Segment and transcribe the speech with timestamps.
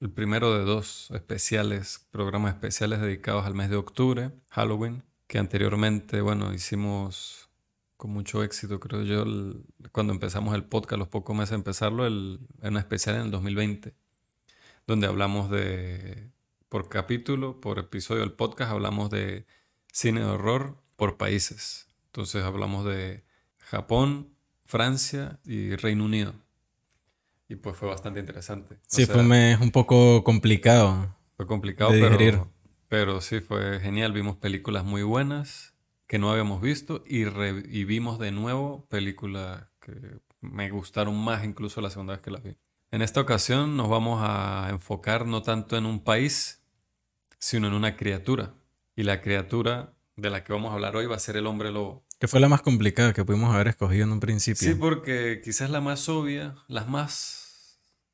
[0.00, 6.20] el primero de dos especiales, programas especiales dedicados al mes de octubre, Halloween, que anteriormente,
[6.20, 7.50] bueno, hicimos
[7.96, 9.24] con mucho éxito, creo yo,
[9.90, 13.30] cuando empezamos el podcast, los pocos meses de empezarlo, el, en un especial en el
[13.32, 13.94] 2020,
[14.86, 16.30] donde hablamos de,
[16.68, 19.46] por capítulo, por episodio del podcast, hablamos de
[19.92, 21.88] cine de horror por países.
[22.06, 23.24] Entonces hablamos de
[23.58, 26.34] Japón, Francia y Reino Unido.
[27.48, 28.78] Y pues fue bastante interesante.
[28.86, 31.16] sí, fue un, poco complicado.
[31.36, 32.52] Fue complicado, pero,
[32.88, 34.12] pero sí fue genial.
[34.12, 35.74] Vimos películas muy buenas
[36.06, 41.80] que no habíamos visto y, y vimos de nuevo películas que me gustaron más incluso
[41.80, 42.56] la segunda vez que las vi.
[42.90, 46.62] En esta ocasión nos vamos a enfocar no tanto en un país,
[47.38, 48.54] sino en una criatura.
[48.96, 51.70] Y la criatura de la que vamos a hablar hoy va a ser el hombre
[51.70, 52.04] lobo.
[52.18, 54.68] Que fue la más complicada que pudimos haber escogido en un principio.
[54.68, 57.38] Sí, porque quizás la más obvia, las más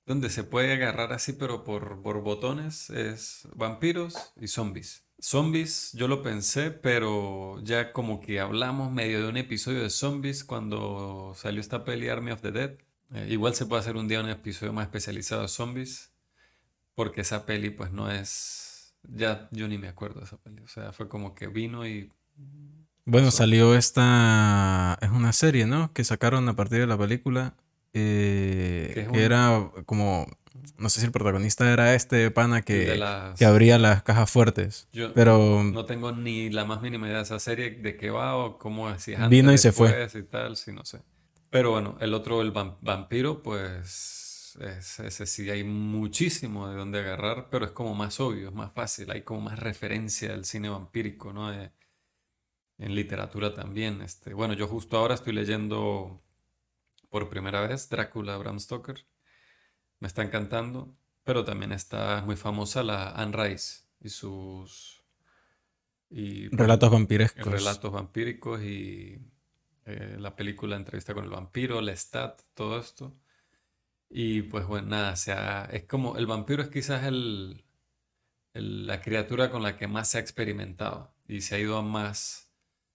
[0.07, 5.05] donde se puede agarrar así, pero por, por botones, es vampiros y zombies.
[5.19, 10.45] Zombies, yo lo pensé, pero ya como que hablamos medio de un episodio de zombies
[10.45, 12.73] cuando salió esta peli Army of the Dead.
[13.15, 16.11] Eh, igual se puede hacer un día un episodio más especializado de zombies,
[16.95, 18.95] porque esa peli pues no es...
[19.07, 20.63] Ya yo ni me acuerdo de esa peli.
[20.63, 22.11] O sea, fue como que vino y
[23.07, 24.99] bueno, salió esta.
[25.01, 25.93] Es una serie, ¿no?
[25.93, 27.55] Que sacaron a partir de la película.
[27.93, 30.27] Eh, que era como.
[30.79, 32.99] No sé si el protagonista era este pana que,
[33.37, 34.89] que abría las cajas fuertes.
[34.93, 38.37] Yo pero no tengo ni la más mínima idea de esa serie, de qué va
[38.37, 39.07] o cómo es.
[39.29, 40.09] vino y se fue.
[40.15, 41.01] Y tal, sí, no sé.
[41.51, 44.57] Pero bueno, el otro, el vampiro, pues.
[44.59, 49.11] ese sí hay muchísimo de dónde agarrar, pero es como más obvio, es más fácil.
[49.11, 51.53] Hay como más referencia al cine vampírico, ¿no?
[52.79, 54.01] En literatura también.
[54.03, 56.23] Este, bueno, yo justo ahora estoy leyendo
[57.09, 59.07] por primera vez Drácula Bram Stoker.
[60.01, 65.05] Me está encantando, pero también está muy famosa la Anne Rice y sus
[66.11, 67.47] y, relatos vampirescos.
[67.47, 69.19] Relatos vampíricos y
[69.87, 73.17] eh, la película Entrevista con el vampiro, Lestat, todo esto.
[74.09, 77.65] Y pues bueno, nada, o sea, es como el vampiro es quizás el,
[78.53, 82.44] la criatura con la que más se ha experimentado y se ha ido a más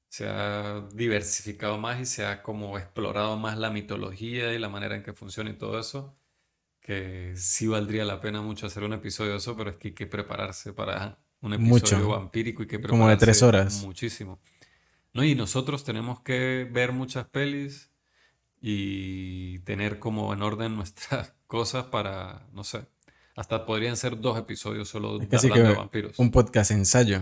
[0.10, 4.96] se ha diversificado más y se ha como explorado más la mitología y la manera
[4.96, 6.18] en que funciona y todo eso,
[6.82, 9.94] que sí valdría la pena mucho hacer un episodio de eso, pero es que hay
[9.94, 13.84] que prepararse para un episodio vampírico y que prepararse como de tres horas.
[13.84, 14.40] Muchísimo.
[15.14, 15.24] ¿No?
[15.24, 17.92] Y nosotros tenemos que ver muchas pelis
[18.60, 22.82] y tener como en orden nuestras cosas para, no sé,
[23.36, 26.18] hasta podrían ser dos episodios solo hablando de vampiros.
[26.18, 27.22] Un podcast ensayo.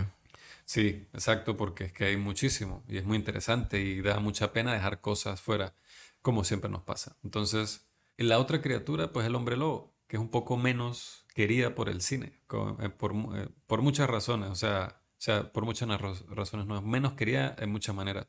[0.68, 4.74] Sí, exacto, porque es que hay muchísimo y es muy interesante y da mucha pena
[4.74, 5.74] dejar cosas fuera,
[6.20, 7.16] como siempre nos pasa.
[7.24, 11.88] Entonces, la otra criatura, pues el hombre lobo, que es un poco menos querida por
[11.88, 12.34] el cine,
[12.80, 15.88] eh, por, eh, por muchas razones, o sea, o sea, por muchas
[16.28, 18.26] razones, no es menos querida en muchas maneras.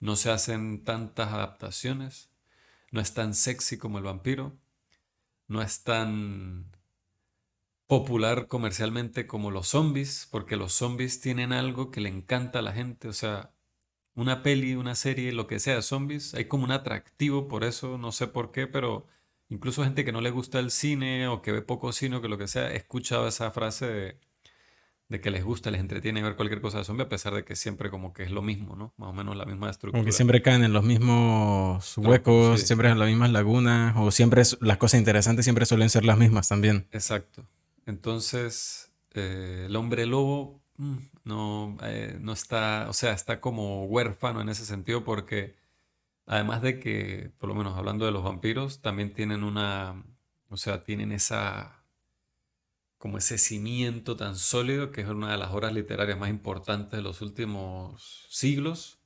[0.00, 2.30] No se hacen tantas adaptaciones,
[2.92, 4.58] no es tan sexy como el vampiro,
[5.48, 6.70] no es tan
[7.86, 12.72] popular comercialmente como los zombies, porque los zombies tienen algo que le encanta a la
[12.72, 13.50] gente, o sea,
[14.14, 17.98] una peli, una serie, lo que sea de zombies, hay como un atractivo por eso,
[17.98, 19.06] no sé por qué, pero
[19.48, 22.28] incluso gente que no le gusta el cine o que ve poco cine o que
[22.28, 26.60] lo que sea, he escuchado esa frase de, que les gusta, les entretiene ver cualquier
[26.60, 28.94] cosa de zombie, a pesar de que siempre como que es lo mismo, ¿no?
[28.96, 30.00] Más o menos la misma estructura.
[30.00, 34.42] Como que siempre caen en los mismos huecos, siempre en las mismas lagunas, o siempre
[34.60, 36.88] las cosas interesantes siempre suelen ser las mismas también.
[36.90, 37.46] Exacto.
[37.86, 44.40] Entonces, eh, el hombre lobo mm, no, eh, no está, o sea, está como huérfano
[44.40, 45.56] en ese sentido porque
[46.26, 50.04] además de que, por lo menos hablando de los vampiros, también tienen una,
[50.48, 51.84] o sea, tienen esa,
[52.98, 57.02] como ese cimiento tan sólido que es una de las obras literarias más importantes de
[57.02, 59.03] los últimos siglos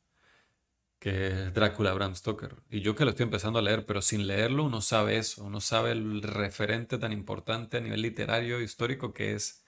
[0.99, 2.56] que es Drácula Bram Stoker.
[2.71, 5.61] Y yo que lo estoy empezando a leer, pero sin leerlo uno sabe eso, uno
[5.61, 9.65] sabe el referente tan importante a nivel literario, histórico, que es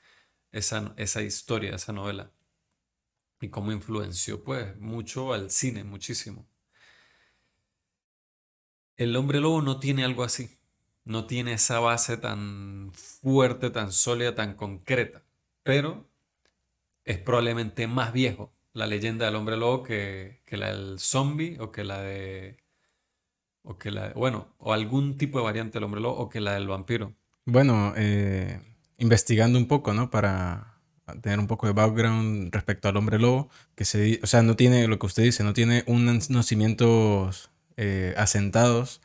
[0.53, 2.32] esa, esa historia, esa novela.
[3.41, 6.47] Y cómo influenció pues mucho al cine, muchísimo.
[8.97, 10.59] El hombre lobo no tiene algo así,
[11.05, 15.25] no tiene esa base tan fuerte, tan sólida, tan concreta,
[15.62, 16.11] pero
[17.05, 21.84] es probablemente más viejo la leyenda del hombre lobo que, la del zombie o que
[21.84, 22.58] la de.
[23.62, 26.55] O que la bueno, o algún tipo de variante del hombre lobo o que la
[26.55, 27.14] del vampiro.
[27.44, 28.61] Bueno, eh,
[28.99, 30.11] investigando un poco, ¿no?
[30.11, 30.81] Para
[31.20, 34.87] tener un poco de background respecto al hombre lobo, que se, o sea, no tiene
[34.87, 39.00] lo que usted dice, no tiene unos nacimientos eh, asentados,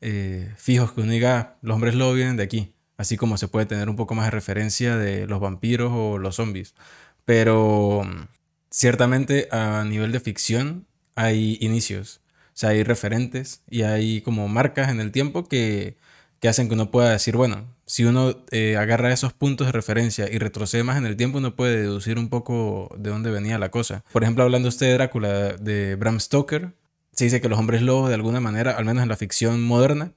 [0.00, 2.74] eh, fijos, que uno diga, los hombres lobo vienen de aquí.
[2.96, 6.36] así como se puede tener un poco más de referencia de los vampiros o los
[6.36, 6.74] zombies.
[7.24, 8.02] Pero
[8.70, 14.90] ciertamente a nivel de ficción hay inicios, o sea, hay referentes y hay como marcas
[14.90, 15.96] en el tiempo que,
[16.42, 20.38] hacen que uno pueda decir, bueno, si uno eh, agarra esos puntos de referencia y
[20.38, 24.04] retrocede más en el tiempo, uno puede deducir un poco de dónde venía la cosa.
[24.12, 26.72] Por ejemplo, hablando usted de Drácula, de Bram Stoker,
[27.12, 30.14] se dice que los hombres lobos de alguna manera, al menos en la ficción moderna,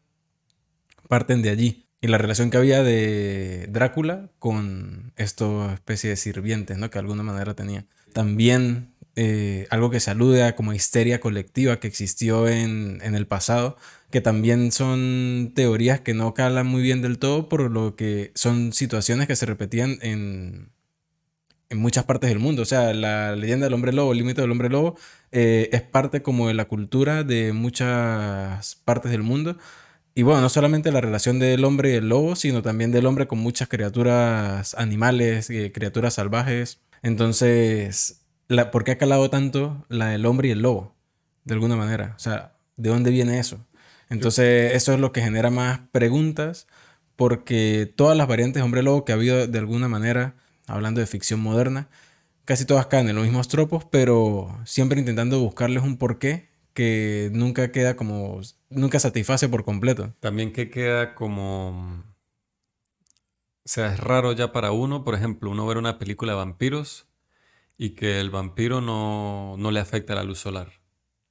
[1.10, 1.88] parten de allí.
[2.00, 6.90] Y la relación que había de Drácula con esta especie de sirvientes, ¿no?
[6.90, 7.86] Que de alguna manera tenía.
[8.14, 13.28] También eh, algo que se alude a como histeria colectiva que existió en, en, el
[13.28, 13.78] pasado,
[14.12, 18.74] que también son teorías que no calan muy bien del todo, por lo que son
[18.74, 20.70] situaciones que se repetían en,
[21.74, 22.62] en muchas partes del mundo.
[22.62, 24.96] O sea, la leyenda del hombre lobo, el límite del hombre lobo,
[25.32, 29.58] eh, es parte como de la cultura de muchas partes del mundo.
[30.16, 33.40] Y bueno, no solamente la relación del hombre el lobo, sino también del hombre con
[33.40, 36.80] muchas criaturas animales, eh, criaturas salvajes.
[37.04, 38.26] Entonces,
[38.72, 40.96] ¿por qué ha calado tanto la del hombre y el lobo?
[41.44, 42.14] De alguna manera.
[42.16, 43.66] O sea, ¿de dónde viene eso?
[44.10, 46.68] Entonces, eso es lo que genera más preguntas,
[47.16, 50.36] porque todas las variantes de hombre-lobo que ha habido de alguna manera,
[50.68, 51.90] hablando de ficción moderna,
[52.46, 57.72] casi todas caen en los mismos tropos, pero siempre intentando buscarles un porqué que nunca
[57.72, 60.14] queda como, nunca satisface por completo.
[60.20, 62.04] También que queda como,
[63.66, 67.08] o sea, es raro ya para uno, por ejemplo, uno ver una película de vampiros
[67.78, 70.82] y que el vampiro no, no le afecta la luz solar.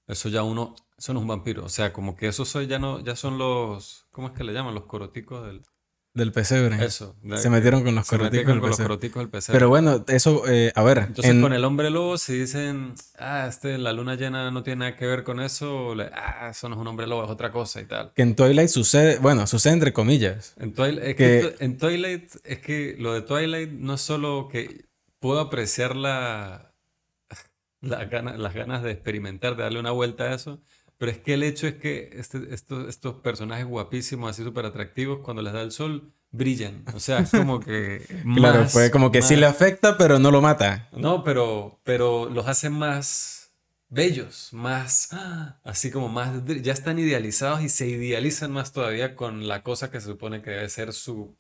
[0.07, 3.01] Eso ya uno, eso no es un vampiro, o sea, como que esos ya no,
[3.01, 4.75] ya son los, ¿cómo es que le llaman?
[4.75, 5.63] Los coroticos del...
[6.15, 6.85] Del pesebre.
[6.85, 7.17] Eso.
[7.37, 9.59] se metieron con los coroticos, del, pesebre.
[9.59, 10.99] Pero bueno, eso, eh, a ver.
[10.99, 14.97] Entonces con el hombre lobo, si dicen, ah, este, la luna llena no tiene nada
[14.97, 17.87] que ver con eso, ah, eso no es un hombre lobo, es otra cosa y
[17.87, 18.13] tal.
[18.15, 20.55] Que en Twilight sucede, bueno, sucede entre comillas.
[20.59, 21.57] En Twilight, es que...
[21.61, 24.85] en Twilight, es que lo de Twilight no es solo que
[25.19, 26.75] puedo apreciar la,
[27.81, 28.05] la
[28.37, 30.61] las ganas de experimentar, de darle una vuelta a eso,
[31.03, 35.19] pero es que el hecho es que este, estos, estos personajes guapísimos, así súper atractivos,
[35.19, 36.85] cuando les da el sol, brillan.
[36.95, 38.07] O sea, es como que...
[38.37, 40.89] claro, fue como que sí le afecta, pero no lo mata.
[40.93, 43.51] No, pero, pero los hace más
[43.89, 45.09] bellos, más...
[45.65, 46.45] Así como más...
[46.63, 50.51] Ya están idealizados y se idealizan más todavía con la cosa que se supone que
[50.51, 51.35] debe ser su,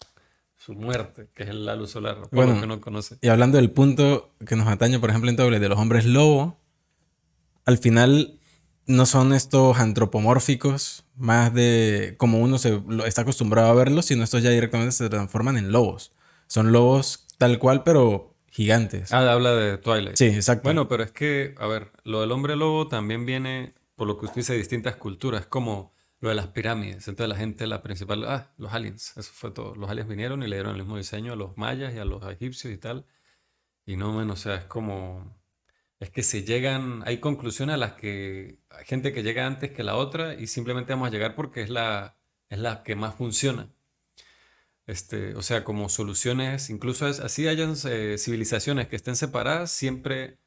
[0.57, 3.17] su muerte, que es la luz solar, bueno, que no conoce.
[3.21, 6.59] Y hablando del punto que nos atañe, por ejemplo, en Doble, de los hombres lobo,
[7.65, 8.41] al final
[8.93, 14.43] no son estos antropomórficos, más de como uno se está acostumbrado a verlos, sino estos
[14.43, 16.13] ya directamente se transforman en lobos.
[16.47, 19.13] Son lobos tal cual, pero gigantes.
[19.13, 20.17] Ah, habla de Twilight.
[20.17, 20.65] Sí, exacto.
[20.65, 24.27] Bueno, pero es que, a ver, lo del hombre lobo también viene, por lo que
[24.27, 27.09] usted dice, de distintas culturas, como lo de las pirámides.
[27.09, 29.75] Entonces la gente, la principal, ah, los aliens, eso fue todo.
[29.75, 32.23] Los aliens vinieron y le dieron el mismo diseño a los mayas y a los
[32.31, 33.07] egipcios y tal.
[33.87, 35.43] Y no menos, o sea, es como
[36.03, 39.97] es que se llegan, hay conclusiones a las que gente que llega antes que la
[39.97, 42.17] otra y simplemente vamos a llegar porque es la,
[42.49, 43.69] es la que más funciona.
[44.87, 50.39] Este, o sea, como soluciones, incluso así hayan eh, civilizaciones que estén separadas, siempre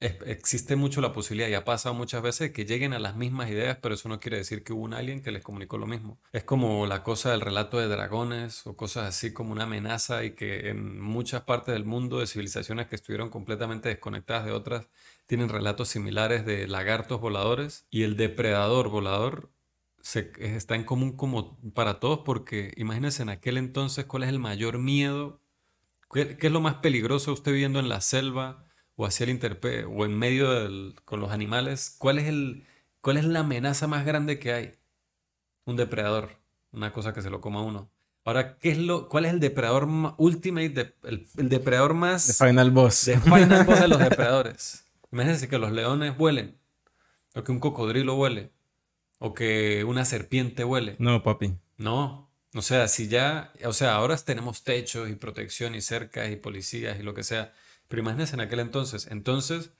[0.00, 3.78] existe mucho la posibilidad, y ha pasado muchas veces, que lleguen a las mismas ideas,
[3.82, 6.20] pero eso no quiere decir que hubo un alguien que les comunicó lo mismo.
[6.32, 10.32] Es como la cosa del relato de dragones o cosas así como una amenaza y
[10.32, 14.86] que en muchas partes del mundo de civilizaciones que estuvieron completamente desconectadas de otras
[15.28, 19.52] tienen relatos similares de lagartos voladores y el depredador volador
[20.00, 24.38] se, está en común como para todos porque imagínense en aquel entonces cuál es el
[24.38, 25.42] mayor miedo,
[26.10, 28.64] qué, qué es lo más peligroso usted viviendo en la selva
[28.96, 32.66] o hacia el interpe o en medio del, con los animales, ¿cuál es, el,
[33.02, 34.74] ¿cuál es la amenaza más grande que hay?
[35.66, 36.38] Un depredador,
[36.72, 37.90] una cosa que se lo coma uno.
[38.24, 42.26] Ahora, ¿qué es lo, ¿cuál es el depredador ultimate, el, depredador más...
[42.26, 43.04] De Final Boss.
[43.04, 44.84] De Final Boss de los depredadores.
[45.12, 46.58] Imagínense que los leones vuelen,
[47.34, 48.52] o que un cocodrilo huele,
[49.18, 50.96] o que una serpiente huele.
[50.98, 51.56] No, papi.
[51.76, 56.36] No, o sea, si ya, o sea, ahora tenemos techos y protección y cercas y
[56.36, 57.52] policías y lo que sea,
[57.88, 59.06] pero imagínense en aquel entonces.
[59.10, 59.72] Entonces,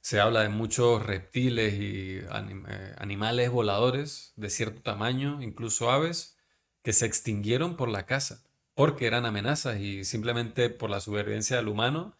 [0.00, 6.38] se habla de muchos reptiles y eh, animales voladores de cierto tamaño, incluso aves,
[6.82, 11.68] que se extinguieron por la caza, porque eran amenazas y simplemente por la supervivencia del
[11.68, 12.16] humano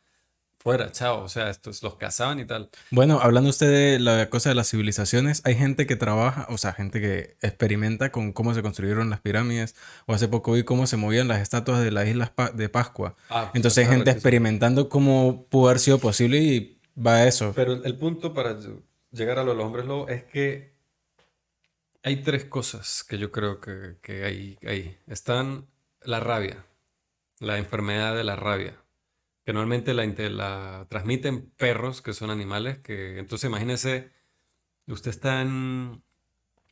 [0.59, 2.71] fuera, chao, o sea, estos los cazaban y tal.
[2.91, 6.73] Bueno, hablando usted de la cosa de las civilizaciones, hay gente que trabaja, o sea,
[6.73, 10.97] gente que experimenta con cómo se construyeron las pirámides, o hace poco vi cómo se
[10.97, 13.17] movían las estatuas de las islas de Pascua.
[13.29, 17.53] Ah, Entonces hay gente experimentando cómo pudo haber sido posible y va a eso.
[17.55, 18.59] Pero el punto para
[19.11, 20.75] llegar a los hombres lobos es que
[22.03, 24.97] Hay tres cosas que yo creo que, que hay ahí.
[25.09, 25.69] Están
[26.03, 26.65] la rabia,
[27.41, 28.77] la enfermedad de la rabia,
[29.47, 34.11] que normalmente la, la transmiten perros, que son animales, que entonces imagínese,
[34.89, 36.03] usted está en,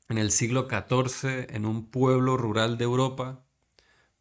[0.09, 3.47] en el siglo XIV en un pueblo rural de Europa,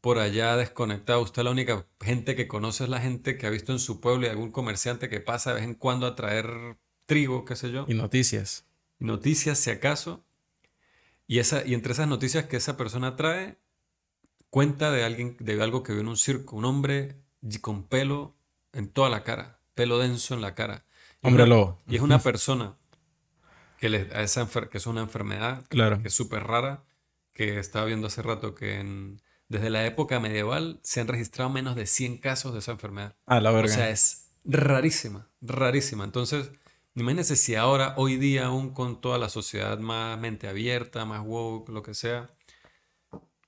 [0.01, 1.19] por allá desconectado.
[1.23, 4.27] Usted la única gente que conoce es la gente que ha visto en su pueblo
[4.27, 7.85] y algún comerciante que pasa de vez en cuando a traer trigo, qué sé yo.
[7.87, 8.67] Y noticias.
[8.99, 10.23] noticias, si acaso.
[11.25, 13.57] Y, esa, y entre esas noticias que esa persona trae,
[14.51, 16.55] cuenta de alguien, de algo que vio en un circo.
[16.55, 17.17] Un hombre
[17.61, 18.35] con pelo
[18.73, 20.85] en toda la cara, pelo denso en la cara.
[21.21, 21.81] hombre lobo.
[21.87, 22.75] Y es una persona
[23.77, 26.01] que, le, a esa que es una enfermedad claro.
[26.01, 26.83] que es súper rara,
[27.33, 31.85] que estaba viendo hace rato que desde la época medieval se han registrado menos de
[31.85, 33.15] 100 casos de esa enfermedad.
[33.25, 33.71] Ah, la verga.
[33.71, 36.03] O sea, es rarísima, rarísima.
[36.03, 36.51] Entonces,
[36.95, 41.69] imagínense si ahora, hoy día, aún con toda la sociedad más mente abierta, más woke,
[41.69, 42.31] lo que sea,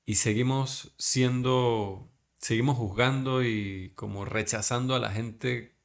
[0.06, 2.12] y seguimos siendo,
[2.46, 5.76] seguimos juzgando y como rechazando a la gente,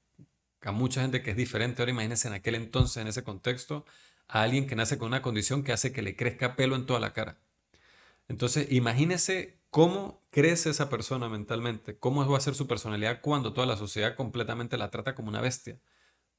[0.60, 1.80] a mucha gente que es diferente.
[1.80, 3.86] Ahora imagínense en aquel entonces, en ese contexto,
[4.28, 7.00] a alguien que nace con una condición que hace que le crezca pelo en toda
[7.00, 7.38] la cara.
[8.28, 13.66] Entonces, imagínese cómo crece esa persona mentalmente, cómo va a ser su personalidad cuando toda
[13.66, 15.80] la sociedad completamente la trata como una bestia.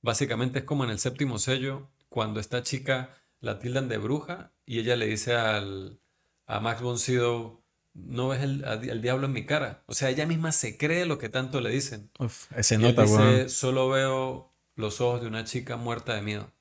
[0.04, 4.80] Básicamente es como en el séptimo sello, cuando esta chica la tildan de bruja y
[4.80, 6.00] ella le dice al,
[6.46, 7.00] a Max von
[7.94, 9.84] no ves el, diablo en mi cara.
[9.86, 12.10] O sea, ella misma se cree lo que tanto le dicen.
[12.20, 16.52] Uf, ese nota, dice, Solo veo los ojos de una chica muerta de miedo.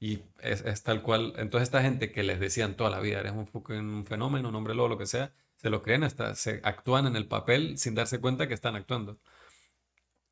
[0.00, 1.34] Y es, tal cual.
[1.36, 4.74] Entonces, esta gente que les decían toda la vida, eres un, un fenómeno, un hombre
[4.74, 8.20] lobo, lo que sea, se lo creen, hasta se actúan en el papel sin darse
[8.20, 9.20] cuenta que están actuando.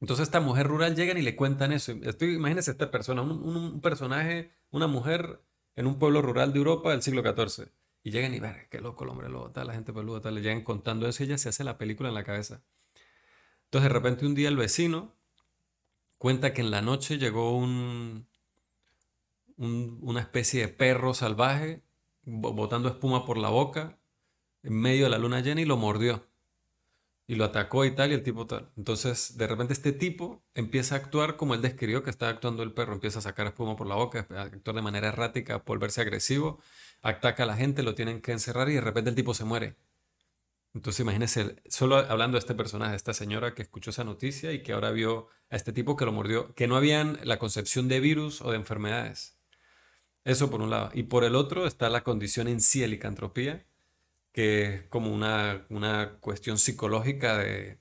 [0.00, 1.92] Entonces, esta mujer rural llegan y le cuentan eso.
[2.02, 5.40] Estoy, imagínense esta persona, un, personaje, una mujer
[5.76, 7.68] en un pueblo rural de Europa del siglo XIV.
[8.02, 10.40] Y llegan y ver, qué loco el hombre lobo, tal, la gente peluda, tal, le
[10.40, 12.62] llegan contando eso y ella se hace la película en la cabeza.
[13.64, 15.14] Entonces, de repente, un día el vecino
[16.18, 18.26] cuenta que en la noche llegó un,
[19.56, 21.82] una especie de perro salvaje
[22.22, 23.98] botando espuma por la boca
[24.62, 26.26] en medio de la luna llena y lo mordió.
[27.26, 28.72] Y lo atacó y tal, y el tipo tal.
[28.76, 32.72] Entonces, de repente este tipo empieza a actuar como él describió que estaba actuando el
[32.72, 32.92] perro.
[32.92, 36.60] Empieza a sacar espuma por la boca, a actuar de manera errática, a volverse agresivo,
[37.02, 39.76] ataca a la gente, lo tienen que encerrar y de repente el tipo se muere.
[40.74, 44.72] Entonces imagínense, solo hablando de este personaje, esta señora que escuchó esa noticia y que
[44.72, 48.40] ahora vio a este tipo que lo mordió, que no habían la concepción de virus
[48.40, 49.36] o de enfermedades.
[50.24, 50.90] Eso por un lado.
[50.94, 53.66] Y por el otro está la condición en sí de licantropía,
[54.32, 57.80] que es como una, una cuestión psicológica de,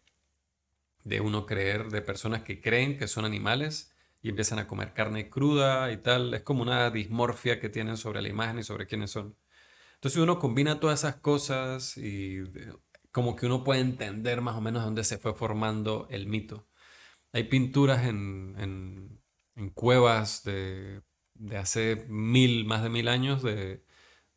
[1.04, 5.30] de uno creer, de personas que creen que son animales y empiezan a comer carne
[5.30, 6.34] cruda y tal.
[6.34, 9.38] Es como una dismorfia que tienen sobre la imagen y sobre quiénes son.
[9.96, 12.40] Entonces uno combina todas esas cosas y
[13.12, 16.68] como que uno puede entender más o menos dónde se fue formando el mito.
[17.34, 18.56] Hay pinturas en,
[19.56, 21.02] en, cuevas de
[21.40, 23.84] de hace mil, más de mil años de,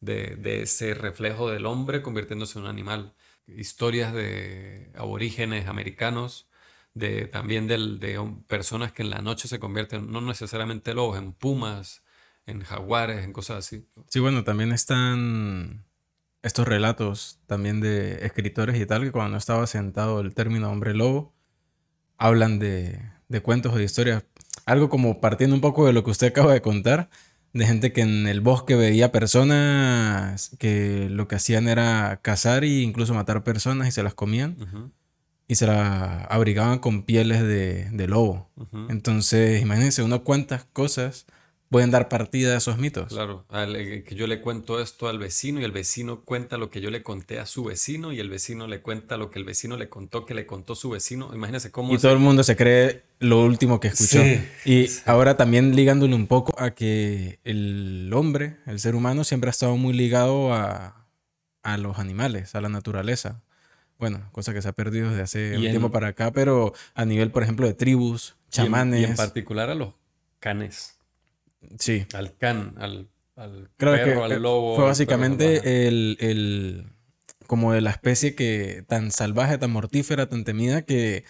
[0.00, 3.14] ese reflejo del hombre convirtiéndose en un animal.
[3.46, 6.48] Historias de aborígenes americanos,
[6.94, 12.02] de, también de personas que en la noche se convierten, no necesariamente lobos, en pumas,
[12.46, 13.86] en jaguares, en cosas así.
[14.08, 15.84] Sí, bueno, también están
[16.42, 21.34] estos relatos también de escritores y tal, que cuando estaba sentado el término hombre lobo,
[22.18, 24.24] hablan de, de cuentos o de historias
[24.66, 27.08] algo como partiendo un poco de lo que usted acaba de contar,
[27.52, 32.80] de gente que en el bosque veía personas que lo que hacían era cazar e
[32.82, 34.92] incluso matar personas y se las comían.
[35.52, 38.48] Y se las abrigaban con pieles de, lobo.
[38.88, 41.26] Entonces, imagínense, uno cuántas cosas
[41.68, 43.08] pueden dar partida a esos mitos.
[43.08, 46.80] Claro, eh, que yo le cuento esto al vecino y el vecino cuenta lo que
[46.80, 49.76] yo le conté a su vecino y el vecino le cuenta lo que el vecino
[49.76, 51.30] le contó que le contó su vecino.
[51.34, 51.92] Imagínense cómo...
[51.92, 54.22] Y todo el mundo se cree lo último que escuchó.
[54.64, 59.52] y ahora también ligándole un poco a que el hombre, el ser humano, siempre ha
[59.52, 61.06] estado muy ligado a,
[61.62, 63.42] a los animales, a la naturaleza.
[64.02, 67.30] Bueno, cosa que se ha perdido desde hace un tiempo para acá, pero a nivel,
[67.30, 69.00] por ejemplo, de tribus, chamanes.
[69.00, 69.94] y en particular a los
[70.40, 70.98] canes.
[71.78, 72.04] Sí.
[72.12, 74.74] Al can, al, al perro, al lobo.
[74.74, 76.88] Fue básicamente el, el,
[77.46, 81.22] como de la especie que tan salvaje, tan mortífera, tan temida que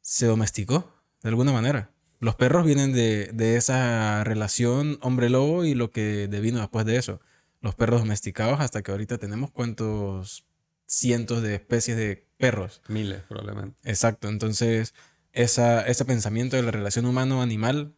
[0.00, 1.92] se domesticó de alguna manera.
[2.18, 7.20] Los perros vienen de, de esa relación hombre-lobo y lo que devino después de eso.
[7.60, 10.44] Los perros domesticados hasta que ahorita tenemos cuántos
[10.86, 12.82] cientos de especies de perros.
[12.88, 13.76] Miles, probablemente.
[13.84, 14.28] Exacto.
[14.28, 14.94] Entonces,
[15.32, 17.94] esa, ese pensamiento de la relación humano-animal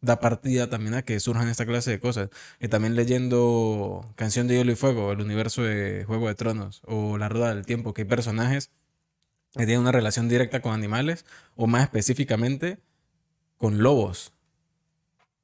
[0.00, 2.30] da partida también a que surjan esta clase de cosas.
[2.60, 7.18] Y también leyendo Canción de Hielo y Fuego, el universo de Juego de Tronos, o
[7.18, 8.70] La Rueda del Tiempo, que hay personajes
[9.54, 11.24] que tienen una relación directa con animales,
[11.56, 12.78] o más específicamente
[13.56, 14.32] con lobos.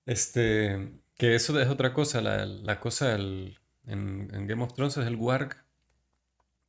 [0.07, 5.64] Este, que eso es otra cosa, la, cosa en, Game of Thrones es el warg,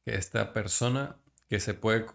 [0.05, 1.17] que esta persona
[1.49, 2.05] que se puede,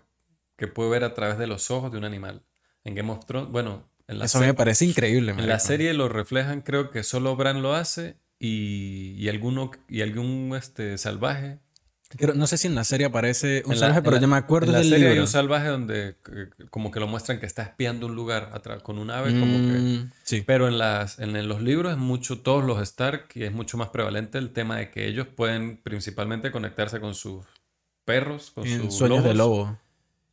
[0.57, 2.43] que puede ver a través de los ojos de un animal.
[2.85, 5.33] En Game of Thrones, bueno, eso me parece increíble.
[5.33, 10.03] En la serie lo reflejan, creo que solo Bran lo hace y, y alguno y
[10.03, 11.59] algún este, salvaje.
[12.35, 14.83] no sé si en la serie aparece un salvaje, pero yo me acuerdo en la
[14.83, 16.17] serie hay un salvaje donde
[16.71, 18.51] como que lo muestran que está espiando un lugar
[18.83, 19.79] con un ave, como que...
[19.79, 20.43] Mm, sí.
[20.47, 23.91] Pero en, las, en, los libros es mucho, todos los Stark, y es mucho más
[23.91, 27.45] prevalente el tema de que ellos pueden principalmente conectarse con sus
[28.05, 29.79] perros, con sus sueños de lobo.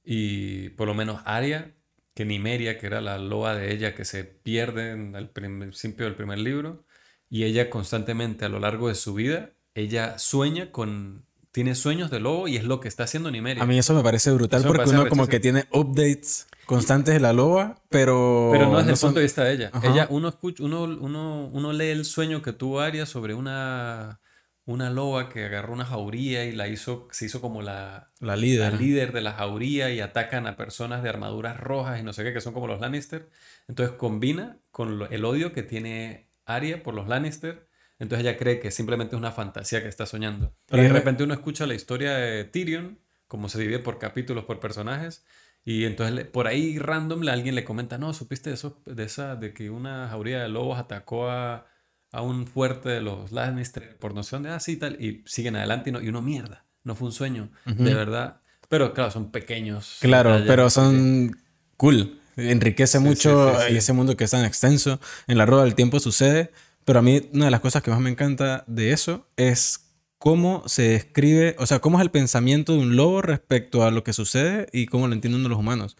[0.03, 1.73] Y por lo menos Arya
[2.17, 6.15] que Nimeria, que era la loa de ella que se pierde en el principio del
[6.15, 6.83] primer libro,
[7.29, 12.19] y ella constantemente a lo largo de su vida, ella sueña con, tiene sueños de
[12.19, 13.61] lobo y es lo que está haciendo Nimeria.
[13.61, 17.33] A mí eso me parece brutal porque uno como que tiene updates constantes de la
[17.33, 18.49] loba, pero...
[18.51, 19.71] Pero no desde el punto de vista de ella.
[19.83, 24.19] Ella, uno, escucha, uno, uno, uno lee el sueño que tuvo Aria sobre una
[24.67, 28.73] una loba que agarró una jauría y la hizo, se hizo como la, la, líder.
[28.73, 32.33] líder de la jauría y atacan a personas de armaduras rojas y no sé qué,
[32.33, 33.29] que son como los Lannister.
[33.69, 37.65] Entonces combina con el odio que tiene Arya por los Lannister.
[37.97, 40.53] Entonces ella cree que simplemente es una fantasía que está soñando.
[40.69, 44.59] y de repente uno escucha la historia de Tyrion, como se divide por capítulos, por
[44.59, 45.25] personajes.
[45.63, 49.69] Y entonces por ahí random alguien le comenta, no, supiste eso, de, esa, de que
[49.69, 51.67] una jauría de lobos atacó a
[52.11, 55.89] a un fuerte de los Lannister por noción de, así ah, tal, y siguen adelante
[55.89, 58.41] y, no, y uno, mierda, no fue un sueño, de verdad.
[58.69, 59.97] Pero claro, son pequeños.
[60.01, 61.37] Claro, pero son
[61.77, 62.19] cool.
[62.35, 64.99] Enriquece mucho y ese mundo que es tan extenso.
[65.27, 66.51] En la rueda del tiempo sucede.
[66.85, 70.63] Pero a mí una de las cosas que más me encanta de eso es cómo
[70.67, 74.13] se describe, o sea, cómo es el pensamiento de un lobo respecto a lo que
[74.13, 75.97] sucede y cómo lo entienden los humanos.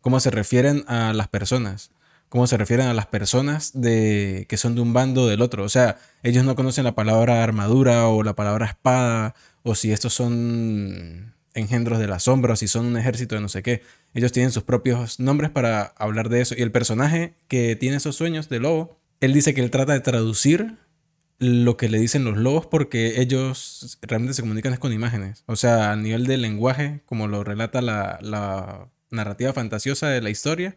[0.00, 1.90] Cómo se refieren a las personas
[2.28, 5.64] cómo se refieren a las personas de, que son de un bando o del otro.
[5.64, 10.14] O sea, ellos no conocen la palabra armadura o la palabra espada, o si estos
[10.14, 13.82] son engendros de la sombra, o si son un ejército de no sé qué.
[14.14, 16.54] Ellos tienen sus propios nombres para hablar de eso.
[16.56, 20.00] Y el personaje que tiene esos sueños de lobo, él dice que él trata de
[20.00, 20.76] traducir
[21.38, 25.44] lo que le dicen los lobos porque ellos realmente se comunican con imágenes.
[25.46, 30.30] O sea, a nivel de lenguaje, como lo relata la, la narrativa fantasiosa de la
[30.30, 30.76] historia,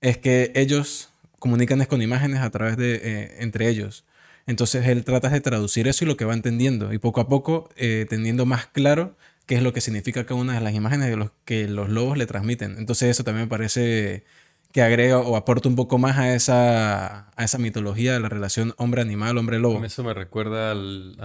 [0.00, 4.04] es que ellos comunican con imágenes a través de eh, entre ellos.
[4.46, 7.68] Entonces él trata de traducir eso y lo que va entendiendo y poco a poco
[7.76, 11.16] eh, teniendo más claro qué es lo que significa cada una de las imágenes de
[11.16, 12.76] los que los lobos le transmiten.
[12.78, 14.24] Entonces eso también me parece
[14.72, 18.74] que agrega o aporta un poco más a esa, a esa mitología de la relación
[18.76, 19.84] hombre-animal, hombre-lobo.
[19.84, 20.74] Eso me recuerda a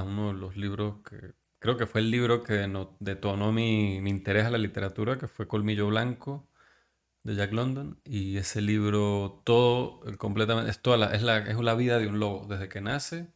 [0.04, 2.68] uno de los libros que creo que fue el libro que
[3.00, 6.48] detonó mi, mi interés a la literatura, que fue Colmillo Blanco
[7.26, 11.74] de Jack London y ese libro todo completamente es toda la, es la, es la
[11.74, 13.28] vida de un lobo desde que nace.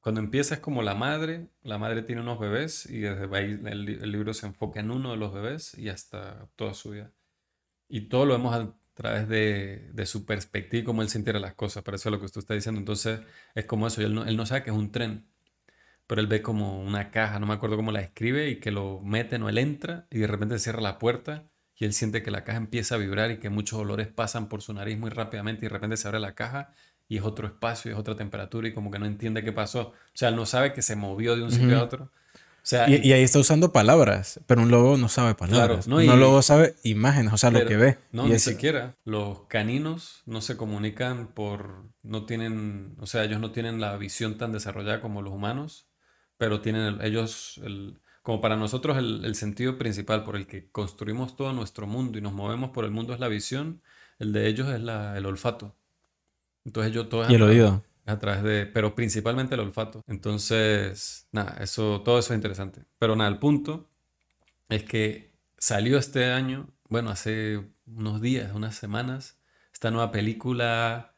[0.00, 4.12] Cuando empieza es como la madre la madre tiene unos bebés y desde ahí el,
[4.12, 7.10] libro se enfoca en uno de los bebés y hasta toda su vida.
[7.88, 11.54] Y todo lo vemos a través de, de su perspectiva y cómo él sintiera las
[11.54, 12.78] cosas para eso es lo que usted está diciendo.
[12.78, 13.20] Entonces
[13.54, 15.26] es como eso él no, él no sabe que es un tren
[16.06, 19.00] pero él ve como una caja no me acuerdo cómo la escribe y que lo
[19.00, 21.51] mete no él entra y de repente cierra la puerta
[21.82, 24.62] y él siente que la caja empieza a vibrar y que muchos olores pasan por
[24.62, 26.72] su nariz muy rápidamente y de repente se abre la caja
[27.08, 29.88] y es otro espacio, es otra temperatura y como que no entiende qué pasó.
[29.88, 32.04] O sea, él no sabe que se movió de un sitio a otro.
[32.04, 32.08] O
[32.62, 35.88] sea, y, ahí está usando palabras, pero un lobo no sabe palabras.
[35.88, 35.96] ¿no?
[35.96, 37.98] un lobo sabe imágenes, o sea, lo que ve.
[38.12, 38.94] No, ni siquiera.
[39.04, 41.82] Los caninos no se comunican por...
[42.04, 42.94] No tienen...
[43.00, 45.88] O sea, ellos no tienen la visión tan desarrollada como los humanos,
[46.38, 47.60] pero tienen ellos...
[47.64, 52.20] El, como para nosotros el, sentido principal por el que construimos todo nuestro mundo y
[52.20, 53.82] nos movemos por el mundo es la visión,
[54.18, 55.76] el de ellos es la, el olfato.
[56.64, 57.84] Entonces yo todo y el oído.
[58.06, 60.02] A través de, pero principalmente el olfato.
[60.08, 62.84] Entonces, nada, eso, todo eso es interesante.
[62.98, 63.88] Pero nada, el punto
[64.68, 69.38] es que salió este año, bueno, hace unos días, unas semanas,
[69.72, 71.14] esta nueva película,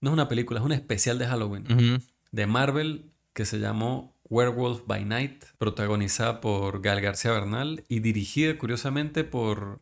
[0.00, 2.00] no es una película, es un especial de Halloween
[2.32, 8.56] de Marvel que se llamó Werewolf by Night, protagonizada por Gal García Bernal y dirigida
[8.56, 9.80] curiosamente por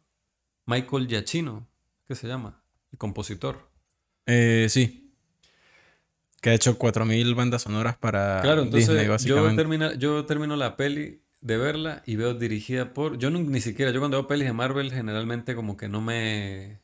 [0.66, 1.68] Michael Giacchino,
[2.06, 2.62] ¿qué se llama?
[2.90, 3.70] El compositor.
[4.26, 5.12] Eh, sí.
[6.40, 9.50] Que ha hecho 4.000 bandas sonoras para claro, entonces Disney, básicamente.
[9.50, 13.18] Yo termino, yo termino la peli de verla y veo dirigida por...
[13.18, 16.80] Yo ni siquiera, yo cuando veo pelis de Marvel generalmente como que no me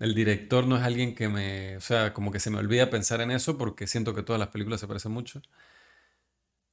[0.00, 3.20] el director no es alguien que me, o sea, como que se me olvida pensar
[3.20, 5.40] en eso porque siento que todas las películas se parecen mucho.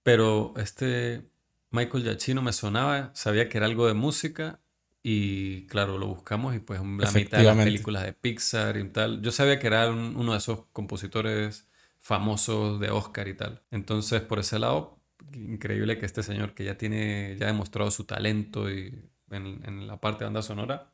[0.04, 1.30] Pero este
[1.70, 4.60] Michael Giacchino me sonaba, sabía que era algo de música
[5.04, 9.22] y claro, lo buscamos y pues la mitad de las películas de Pixar y tal.
[9.22, 11.68] Yo sabía que era uno de esos compositores
[12.00, 13.64] famosos de Oscar y tal.
[13.72, 15.00] Entonces, por ese lado,
[15.34, 19.88] increíble que este señor que ya tiene, ya ha demostrado su talento y en, en
[19.88, 20.92] la parte de banda sonora,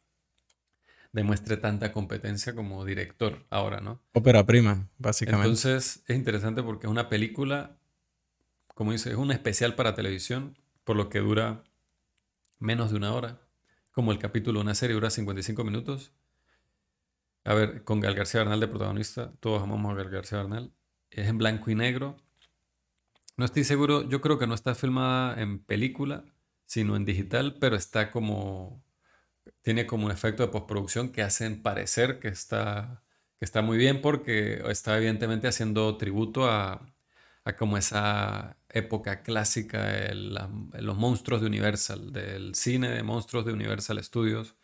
[1.12, 4.02] demuestre tanta competencia como director ahora, ¿no?
[4.14, 5.48] Ópera prima, básicamente.
[5.48, 7.78] Entonces es interesante porque es una película,
[8.78, 11.64] como dice, es un especial para televisión, por lo que dura
[12.60, 13.42] menos de una hora,
[13.92, 16.12] como el capítulo de una serie dura 55 minutos.
[17.44, 20.72] A ver, con Gal García Bernal de protagonista, todos amamos a Gal García Bernal.
[21.10, 22.18] Es en blanco y negro.
[23.36, 26.24] No estoy seguro, yo creo que no está filmada en película,
[26.68, 28.86] sino en digital, pero está como
[29.64, 33.02] tiene como un efecto de postproducción que hacen parecer que está,
[33.40, 36.94] que está muy bien porque está evidentemente haciendo tributo a,
[37.48, 44.04] a como esa época clásica, los monstruos de Universal, del cine de monstruos de Universal
[44.04, 44.56] Studios,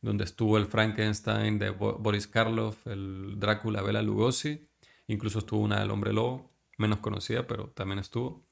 [0.00, 4.66] donde estuvo el Frankenstein de Boris Karloff, el Drácula Bela Lugosi,
[5.06, 8.42] incluso estuvo una del Hombre Lobo, menos conocida, pero también estuvo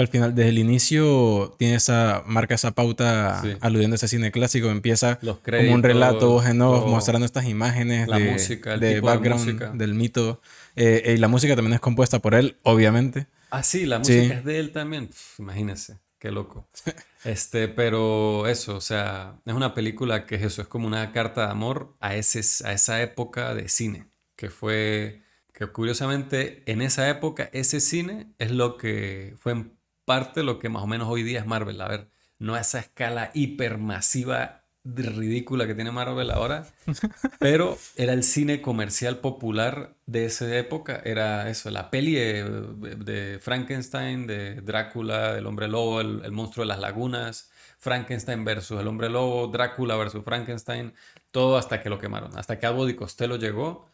[0.00, 4.68] al final, desde el inicio, tiene esa, marca esa pauta aludiendo a ese cine clásico.
[4.70, 10.40] Empieza como un relato voz mostrando estas imágenes la de, música, de background del mito.
[10.76, 13.26] Eh, y la música también es compuesta por él, obviamente.
[13.50, 15.10] Ah, sí, la música es de él también.
[15.38, 16.68] imagínese, qué loco.
[17.22, 21.44] Este, pero eso, o sea, es una película que es eso, es como una carta
[21.44, 24.06] de amor a, ese, a esa época de cine,
[24.36, 29.66] que fue, que curiosamente en esa época ese cine es lo que fue
[30.06, 31.78] parte de lo que más o menos hoy día es Marvel.
[31.82, 36.66] A ver, no a esa escala hipermasiva ridícula que tiene Marvel ahora,
[37.38, 44.26] pero era el cine comercial popular de esa época, era eso, la peli de, Frankenstein,
[44.26, 49.48] de Drácula, del hombre lobo, el, monstruo de las lagunas, Frankenstein versus el hombre lobo,
[49.48, 50.94] Drácula versus Frankenstein,
[51.30, 53.86] todo hasta que lo quemaron, hasta que Abbott y Costello llegó,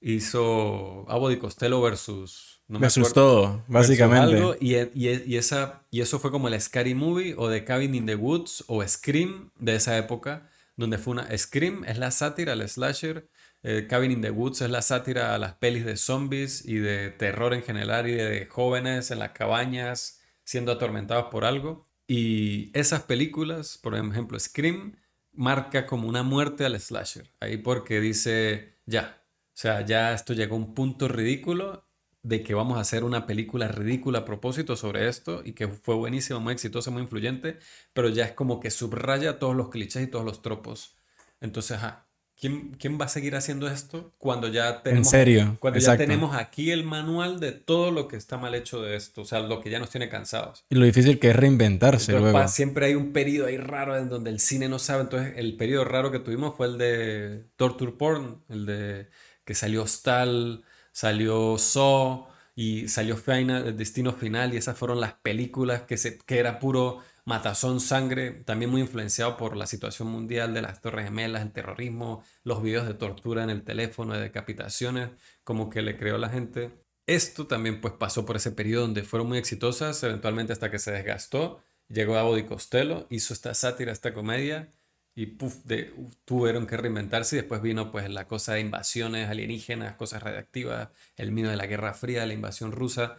[0.00, 4.56] hizo Abbott y Costello versus me asustó, básicamente.
[4.60, 8.14] y, y, esa, y eso fue como el Scary Movie o The Cabin in the
[8.14, 11.36] Woods o Scream de esa época, donde fue una...
[11.36, 13.28] Scream es la sátira al slasher,
[13.62, 17.10] eh, Cabin in the Woods es la sátira a las pelis de zombies y de
[17.10, 21.88] terror en general y de jóvenes en las cabañas siendo atormentados por algo.
[22.06, 24.96] Y esas películas, por ejemplo Scream,
[25.32, 27.32] marca como una muerte al slasher.
[27.40, 31.89] Ahí porque dice, ya, o sea, ya esto llegó a un punto ridículo
[32.22, 35.94] de que vamos a hacer una película ridícula a propósito sobre esto y que fue
[35.94, 37.58] buenísima, muy exitosa, muy influyente,
[37.92, 40.96] pero ya es como que subraya todos los clichés y todos los tropos.
[41.40, 42.06] Entonces, ajá,
[42.38, 46.36] ¿quién, quién va a seguir haciendo esto cuando ya tenemos, en serio, cuando ya tenemos
[46.36, 49.62] aquí el manual de todo lo que está mal hecho de esto, o sea, lo
[49.62, 50.66] que ya nos tiene cansados?
[50.68, 52.46] Y lo difícil que es reinventarse luego.
[52.48, 55.86] siempre hay un periodo ahí raro en donde el cine no sabe, entonces el periodo
[55.86, 59.08] raro que tuvimos fue el de Torture Porn, el de
[59.46, 65.14] que salió Hostal salió Saw y salió Final, el Destino Final y esas fueron las
[65.14, 70.52] películas que, se, que era puro matazón, sangre, también muy influenciado por la situación mundial
[70.54, 75.10] de las Torres Gemelas, el terrorismo, los videos de tortura en el teléfono, de decapitaciones,
[75.44, 76.72] como que le creó a la gente.
[77.06, 80.92] Esto también pues pasó por ese periodo donde fueron muy exitosas, eventualmente hasta que se
[80.92, 84.70] desgastó, llegó a Body Costello, hizo esta sátira, esta comedia,
[85.14, 85.92] y puff, de,
[86.24, 91.32] tuvieron que reinventarse y después vino pues la cosa de invasiones alienígenas, cosas radiactivas, el
[91.32, 93.18] miedo de la Guerra Fría, la invasión rusa,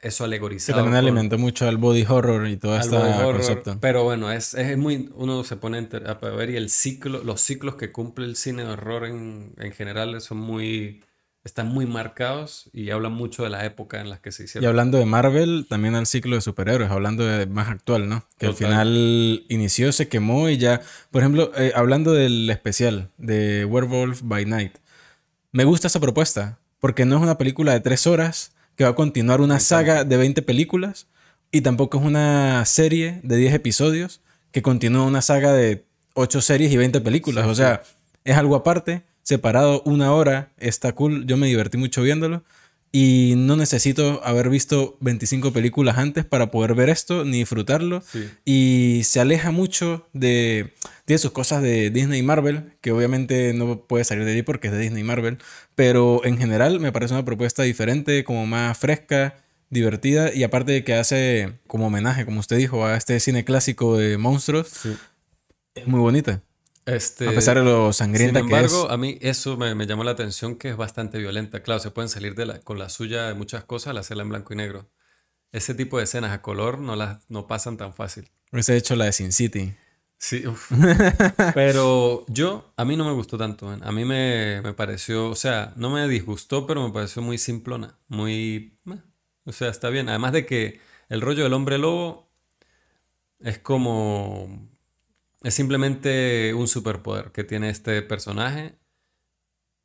[0.00, 0.78] eso alegorizado.
[0.78, 3.78] Que también alimentó mucho al body horror y todo este concepto.
[3.80, 7.76] Pero bueno, es, es, muy, uno se pone a ver y el ciclo, los ciclos
[7.76, 11.02] que cumple el cine de horror en, en general son muy
[11.46, 14.64] están muy marcados y hablan mucho de la época en la que se hicieron.
[14.64, 18.26] Y hablando de Marvel, también al ciclo de superhéroes, hablando de más actual, ¿no?
[18.36, 20.82] Que al final inició, se quemó y ya,
[21.12, 24.74] por ejemplo, eh, hablando del especial de Werewolf by Night,
[25.52, 28.94] me gusta esa propuesta, porque no es una película de tres horas que va a
[28.96, 31.06] continuar una saga de 20 películas
[31.52, 36.72] y tampoco es una serie de 10 episodios que continúa una saga de 8 series
[36.72, 37.46] y 20 películas.
[37.46, 37.82] o sea,
[38.24, 42.44] es algo aparte separado una hora, está cool, yo me divertí mucho viéndolo
[42.92, 48.04] y no necesito haber visto 25 películas antes para poder ver esto ni disfrutarlo
[48.44, 50.74] y se aleja mucho de,
[51.08, 54.68] de sus cosas de Disney y Marvel, que obviamente no puede salir de ahí porque
[54.68, 55.38] es de Disney y Marvel,
[55.74, 59.34] pero en general me parece una propuesta diferente, como más fresca,
[59.70, 63.96] divertida y aparte de que hace como homenaje, como usted dijo, a este cine clásico
[63.96, 64.86] de monstruos,
[65.74, 66.45] es muy bonita.
[66.86, 68.48] Este, a pesar de lo sangrienta que es.
[68.48, 71.60] Sin embargo, a mí eso me, llamó la atención que es bastante violenta.
[71.60, 74.28] Claro, se pueden salir de la, con la suya de muchas cosas al hacerla en
[74.28, 74.88] blanco y negro.
[75.50, 78.30] Ese tipo de escenas a color no, las, no pasan tan fácil.
[78.52, 79.74] Hubiese hecho la de Sin City.
[80.16, 80.44] Sí,
[81.54, 83.68] pero yo, a mí no me gustó tanto.
[83.68, 87.98] A mí me, me, pareció, o sea, no me disgustó, pero me pareció muy simplona.
[88.06, 88.78] Muy.
[89.44, 90.08] o sea, está bien.
[90.08, 92.30] Además de que el rollo del hombre lobo
[93.40, 94.68] es como
[95.46, 98.74] es simplemente un superpoder que tiene este personaje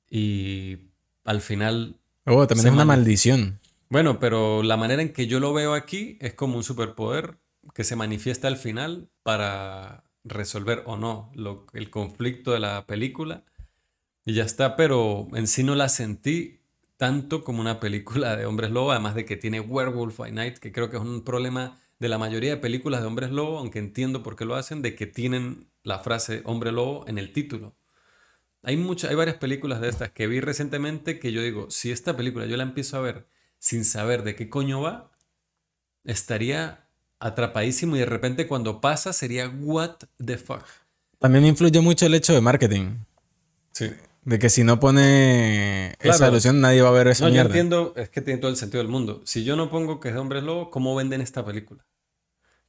[0.09, 0.89] y
[1.23, 1.99] al final...
[2.25, 3.59] Oh, también es una maldición.
[3.87, 7.37] Bueno, pero la manera en que yo lo veo aquí es como un superpoder
[7.75, 11.31] que se manifiesta al final para resolver o no
[11.73, 13.43] el conflicto de la película.
[14.25, 16.61] Y ya está, pero en sí no la sentí
[16.97, 20.71] tanto como una película de hombres lobo, además de que tiene Werewolf by Night, que
[20.71, 24.23] creo que es un problema de la mayoría de películas de hombres lobo, aunque entiendo
[24.23, 27.75] por qué lo hacen, de que tienen la frase hombre lobo en el título.
[28.63, 32.17] Hay, muchas, hay varias películas de estas que vi recientemente que yo digo, si esta
[32.17, 33.27] película yo la empiezo a ver
[33.59, 35.11] sin saber de qué coño va,
[36.03, 36.87] estaría
[37.19, 40.65] atrapadísimo y de repente cuando pasa sería what the fuck.
[41.19, 42.95] También influye mucho el hecho de marketing.
[43.73, 43.91] Sí.
[44.23, 47.93] De que si no pone esa alusión, nadie va a ver esa no, Yo entiendo,
[47.95, 49.21] es que tiene todo el sentido del mundo.
[49.23, 51.85] Si yo no pongo que es de hombres lobo, ¿cómo venden esta película?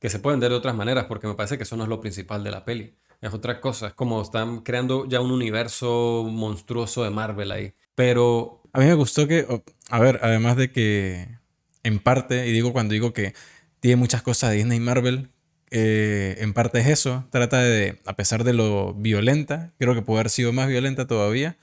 [0.02, 2.00] Que se puede vender de otras maneras, porque me parece que eso no es lo
[2.00, 2.96] principal de la peli.
[3.20, 3.86] Es otra cosa.
[3.86, 7.72] Es como están creando ya un universo monstruoso de Marvel ahí.
[7.94, 8.62] Pero.
[8.72, 9.46] A mí me gustó que.
[9.90, 11.38] A ver, además de que.
[11.84, 13.32] En parte, y digo cuando digo que
[13.78, 15.30] tiene muchas cosas de Disney y Marvel,
[15.70, 17.24] eh, en parte es eso.
[17.30, 21.56] Trata de, a pesar de lo violenta, creo que puede haber sido más violenta todavía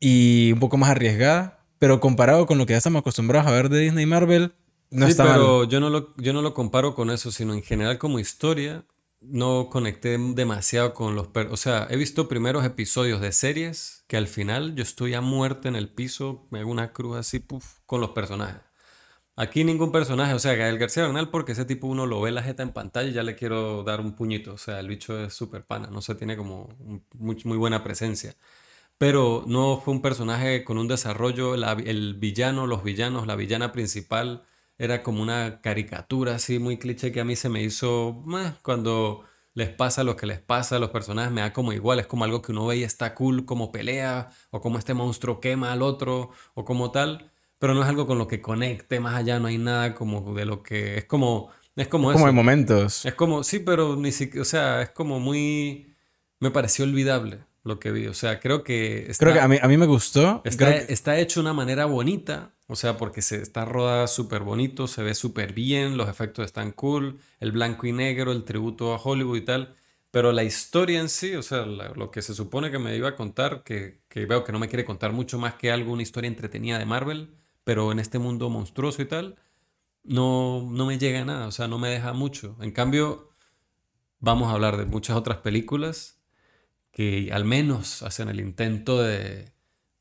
[0.00, 3.68] y un poco más arriesgada, pero comparado con lo que ya estamos acostumbrados a ver
[3.68, 4.54] de Disney y Marvel,
[4.90, 7.62] no sí, está pero Yo no, lo, yo no lo comparo con eso, sino en
[7.62, 8.84] general como historia,
[9.20, 11.28] no conecté demasiado con los...
[11.50, 15.68] O sea, he visto primeros episodios de series que al final yo estoy a muerte
[15.68, 18.62] en el piso, me hago una cruz así, puff, con los personajes.
[19.36, 22.42] Aquí ningún personaje, o sea, Gael García Bernal, porque ese tipo uno lo ve la
[22.42, 24.54] jeta en pantalla y ya le quiero dar un puñito.
[24.54, 26.68] O sea, el bicho es súper pana, no sé, tiene como
[27.14, 28.34] muy, muy, buena presencia.
[28.98, 34.42] Pero no fue un personaje con un desarrollo, el villano, los villanos, la villana principal
[34.78, 38.24] era como una caricatura así muy cliché que a mí se me hizo
[38.62, 42.06] cuando les pasa lo que les pasa a los personajes, me da como igual, es
[42.06, 45.72] como algo que uno ve y está cool, como pelea, o como este monstruo quema
[45.72, 49.38] al otro, o como tal pero no es algo con lo que conecte más allá,
[49.38, 53.04] no hay nada como de lo que es como es como como en momentos.
[53.04, 55.94] Es como sí, pero ni siquiera, o sea, es como muy
[56.40, 59.68] me pareció olvidable lo que vi, o sea, creo que creo que a mí, a
[59.68, 60.40] mí me gustó.
[60.44, 64.86] Está, está hecho de una manera bonita, o sea, porque se está rodada súper bonito,
[64.86, 69.00] se ve súper bien, los efectos están cool, el blanco y negro, el tributo a
[69.02, 69.76] Hollywood y tal.
[70.10, 73.16] Pero la historia en sí, o sea, lo que se supone que me iba a
[73.16, 76.78] contar, que, veo que no me quiere contar mucho más que algo, una historia entretenida
[76.78, 79.36] de Marvel, pero en este mundo monstruoso y tal,
[80.04, 82.56] no, no me llega a nada, o sea, no me deja mucho.
[82.60, 83.30] En cambio,
[84.20, 86.20] vamos a hablar de muchas otras películas
[86.92, 89.52] que al menos hacen el intento de,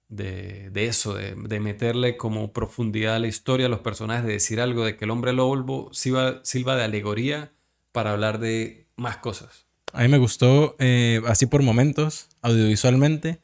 [0.09, 4.33] de, de eso, de, de, meterle como profundidad a la historia, a los personajes, de
[4.33, 7.51] decir algo, de que el hombre lobo sirva, sirva de alegoría
[7.91, 9.65] para hablar de más cosas.
[9.93, 13.39] A mí me gustó, eh, así por momentos, audiovisualmente,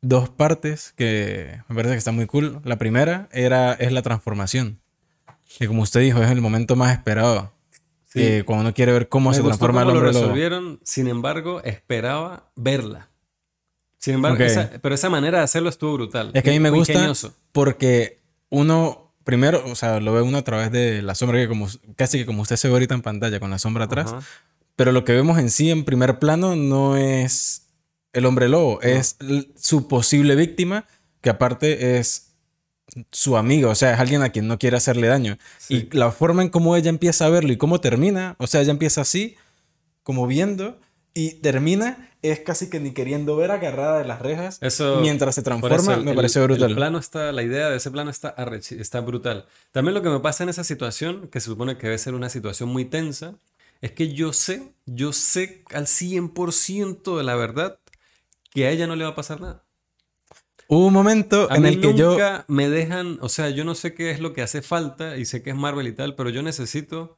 [0.00, 2.60] dos partes que me parece que están muy cool.
[2.64, 4.80] La primera era, es la transformación.
[5.58, 7.52] Que como usted dijo, es el momento más esperado.
[8.06, 8.42] Sí.
[8.44, 13.09] cuando uno quiere ver cómo se transforma el hombre lo resolvieron, sin embargo, esperaba verla.
[14.00, 14.42] Sin embargo,
[14.80, 16.30] pero esa manera de hacerlo estuvo brutal.
[16.32, 17.12] Es que a mí me gusta
[17.52, 21.68] porque uno, primero, o sea, lo ve uno a través de la sombra, que como,
[21.96, 24.14] casi que como usted se ve ahorita en pantalla, con la sombra atrás.
[24.74, 27.66] Pero lo que vemos en sí, en primer plano, no es
[28.14, 29.18] el hombre lobo, es
[29.54, 30.86] su posible víctima,
[31.20, 32.32] que aparte es
[33.12, 35.36] su amigo, o sea, es alguien a quien no quiere hacerle daño.
[35.68, 38.70] Y la forma en cómo ella empieza a verlo y cómo termina, o sea, ella
[38.70, 39.36] empieza así,
[40.02, 40.80] como viendo,
[41.14, 45.42] y termina es casi que ni queriendo ver agarrada de las rejas eso, mientras se
[45.42, 46.70] transforma, me parece brutal.
[46.70, 48.34] El plano está, la idea de ese plano está,
[48.78, 49.46] está brutal.
[49.72, 52.28] También lo que me pasa en esa situación, que se supone que debe ser una
[52.28, 53.34] situación muy tensa,
[53.80, 57.78] es que yo sé, yo sé al 100% de la verdad
[58.50, 59.64] que a ella no le va a pasar nada.
[60.68, 62.12] Hubo un momento en el que yo.
[62.12, 63.18] Nunca me dejan.
[63.22, 65.56] O sea, yo no sé qué es lo que hace falta y sé que es
[65.56, 67.16] Marvel y tal, pero yo necesito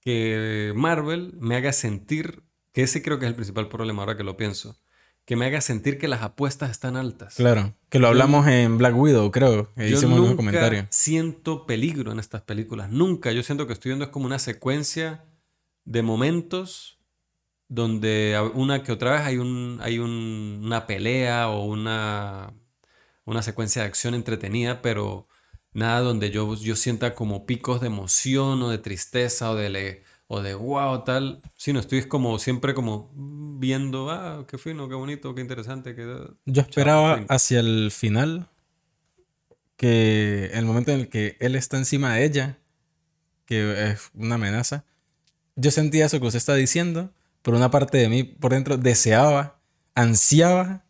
[0.00, 2.42] que Marvel me haga sentir.
[2.72, 4.76] Que ese creo que es el principal problema ahora que lo pienso.
[5.24, 7.36] Que me haga sentir que las apuestas están altas.
[7.36, 9.72] Claro, que lo hablamos en Black Widow, creo.
[9.74, 10.86] Que yo hicimos nunca comentario.
[10.90, 12.90] siento peligro en estas películas.
[12.90, 13.30] Nunca.
[13.30, 15.24] Yo siento que estoy viendo es como una secuencia
[15.84, 16.98] de momentos
[17.68, 22.52] donde una que otra vez hay, un, hay una pelea o una,
[23.24, 25.26] una secuencia de acción entretenida, pero
[25.72, 30.02] nada donde yo, yo sienta como picos de emoción o de tristeza o de,
[30.32, 31.42] o de wow, tal.
[31.56, 35.94] Sino estoy como siempre como viendo, ah, qué fino, qué bonito, qué interesante.
[35.94, 36.06] Qué...
[36.46, 38.48] Yo esperaba hacia el final
[39.76, 42.58] que el momento en el que él está encima de ella,
[43.44, 44.86] que es una amenaza,
[45.54, 47.10] yo sentía eso que usted está diciendo,
[47.42, 49.58] pero una parte de mí por dentro deseaba,
[49.94, 50.86] ansiaba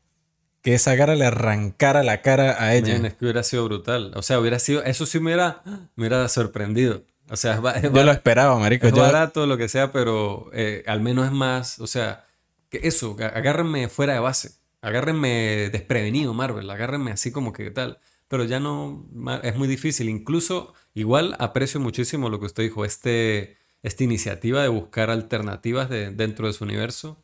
[0.62, 2.94] que esa cara le arrancara la cara a ella.
[2.94, 4.12] es que hubiera sido brutal.
[4.14, 7.02] O sea, hubiera sido, eso sí me hubiera, me hubiera sorprendido.
[7.30, 8.86] O sea, yo lo esperaba, marico.
[8.86, 12.26] Es barato, lo que sea, pero eh, al menos es más, o sea,
[12.68, 14.52] que eso, agárrenme fuera de base.
[14.80, 16.68] Agárrenme desprevenido, Marvel.
[16.68, 17.98] Agárrenme así como que tal.
[18.28, 19.06] Pero ya no,
[19.42, 20.08] es muy difícil.
[20.08, 26.10] Incluso, igual aprecio muchísimo lo que usted dijo, este, esta iniciativa de buscar alternativas de,
[26.10, 27.22] dentro de su universo.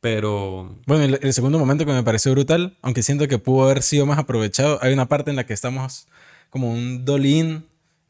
[0.00, 0.78] Pero.
[0.86, 4.18] Bueno, el, segundo momento que me pareció brutal, aunque siento que pudo haber sido más
[4.18, 6.06] aprovechado, hay una parte en la que estamos
[6.50, 7.66] como un dolín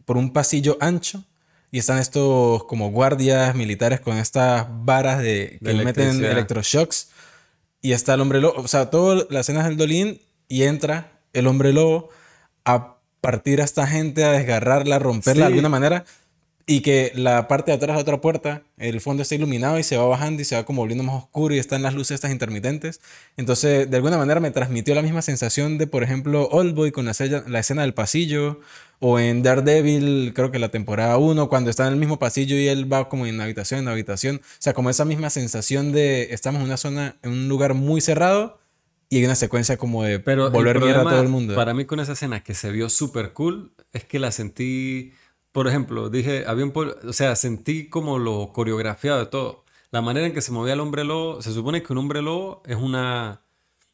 [0.08, 1.22] por un pasillo ancho
[1.70, 7.10] y están estos como guardias militares con estas varas de que le meten electroshocks.
[7.82, 10.18] Y está el hombre lobo, o sea, todas las escenas del dolín
[10.48, 12.08] y entra el hombre lobo
[12.64, 16.06] a partir a esta gente, a desgarrarla, a romperla de alguna manera
[16.70, 19.96] y que la parte de atrás de otra puerta, el fondo está iluminado y se
[19.96, 23.00] va bajando y se va como volviendo más oscuro y están las luces estas intermitentes.
[23.38, 27.14] Entonces, de alguna manera me transmitió la misma sensación de, por ejemplo, Oldboy con la,
[27.46, 28.61] la escena del pasillo
[28.98, 32.68] o en Daredevil, creo que la temporada 1, cuando está en el mismo pasillo y
[32.68, 34.37] él va como en habitación, en habitación.
[34.37, 38.02] O sea, como esa misma sensación de estamos en una zona, en un lugar muy
[38.02, 38.59] cerrado
[39.09, 41.54] y hay una secuencia como de Pero volver a todo el mundo.
[41.54, 45.14] Para mí con esa escena que se vio súper cool, es que la sentí
[45.52, 49.64] por ejemplo, dije, había un o sea, sentí como lo coreografiado de todo.
[49.90, 52.62] La manera en que se movía el hombre lobo, se supone que un hombre lobo
[52.66, 53.40] es una,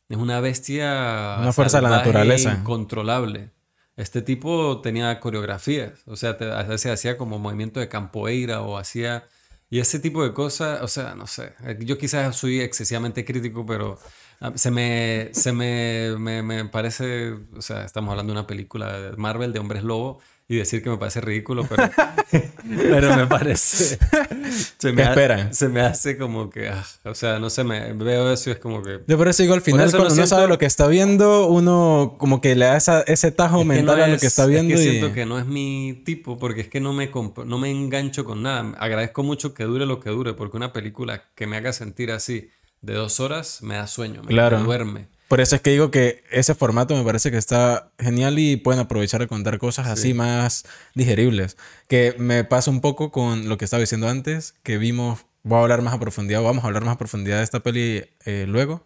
[0.09, 1.37] es una bestia.
[1.41, 2.55] Una fuerza de la naturaleza.
[2.55, 3.51] Incontrolable.
[3.97, 9.29] Este tipo tenía coreografías, o sea, a veces hacía como movimiento de campoeira o hacía.
[9.71, 11.55] Y ese tipo de cosas, o sea, no sé.
[11.81, 13.99] Yo quizás soy excesivamente crítico, pero
[14.41, 17.35] ah, se me, se me, me, me parece.
[17.57, 20.91] O sea, estamos hablando de una película de Marvel de hombres lobo y decir que
[20.91, 21.91] me parece ridículo, pero,
[22.77, 23.99] pero me parece.
[24.79, 25.55] Se me, esperan?
[25.55, 26.69] se me hace como que.
[26.69, 29.01] Ah, o sea, no sé, me veo eso y es como que.
[29.07, 32.41] Yo por eso digo al final, cuando uno sabe lo que está viendo, uno como
[32.43, 34.75] que le da ese tajo mental a lo que está viendo.
[34.75, 37.11] Es que siento que no es mi tipo, porque es que no me,
[37.47, 38.75] no me engancho con nada.
[38.79, 42.51] Agradezco mucho que dure lo que dure, porque una película que me haga sentir así
[42.83, 44.59] de dos horas me da sueño, me, claro.
[44.59, 45.14] me duerme.
[45.29, 48.81] Por eso es que digo que ese formato me parece que está genial y pueden
[48.81, 51.57] aprovechar de contar cosas así más digeribles.
[51.89, 55.63] Que me pasa un poco con lo que estaba diciendo antes, que vimos, voy a
[55.63, 58.85] hablar más a profundidad, vamos a hablar más a profundidad de esta peli eh, luego,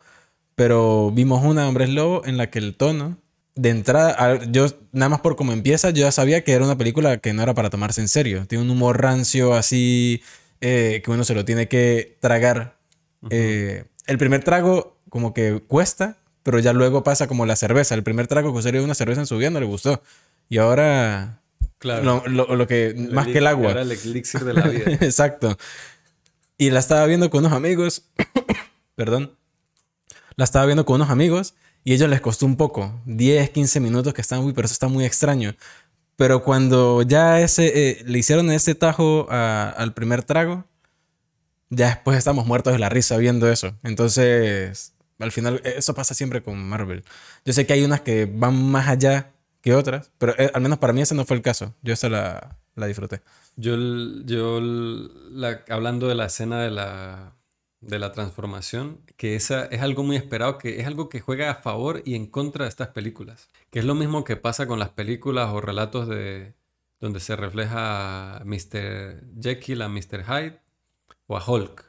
[0.54, 3.18] pero vimos una Hombres Lobo en la que el tono
[3.58, 7.18] de entrada, yo nada más por cómo empieza, yo ya sabía que era una película
[7.18, 8.46] que no era para tomarse en serio.
[8.46, 10.22] Tiene un humor rancio así
[10.60, 12.78] eh, que uno se lo tiene que tragar.
[13.30, 17.94] Eh, el primer trago como que cuesta, pero ya luego pasa como la cerveza.
[17.94, 20.02] El primer trago que sería una cerveza en su vida no le gustó.
[20.48, 21.42] Y ahora,
[21.76, 22.22] claro.
[22.26, 23.68] lo, que, más que el agua.
[23.68, 24.84] Ahora el elixir de la vida.
[25.02, 25.58] Exacto.
[26.56, 28.08] Y la estaba viendo con unos amigos.
[28.96, 29.36] Perdón.
[30.36, 31.52] La estaba viendo con unos amigos
[31.84, 32.98] y a ellos les costó un poco.
[33.04, 35.54] 10, 15 minutos que están, muy, pero eso está muy extraño.
[36.16, 40.64] Pero cuando ya ese, eh, le hicieron ese tajo al primer trago,
[41.68, 43.76] ya después estamos muertos de la risa viendo eso.
[43.82, 47.04] Entonces, al final, e, eso pasa siempre con Marvel.
[47.44, 50.78] Yo sé que hay unas que van más allá que otras, pero eh, al menos
[50.78, 51.74] para mí ese no fue el caso.
[51.82, 53.20] Yo esa la, la disfruté.
[53.56, 53.76] Yo,
[54.24, 54.60] yo
[55.68, 57.36] hablando de la escena de la,
[57.80, 61.56] de la transformación, que esa es algo muy esperado, que es algo que juega a
[61.56, 63.48] favor y en contra de estas películas.
[63.70, 66.54] Que es lo mismo que pasa con las películas o relatos de
[67.00, 69.24] donde se refleja a Mr.
[69.40, 70.24] Jekyll, a Mr.
[70.24, 70.60] Hyde
[71.26, 71.84] o a Hulk.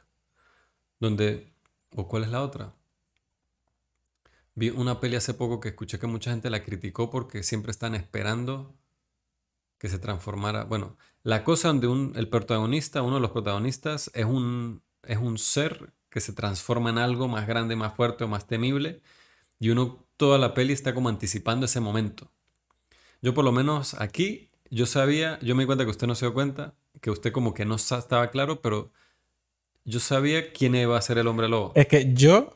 [1.00, 1.52] Donde,
[1.96, 2.74] ¿o cuál es la otra?
[4.60, 7.94] Vi una peli hace poco que escuché que mucha gente la criticó porque siempre están
[7.94, 8.74] esperando
[9.78, 10.64] que se transformara.
[10.64, 15.38] Bueno, la cosa donde un, el protagonista, uno de los protagonistas, es un, es un
[15.38, 19.00] ser que se transforma en algo más grande, más fuerte o más temible.
[19.58, 22.30] Y uno toda la peli está como anticipando ese momento.
[23.22, 26.26] Yo por lo menos aquí, yo sabía, yo me di cuenta que usted no se
[26.26, 28.92] dio cuenta, que usted como que no estaba claro, pero
[29.86, 31.72] yo sabía quién iba a ser el hombre lobo.
[31.76, 32.54] Es que yo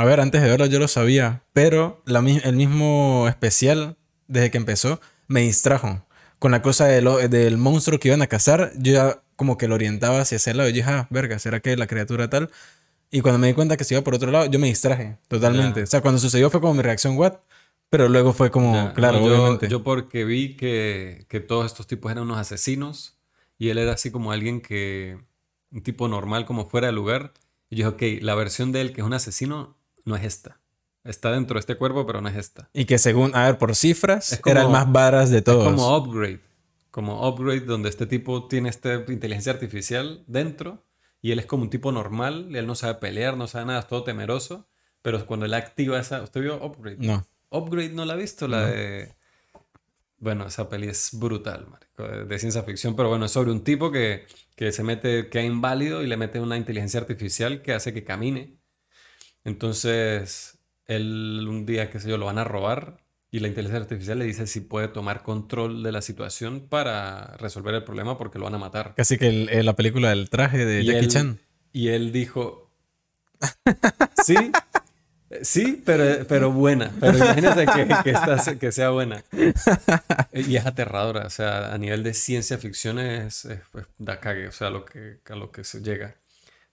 [0.00, 3.98] a ver, antes de verlo yo lo sabía, pero el mismo especial,
[4.28, 4.98] desde que empezó,
[5.28, 6.06] me distrajo.
[6.38, 10.22] Con la cosa del monstruo que iban a cazar, yo ya como que lo orientaba
[10.22, 10.70] hacia ese lado.
[10.70, 12.50] Y dije, ah, verga, ¿será que la criatura tal?
[13.10, 15.82] Y cuando me di cuenta que se iba por otro lado, yo me distraje totalmente.
[15.82, 17.34] O sea, cuando sucedió fue como mi reacción, what?
[17.90, 19.68] Pero luego fue como, claro, yo, obviamente.
[19.68, 23.18] Yo porque vi que, que todos estos tipos eran unos asesinos
[23.58, 25.18] y él era así como alguien que,
[25.70, 27.34] un tipo normal como fuera de lugar.
[27.68, 30.60] Y yo dije, ok, la versión de él que es un asesino no es esta.
[31.04, 32.68] Está dentro de este cuerpo, pero no es esta.
[32.72, 35.66] Y que según, a ver, por cifras, era el más varas de todos.
[35.66, 36.40] Es como upgrade.
[36.90, 40.84] Como upgrade donde este tipo tiene esta inteligencia artificial dentro
[41.22, 43.80] y él es como un tipo normal, y él no sabe pelear, no sabe nada,
[43.80, 44.68] es todo temeroso,
[45.02, 46.22] pero cuando él activa esa...
[46.22, 46.96] ¿Usted vio Upgrade?
[46.98, 47.26] No.
[47.50, 49.14] Upgrade no la ha visto, la de...
[50.18, 53.90] Bueno, esa peli es brutal, marico, de ciencia ficción, pero bueno, es sobre un tipo
[53.90, 57.94] que, que se mete, que es inválido y le mete una inteligencia artificial que hace
[57.94, 58.59] que camine.
[59.44, 62.98] Entonces, él un día, qué sé yo, lo van a robar
[63.32, 67.74] y la inteligencia artificial le dice si puede tomar control de la situación para resolver
[67.74, 68.94] el problema porque lo van a matar.
[68.96, 71.38] Casi que eh, la película del traje de Jackie Chan.
[71.72, 72.70] Y él dijo,
[74.24, 74.34] sí,
[75.42, 76.92] sí, pero, pero buena.
[76.98, 79.22] Pero imagínate que, que, sea buena.
[80.32, 83.48] Y es aterradora, o sea, a nivel de ciencia ficción es,
[83.98, 86.16] da cague, o sea, lo que, a lo que se llega.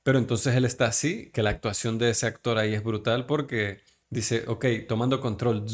[0.08, 3.82] Pero entonces él está así, que la actuación de ese actor ahí es brutal porque
[4.10, 5.66] dice, ok, tomando control,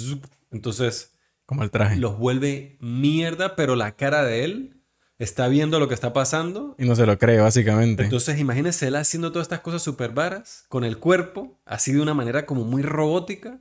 [0.50, 1.14] entonces...
[1.46, 1.98] Como el traje.
[1.98, 4.82] Los vuelve mierda, pero la cara de él
[5.20, 6.76] está viendo lo que está pasando.
[6.80, 8.06] Y no se lo cree, básicamente.
[8.06, 12.16] Entonces, imagínese él haciendo todas estas cosas súper varas, con el cuerpo, así de una
[12.16, 13.60] manera como muy robótica,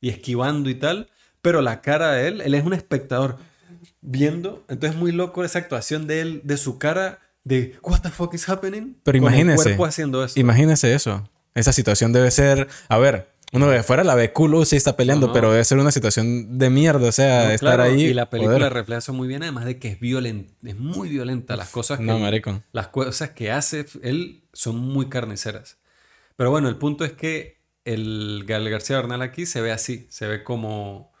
[0.00, 1.10] y esquivando y tal,
[1.42, 3.38] pero la cara de él, él es un espectador
[4.02, 8.34] viendo, entonces muy loco esa actuación de él, de su cara, de what the fuck
[8.34, 8.96] is happening.
[9.04, 9.56] Pero imagínese.
[9.56, 10.38] Con el cuerpo haciendo eso.
[10.38, 11.28] Imagínese eso.
[11.54, 15.32] Esa situación debe ser, a ver, uno de fuera la ve cool, sí está peleando,
[15.32, 18.06] pero debe ser una situación de mierda, o sea, estar ahí.
[18.06, 21.56] Y la película refleja eso muy bien, además de que es violenta, es muy violenta.
[21.56, 22.04] Las cosas que.
[22.04, 22.62] No, marico.
[22.72, 25.78] Las cosas que hace él son muy carniceras.
[26.34, 30.26] Pero bueno, el punto es que el Gael García Bernal aquí se ve así, se
[30.26, 31.12] ve como,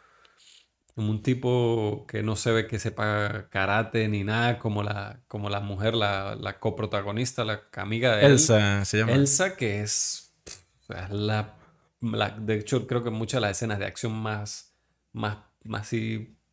[0.96, 5.50] como un tipo que no se ve que sepa karate ni nada, como la, como
[5.50, 9.12] la mujer, la, la coprotagonista, la amiga de Elsa, se llama.
[9.12, 10.32] Elsa, que es,
[10.88, 11.54] la
[12.00, 14.72] de hecho, creo que muchas de las escenas de acción más,
[15.12, 15.90] más, más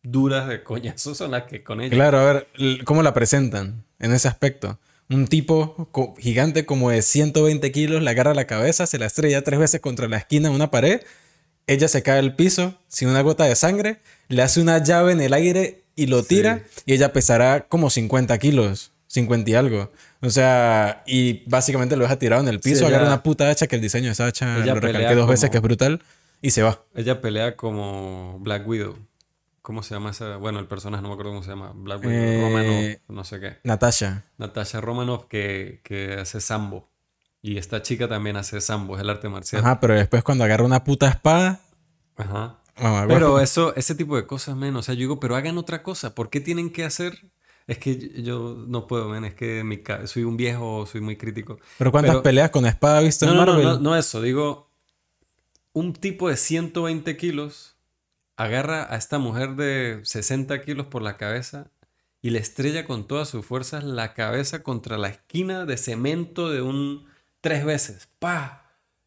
[0.01, 1.95] duras de coñazo son las que con ella.
[1.95, 2.47] Claro, a ver,
[2.83, 4.77] ¿cómo la presentan en ese aspecto?
[5.09, 9.59] Un tipo gigante como de 120 kilos le agarra la cabeza, se la estrella tres
[9.59, 11.01] veces contra la esquina de una pared,
[11.67, 15.21] ella se cae al piso sin una gota de sangre, le hace una llave en
[15.21, 19.91] el aire y lo tira y ella pesará como 50 kilos, 50 y algo.
[20.21, 23.75] O sea, y básicamente lo deja tirado en el piso, agarra una puta hacha, que
[23.75, 26.01] el diseño de esa hacha lo recalqué dos veces, que es brutal,
[26.41, 26.83] y se va.
[26.95, 28.97] Ella pelea como Black Widow.
[29.61, 30.35] ¿Cómo se llama esa?
[30.35, 31.71] Bueno, el personaje no me acuerdo cómo se llama.
[31.73, 33.57] Black Widow, eh, Romanoff, no sé qué.
[33.63, 34.25] Natasha.
[34.37, 36.89] Natasha Romanoff que, que hace sambo.
[37.43, 39.61] Y esta chica también hace sambo, es el arte marcial.
[39.63, 41.59] Ajá, pero después cuando agarra una puta espada...
[42.15, 42.57] Ajá.
[43.07, 44.79] pero eso, ese tipo de cosas, menos.
[44.79, 46.15] O sea, yo digo, pero hagan otra cosa.
[46.15, 47.21] ¿Por qué tienen que hacer
[47.67, 49.25] es que yo no puedo, men.
[49.25, 51.59] Es que mi soy un viejo, soy muy crítico.
[51.77, 53.63] ¿Pero cuántas peleas con espada has visto en Marvel?
[53.63, 54.21] No, no, no, eso.
[54.21, 54.69] Digo,
[55.71, 57.77] un tipo de 120 kilos
[58.35, 61.71] agarra a esta mujer de 60 kilos por la cabeza
[62.21, 66.61] y le estrella con todas sus fuerzas la cabeza contra la esquina de cemento de
[66.61, 67.11] un...
[67.43, 68.07] tres veces.
[68.19, 68.61] ¡Pah!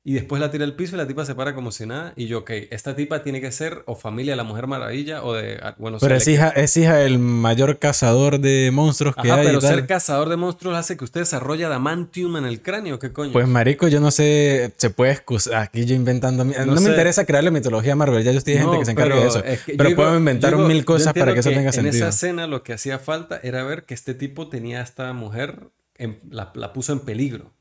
[0.04, 2.12] Y después la tira al piso y la tipa se para como si nada.
[2.14, 5.32] Y yo, ok, esta tipa tiene que ser o familia de la Mujer Maravilla o
[5.32, 5.58] de.
[5.60, 9.48] Ah, bueno, pero es hija, es hija del mayor cazador de monstruos que Ajá, hay.
[9.48, 13.00] Pero ser cazador de monstruos hace que usted desarrolle adamantium en el cráneo.
[13.00, 13.32] ¿Qué coño?
[13.32, 14.72] Pues, marico, yo no sé.
[14.76, 15.56] Se puede excusar.
[15.56, 16.44] Aquí yo inventando.
[16.44, 18.22] No, me interesa crear la mitología Marvel.
[18.22, 19.42] Ya yo estoy gente que se encarga de eso.
[19.76, 21.92] pero puedo inventar mil cosas para que, eso tenga sentido.
[21.92, 25.12] En esa escena lo que hacía falta era ver que este tipo tenía a esta
[25.14, 25.70] mujer.
[26.30, 27.55] la, la puso en peligro.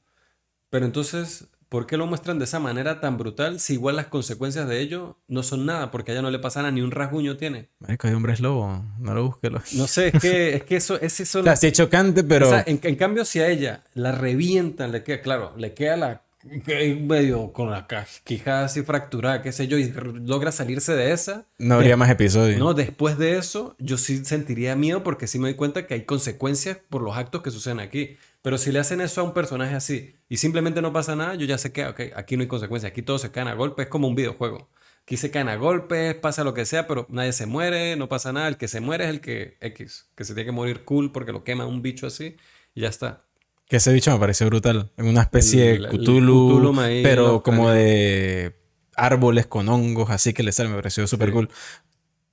[0.76, 4.68] Pero entonces ¿Por qué lo muestran de esa manera tan brutal si igual las consecuencias
[4.68, 5.90] de ello no son nada?
[5.90, 7.70] Porque a ella no le pasa nada, ni un rasguño tiene.
[7.80, 9.74] Marico, hay hombres lobo, no lo busques.
[9.74, 11.40] No sé, es que, es que eso es eso.
[11.40, 12.50] O sea, chocante, pero...
[12.66, 17.72] en, cambio, si a ella la revientan, le queda, claro, le queda la medio con
[17.72, 17.88] la
[18.24, 19.92] quijada así fracturada, qué sé yo, y
[20.26, 21.46] logra salirse de esa.
[21.58, 22.60] No habría más episodios.
[22.60, 26.04] No, después de eso, yo sí sentiría miedo porque sí me doy cuenta que hay
[26.04, 28.18] consecuencias por los actos que suceden aquí.
[28.46, 31.48] Pero si le hacen eso a un personaje así y simplemente no pasa nada, yo
[31.48, 31.84] ya sé que,
[32.16, 34.70] aquí no hay consecuencias, aquí todos se caen a golpes, es como un videojuego.
[35.02, 38.32] Aquí se caen a golpes, pasa lo que sea, pero nadie se muere, no pasa
[38.34, 38.48] nada.
[38.48, 41.32] El que se muere es el que X, que se tiene que morir cool porque
[41.32, 42.38] lo quema un bicho así
[42.76, 43.26] y ya está.
[43.68, 44.92] Que ese bicho me parece brutal.
[44.96, 46.72] En una especie de Cthulhu,
[47.02, 48.56] pero como de
[48.96, 51.50] árboles con hongos, así que le sale, me pareció súper cool.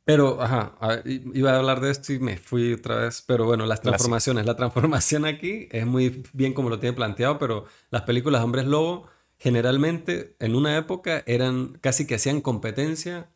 [0.05, 0.75] Pero, ajá,
[1.05, 3.23] iba a hablar de esto y me fui otra vez.
[3.27, 4.47] Pero bueno, las transformaciones.
[4.47, 8.67] La transformación aquí es muy bien como lo tiene planteado, pero las películas de hombres
[8.67, 13.31] lobo generalmente en una época eran casi que hacían competencia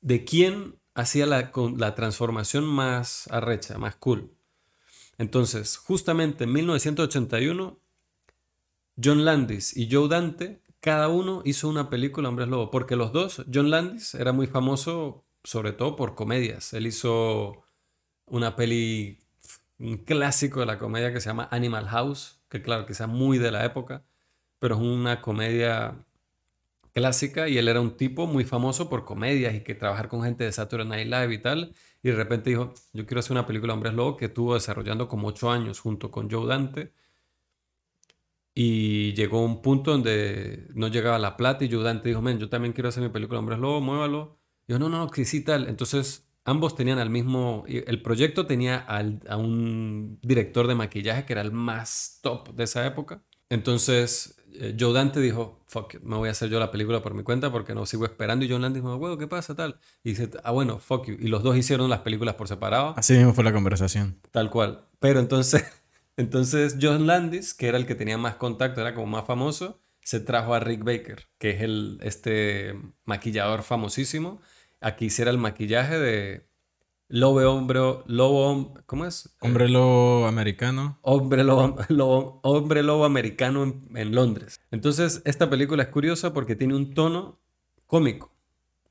[0.00, 4.32] de quién hacía la, la transformación más arrecha, más cool.
[5.18, 7.78] Entonces, justamente en 1981,
[9.02, 13.44] John Landis y Joe Dante, cada uno hizo una película Hombres Lobo, porque los dos,
[13.52, 16.72] John Landis era muy famoso sobre todo por comedias.
[16.74, 17.64] Él hizo
[18.26, 19.20] una peli,
[19.78, 23.52] un clásico de la comedia que se llama Animal House, que claro, quizá muy de
[23.52, 24.04] la época,
[24.58, 26.04] pero es una comedia
[26.92, 30.44] clásica y él era un tipo muy famoso por comedias y que trabajar con gente
[30.44, 31.74] de Saturday Night Live y tal.
[32.02, 35.28] Y de repente dijo, yo quiero hacer una película Hombres Lobo que estuvo desarrollando como
[35.28, 36.92] ocho años junto con Joe Dante.
[38.54, 42.48] Y llegó un punto donde no llegaba la plata y Joe Dante dijo, men, yo
[42.48, 44.35] también quiero hacer mi película Hombres Lobo, muévalo.
[44.68, 45.68] Yo, no, no, que sí tal.
[45.68, 51.42] Entonces ambos tenían al mismo, el proyecto tenía a un director de maquillaje que era
[51.42, 53.22] el más top de esa época.
[53.48, 57.22] Entonces eh, Joe Dante dijo, fuck me voy a hacer yo la película por mi
[57.22, 58.44] cuenta porque no sigo esperando.
[58.44, 59.54] Y Joe Dante dijo, bueno, ¿qué pasa?
[59.54, 59.78] Tal.
[60.02, 61.16] Y dice, ah, bueno, fuck you.
[61.18, 62.94] Y los dos hicieron las películas por separado.
[62.96, 64.20] Así mismo fue la conversación.
[64.30, 64.86] Tal cual.
[64.98, 65.64] Pero entonces,
[66.16, 70.20] entonces John Landis, que era el que tenía más contacto, era como más famoso, se
[70.20, 74.40] trajo a Rick Baker, que es el, este maquillador famosísimo,
[74.80, 76.46] a que hiciera el maquillaje de
[77.08, 79.36] Lobo Hombre, Lobo, ¿cómo es?
[79.40, 80.98] Hombre Lobo Americano.
[81.02, 83.62] Hombre Lobo, hombre lobo Americano
[83.94, 84.60] en, Londres.
[84.72, 87.38] Entonces, esta película es curiosa porque tiene un tono
[87.86, 88.34] cómico.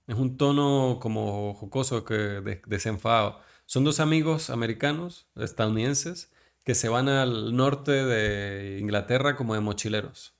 [0.08, 3.40] Es un tono como jocoso, que desenfadado.
[3.66, 6.32] Son dos amigos americanos, estadounidenses,
[6.64, 10.35] que se van al norte de Inglaterra como de mochileros.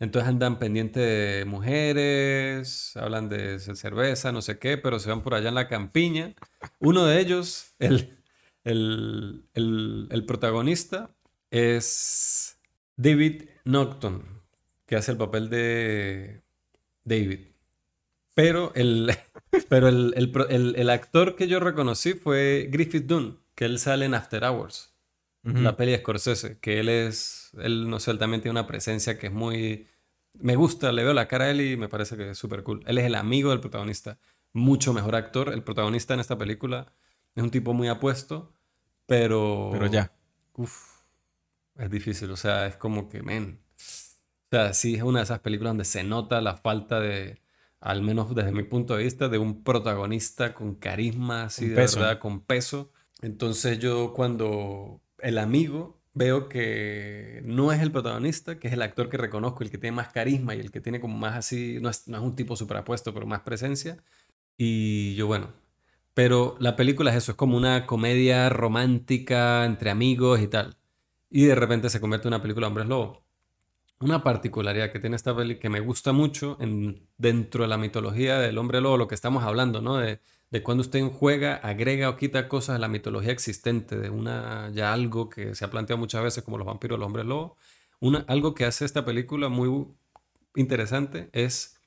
[0.00, 5.34] Entonces andan pendientes de mujeres, hablan de cerveza, no sé qué, pero se van por
[5.34, 6.34] allá en la campiña.
[6.80, 8.18] Uno de ellos, el,
[8.64, 11.14] el, el, protagonista,
[11.50, 12.58] es
[12.96, 14.42] David Nocton,
[14.86, 16.42] que hace el papel de
[17.04, 17.40] David.
[18.34, 19.12] Pero el,
[19.68, 24.93] pero el, actor que yo reconocí fue Griffith Dunn, que él sale en After Hours
[25.44, 29.18] la peli de Scorsese, que él es, él no sé, él también tiene una presencia
[29.18, 29.86] que es muy,
[30.32, 32.82] me gusta, le veo la cara a él y me parece que es súper cool.
[32.86, 34.18] Él es el amigo del protagonista,
[34.52, 35.52] mucho mejor actor.
[35.52, 36.92] El protagonista en esta película
[37.34, 38.52] es un tipo muy apuesto,
[39.06, 39.68] pero...
[39.72, 40.12] Pero ya.
[40.54, 41.02] Uf,
[41.76, 43.60] es difícil, o sea, es como que, men.
[43.76, 47.42] O sea, sí es una de esas películas donde se nota la falta de,
[47.80, 52.18] al menos desde mi punto de vista, de un protagonista con carisma, así de verdad,
[52.18, 52.90] con peso.
[53.20, 59.08] Entonces yo cuando el amigo veo que no es el protagonista, que es el actor
[59.10, 61.88] que reconozco, el que tiene más carisma y el que tiene como más así, no
[61.90, 63.98] es, no es un tipo superapuesto, pero más presencia.
[64.56, 65.52] Y yo, bueno,
[66.14, 70.76] pero la película es eso, es como una comedia romántica entre amigos y tal.
[71.30, 73.23] Y de repente se convierte en una película Hombres Lobo.
[74.00, 78.38] Una particularidad que tiene esta peli que me gusta mucho en, dentro de la mitología
[78.38, 79.96] del hombre lobo, lo que estamos hablando, ¿no?
[79.96, 80.20] De,
[80.50, 84.92] de cuando usted juega, agrega o quita cosas de la mitología existente, de una ya
[84.92, 87.56] algo que se ha planteado muchas veces como los vampiros, los hombres lobo.
[88.00, 89.88] Una, algo que hace esta película muy
[90.54, 91.80] interesante es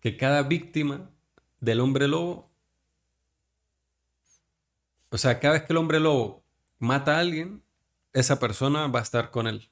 [0.00, 1.10] que cada víctima
[1.60, 2.50] del hombre lobo,
[5.10, 6.44] o sea, cada vez que el hombre lobo
[6.78, 7.62] mata a alguien,
[8.12, 9.70] esa persona va a estar con él.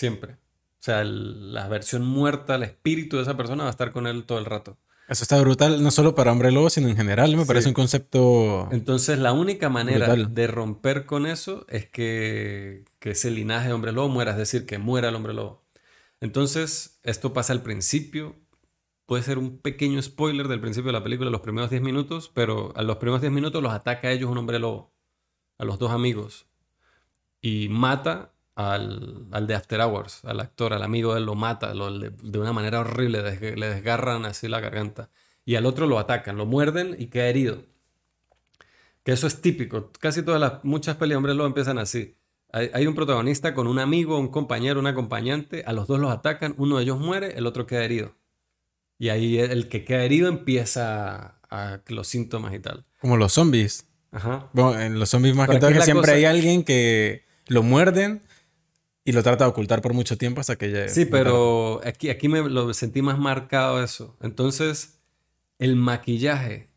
[0.00, 0.32] Siempre.
[0.32, 4.24] O sea, la versión muerta, el espíritu de esa persona va a estar con él
[4.24, 4.78] todo el rato.
[5.10, 7.36] Eso está brutal, no solo para Hombre Lobo, sino en general.
[7.36, 8.66] Me parece un concepto.
[8.72, 13.92] Entonces, la única manera de romper con eso es que, que, ese linaje de Hombre
[13.92, 15.66] Lobo muera, es decir, que muera el Hombre Lobo.
[16.22, 18.36] Entonces, esto pasa al principio.
[19.04, 22.72] Puede ser un pequeño spoiler del principio de la película, los primeros 10 minutos, pero
[22.74, 24.94] a los primeros 10 minutos los ataca a ellos un Hombre Lobo,
[25.58, 26.46] a los dos amigos,
[27.42, 28.32] y mata
[28.66, 32.52] al, al, de After Hours, al actor, al amigo de él, lo mata de una
[32.52, 35.10] manera horrible, le desgarran así la garganta.
[35.44, 37.64] Y al otro lo atacan, lo muerden y queda herido.
[39.02, 39.90] Que eso es típico.
[39.98, 42.16] Casi todas las, muchas peli hombres lo empiezan así.
[42.52, 46.54] Hay, un protagonista con un amigo, un compañero, un acompañante, a los dos los atacan,
[46.58, 48.16] uno de ellos muere, el otro queda herido.
[48.98, 52.84] Y ahí el que queda herido empieza a, los síntomas y tal.
[53.00, 53.86] Como los zombies.
[54.10, 54.48] Ajá.
[54.52, 58.22] Bueno, en los zombies más que todo que siempre hay alguien que lo muerden
[59.10, 60.88] y lo trata de ocultar por mucho tiempo hasta que llegue.
[60.88, 64.16] Sí, pero aquí, aquí me lo sentí más marcado eso.
[64.20, 65.00] Entonces,
[65.58, 66.70] el maquillaje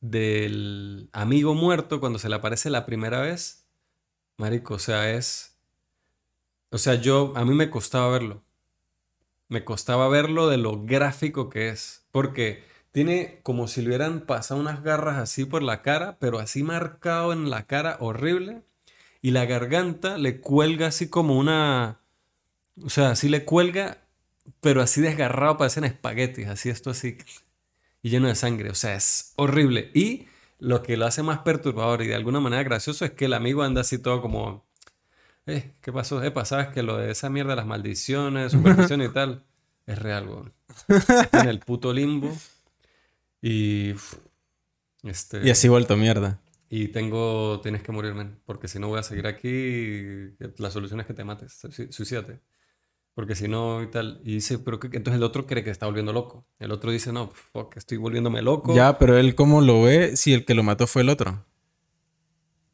[0.00, 3.66] del amigo muerto cuando se le aparece la primera vez,
[4.36, 5.58] marico, o sea, es...
[6.70, 8.44] O sea, yo, a mí me costaba verlo.
[9.48, 12.06] Me costaba verlo de lo gráfico que es.
[12.12, 12.62] Porque
[12.92, 17.32] tiene como si le hubieran pasado unas garras así por la cara, pero así marcado
[17.32, 18.62] en la cara, horrible.
[19.22, 22.00] Y la garganta le cuelga así como una...
[22.82, 23.98] O sea, así le cuelga,
[24.60, 27.18] pero así desgarrado, parecen espaguetis, así esto así.
[28.02, 28.70] Y lleno de sangre.
[28.70, 29.90] O sea, es horrible.
[29.94, 30.26] Y
[30.58, 33.62] lo que lo hace más perturbador y de alguna manera gracioso es que el amigo
[33.62, 34.64] anda así todo como...
[35.46, 36.22] Eh, ¿qué pasó?
[36.22, 39.44] Eh, pasabas que lo de esa mierda, las maldiciones, superstición y tal,
[39.86, 40.52] es real, weón.
[41.32, 42.36] en el puto limbo.
[43.42, 43.94] Y.
[45.02, 46.38] Este, y así vuelto mierda.
[46.72, 47.60] Y tengo.
[47.60, 48.30] Tienes que morirme.
[48.46, 50.32] Porque si no voy a seguir aquí.
[50.56, 51.60] La solución es que te mates.
[51.90, 52.40] Suicídate.
[53.12, 54.20] Porque si no y tal.
[54.24, 56.46] Y dice, pero que, entonces el otro cree que está volviendo loco.
[56.60, 58.72] El otro dice, no, fuck, estoy volviéndome loco.
[58.72, 61.44] Ya, pero él, ¿cómo lo ve si el que lo mató fue el otro?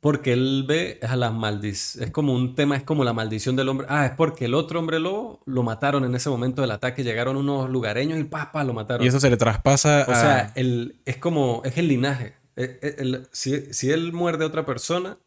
[0.00, 2.08] Porque él ve a las maldiciones.
[2.08, 3.86] Es como un tema, es como la maldición del hombre.
[3.88, 7.02] Ah, es porque el otro hombre lobo lo mataron en ese momento del ataque.
[7.02, 9.04] Llegaron unos lugareños y papa lo mataron.
[9.04, 11.62] Y eso se le traspasa o sea, el, es como.
[11.64, 12.34] Es el linaje.
[12.56, 15.18] E, e, si, si, él muerde a otra persona,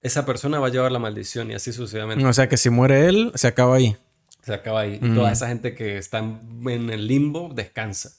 [0.00, 2.24] esa persona va a llevar la maldición y así sucesivamente.
[2.24, 3.96] O sea que si muere él, se acaba ahí.
[4.42, 4.98] Se acaba ahí.
[5.02, 5.32] Y toda mm.
[5.32, 8.12] esa gente que está en el limbo descansa.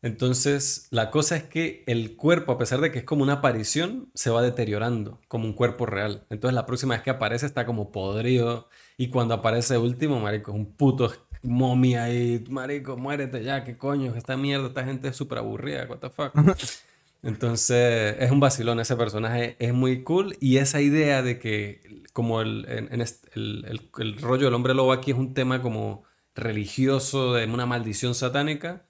[0.00, 4.10] Entonces, la cosa es que el cuerpo, a pesar de que es como una aparición,
[4.14, 6.24] se va deteriorando como un cuerpo real.
[6.30, 8.68] Entonces, la próxima vez que aparece está como podrido.
[8.96, 14.14] Y cuando aparece último, marico, es un puto momia y marico, muérete ya, qué coño,
[14.14, 16.32] esta mierda, esta gente es súper aburrida, what the fuck.
[17.22, 20.36] Entonces, es un vacilón ese personaje, es muy cool.
[20.40, 25.16] Y esa idea de que, como el, el, el rollo del hombre lobo aquí es
[25.16, 26.04] un tema como
[26.34, 28.88] religioso, de una maldición satánica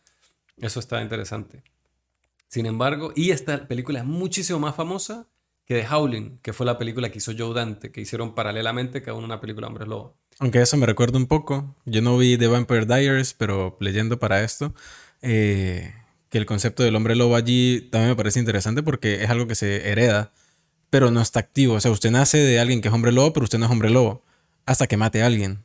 [0.61, 1.63] eso está interesante.
[2.49, 5.29] Sin embargo, y esta película es muchísimo más famosa
[5.65, 9.19] que The Howling, que fue la película que hizo Joe Dante, que hicieron paralelamente cada
[9.19, 10.17] una película Hombres Lobo.
[10.39, 11.77] Aunque eso me recuerda un poco.
[11.85, 14.75] Yo no vi The Vampire Diaries, pero leyendo para esto,
[15.21, 15.93] eh,
[16.29, 19.55] que el concepto del hombre lobo allí también me parece interesante porque es algo que
[19.55, 20.33] se hereda,
[20.91, 21.75] pero no está activo.
[21.75, 23.91] O sea, usted nace de alguien que es hombre lobo, pero usted no es hombre
[23.91, 24.23] lobo,
[24.67, 25.65] hasta que mate a alguien.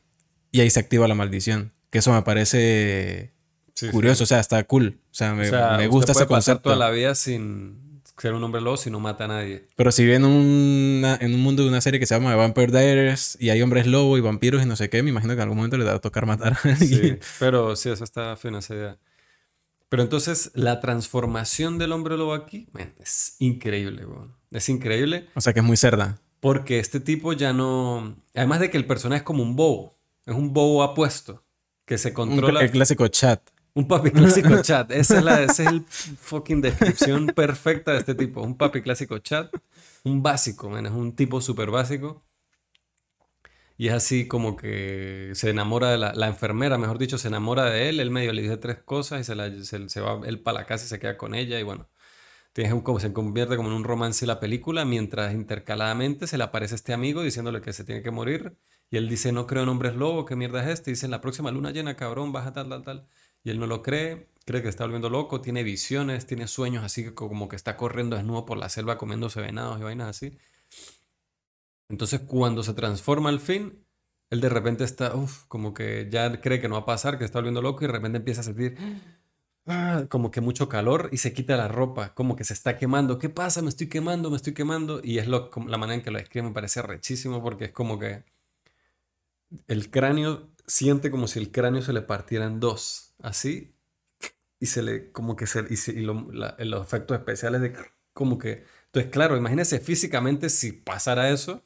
[0.50, 1.72] Y ahí se activa la maldición.
[1.90, 3.32] Que eso me parece
[3.92, 4.98] curioso, o sea, está cool.
[5.10, 6.62] O sea, me, gusta ese concepto.
[6.62, 9.66] toda la vida sin ser un hombre lobo si no mata a nadie.
[9.76, 13.50] Pero si viene en un mundo de una serie que se llama Vampire Diaries y
[13.50, 15.76] hay hombres lobo y vampiros y no sé qué, me imagino que en algún momento
[15.76, 17.18] le va a tocar matar a alguien.
[17.20, 18.98] Sí, pero sí, eso está fina esa idea.
[19.94, 22.66] Pero entonces la transformación del hombre lobo aquí
[22.98, 24.04] es increíble,
[24.50, 25.28] Es increíble.
[25.36, 26.18] O sea que es muy cerda.
[26.40, 28.16] Porque este tipo ya no...
[28.34, 29.96] Además de que el personaje es como un bobo.
[30.26, 31.44] Es un bobo apuesto.
[31.84, 32.62] Que se controla...
[32.62, 33.40] el clásico chat.
[33.74, 34.90] Un papi clásico chat.
[34.90, 38.42] Esa es, la, esa es el fucking descripción perfecta de este tipo.
[38.42, 39.54] Un papi clásico chat.
[40.02, 40.86] Un básico, man.
[40.86, 42.20] Es un tipo súper básico.
[43.76, 47.64] Y es así como que se enamora de la, la, enfermera, mejor dicho, se enamora
[47.66, 47.98] de él.
[48.00, 50.84] Él medio le dice tres cosas y se, la, se, va él para la casa
[50.84, 51.58] y se queda con ella.
[51.58, 51.88] Y bueno,
[52.56, 54.84] un, se convierte como en un romance la película.
[54.84, 58.56] Mientras intercaladamente se le aparece este amigo diciéndole que se tiene que morir.
[58.90, 60.90] Y él dice: No creo en hombres lobos, ¿qué mierda es este?
[60.90, 63.08] Y dice: En la próxima luna llena, cabrón, baja tal, tal, tal.
[63.42, 67.10] Y él no lo cree, cree que está volviendo loco, tiene visiones, tiene sueños así
[67.12, 70.38] como que está corriendo desnudo por la selva comiéndose venados y vainas así.
[71.88, 73.84] Entonces cuando se transforma al fin,
[74.30, 77.24] él de repente está, uff, como que ya cree que no va a pasar, que
[77.24, 78.76] está volviendo loco y de repente empieza a sentir
[79.66, 83.18] ah, como que mucho calor y se quita la ropa, como que se está quemando.
[83.18, 83.62] ¿Qué pasa?
[83.62, 85.00] Me estoy quemando, me estoy quemando.
[85.02, 87.98] Y es lo, la manera en que lo escribe me parece rechísimo porque es como
[87.98, 88.24] que
[89.68, 93.74] el cráneo siente como si el cráneo se le partiera en dos, así,
[94.60, 97.76] y se le, como que se, y, los efectos especiales de,
[98.12, 98.64] como que,
[98.94, 101.64] entonces claro, imagínese físicamente si pasara eso,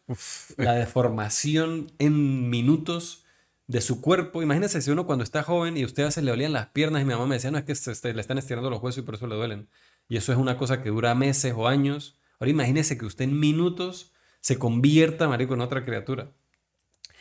[0.57, 3.27] la deformación en minutos
[3.67, 6.69] de su cuerpo, imagínese si uno cuando está joven y usted se le olían las
[6.69, 9.03] piernas y mi mamá me decía, no, es que se, le están estirando los huesos
[9.03, 9.69] y por eso le duelen,
[10.09, 13.39] y eso es una cosa que dura meses o años, ahora imagínese que usted en
[13.39, 16.31] minutos se convierta, marico, en otra criatura.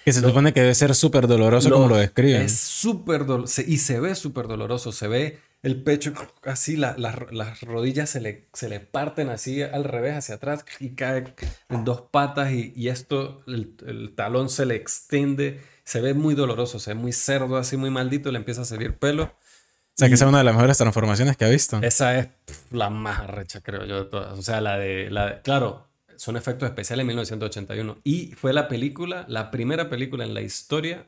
[0.05, 2.43] Que se supone que debe ser súper doloroso como lo describen.
[2.43, 3.61] Es súper doloroso.
[3.67, 4.93] Y se ve súper doloroso.
[4.93, 10.15] Se ve el pecho así, las rodillas se le, se le parten así al revés,
[10.15, 11.33] hacia atrás y cae
[11.69, 12.51] en dos patas.
[12.51, 15.61] Y, esto, el, talón se le extiende.
[15.83, 18.31] Se ve muy doloroso, se ve muy cerdo, así muy maldito.
[18.31, 19.23] Le empieza a salir pelo.
[19.23, 21.79] O sea, que esa es una de las mejores transformaciones que ha visto.
[21.81, 22.27] Esa es
[22.69, 24.37] la más arrecha, creo yo, de todas.
[24.37, 25.87] O sea, la de, la de, Claro,
[26.17, 27.97] son efectos especiales en 1981.
[28.03, 31.07] Y fue la película, la primera película en la historia,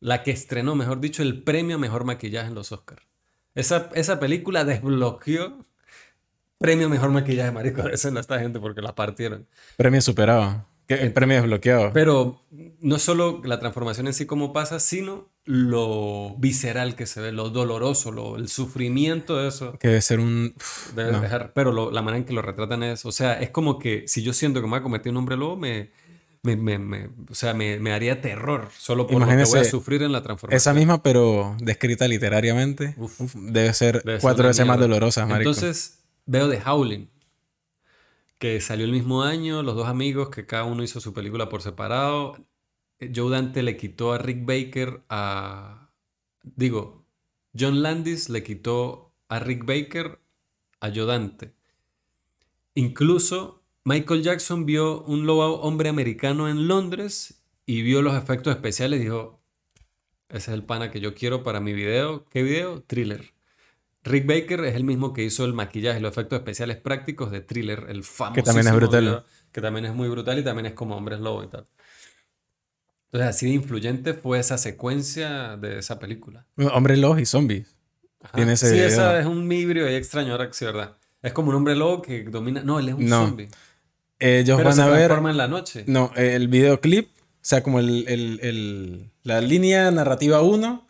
[0.00, 3.02] la que estrenó, mejor dicho, el premio a mejor maquillaje en los Oscars.
[3.54, 5.64] Esa, esa película desbloqueó
[6.58, 7.88] premio a mejor maquillaje, marico.
[7.88, 9.46] Esa no esta gente porque la partieron.
[9.76, 10.66] Premio superado.
[10.88, 11.92] El premio desbloqueado.
[11.94, 12.42] Pero
[12.80, 17.48] no solo la transformación en sí como pasa, sino lo visceral que se ve, lo
[17.48, 19.78] doloroso, lo, el sufrimiento de eso.
[19.78, 20.54] Que debe ser un...
[20.94, 24.04] Debe dejar, pero la manera en que lo retratan es, o sea, es como que
[24.06, 25.90] si yo siento que me a convertir en un hombre lobo, me,
[26.44, 30.02] me, me, o sea, me, me, haría terror solo por lo que voy a sufrir
[30.02, 30.56] en la transformación.
[30.56, 32.94] Esa misma, pero descrita literariamente,
[33.34, 35.50] debe ser cuatro veces más dolorosa, marico.
[35.50, 37.08] Entonces veo The Howling,
[38.38, 41.62] que salió el mismo año, los dos amigos, que cada uno hizo su película por
[41.62, 42.36] separado.
[43.14, 45.88] Joe Dante le quitó a Rick Baker a...
[46.42, 47.06] Digo,
[47.58, 50.20] John Landis le quitó a Rick Baker
[50.80, 51.54] a Joe Dante.
[52.74, 59.00] Incluso Michael Jackson vio un lobo hombre americano en Londres y vio los efectos especiales
[59.00, 59.42] y dijo,
[60.30, 62.24] ese es el pana que yo quiero para mi video.
[62.30, 62.82] ¿Qué video?
[62.82, 63.34] Thriller.
[64.02, 67.86] Rick Baker es el mismo que hizo el maquillaje, los efectos especiales prácticos de Thriller,
[67.90, 68.34] el famoso.
[68.34, 69.24] Que también es brutal.
[69.52, 71.66] que también es muy brutal y también es como Hombres Lobo y tal.
[73.12, 76.46] Entonces, así de influyente fue esa secuencia de esa película.
[76.72, 77.76] Hombre lobo y zombies.
[78.34, 80.96] Tiene ese sí, esa es un híbrido y extraño ahora que sí, ¿verdad?
[81.22, 82.62] Es como un hombre lobo que domina.
[82.64, 83.48] No, él es un zombie.
[84.24, 85.10] Ellos Pero van se a ver.
[85.10, 85.84] en la noche.
[85.86, 90.86] No, el videoclip, o sea, como el, el, el la línea narrativa 1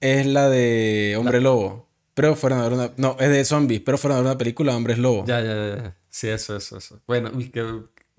[0.00, 1.86] es la de Hombre Lobo.
[2.14, 2.90] Pero fueron a ver una.
[2.96, 5.26] No, es de zombies, pero fueron a ver una película de Hombres Lobo.
[5.26, 5.96] Ya, ya, ya.
[6.08, 6.98] Sí, eso, eso, eso.
[7.06, 7.62] Bueno, que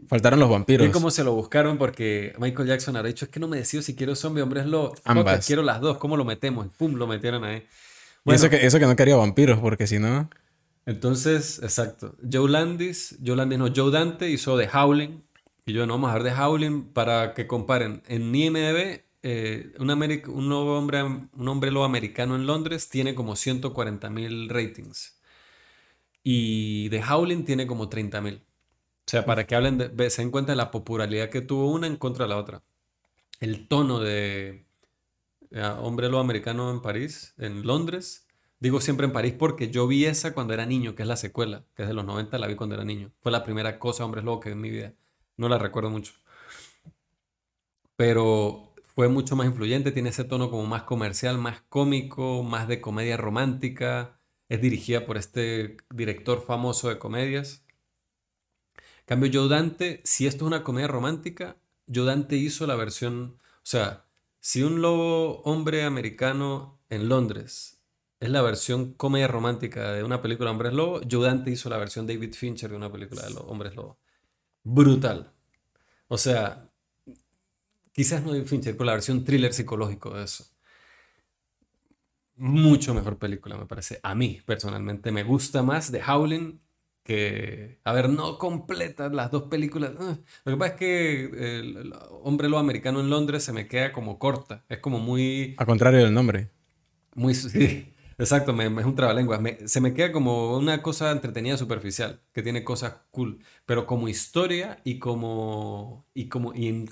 [0.08, 0.88] Faltaron los vampiros.
[0.88, 3.82] Y cómo se lo buscaron porque Michael Jackson ha dicho, es que no me decido
[3.82, 4.94] si quiero zombie o hombres lobo.
[5.04, 5.46] Ambas.
[5.46, 6.68] quiero las dos, ¿cómo lo metemos?
[6.68, 7.66] Y pum, lo metieron ahí.
[8.24, 10.30] y eso que, eso que no quería vampiros, porque si no...
[10.86, 12.16] Entonces, exacto.
[12.32, 15.24] Joe Landis, Joe Landis no, Joe Dante hizo The Howling.
[15.66, 18.02] Y yo no vamos a ver The Howling para que comparen.
[18.08, 25.20] En IMDb, eh, un, hombre, un hombre americano en Londres tiene como 140 mil ratings.
[26.24, 28.36] Y The Howling tiene como 30 mil.
[28.36, 31.88] O sea, para que hablen de, se den cuenta de la popularidad que tuvo una
[31.88, 32.64] en contra de la otra.
[33.40, 34.66] El tono de
[35.80, 38.28] Hombre Lobo Americano en París, en Londres.
[38.60, 41.64] Digo siempre en París porque yo vi esa cuando era niño, que es la secuela,
[41.76, 43.12] que es de los 90, la vi cuando era niño.
[43.22, 44.94] Fue la primera cosa Hombres Lobo que vi en mi vida.
[45.38, 46.14] No la recuerdo mucho.
[47.96, 52.82] Pero fue mucho más influyente, tiene ese tono como más comercial, más cómico, más de
[52.82, 54.20] comedia romántica.
[54.50, 57.66] Es dirigida por este director famoso de comedias.
[59.06, 61.58] Cambio, Joe Dante, si esto es una comedia romántica,
[61.94, 64.06] Joe Dante hizo la versión, o sea,
[64.40, 67.79] si un lobo hombre americano en Londres
[68.20, 71.78] es la versión comedia romántica de una película de Hombres Lobo, Joe Dante hizo la
[71.78, 73.98] versión David Fincher de una película de los Hombres Lobo.
[74.64, 75.32] Brutal.
[76.08, 76.66] O sea,
[77.94, 80.46] quizás no David Fincher, pero la versión thriller psicológico de eso.
[82.36, 84.00] Mucho mejor película, me parece.
[84.04, 86.62] A mí, personalmente, me gusta más de Howling
[87.04, 89.94] que, a ver, no completas las dos películas.
[90.00, 91.94] Ah, lo que pasa es que el,
[92.24, 94.66] Hombre Lo Americano en Londres se me queda como corta.
[94.70, 95.56] Es como muy...
[95.58, 96.52] A contrario del nombre.
[97.16, 97.34] Muy...
[97.36, 99.42] Sí, exacto, me, es un trabalengua.
[99.66, 103.44] se me queda como una cosa entretenida superficial, que tiene cosas cool.
[103.66, 106.08] Pero como historia y como...
[106.14, 106.88] Y como y en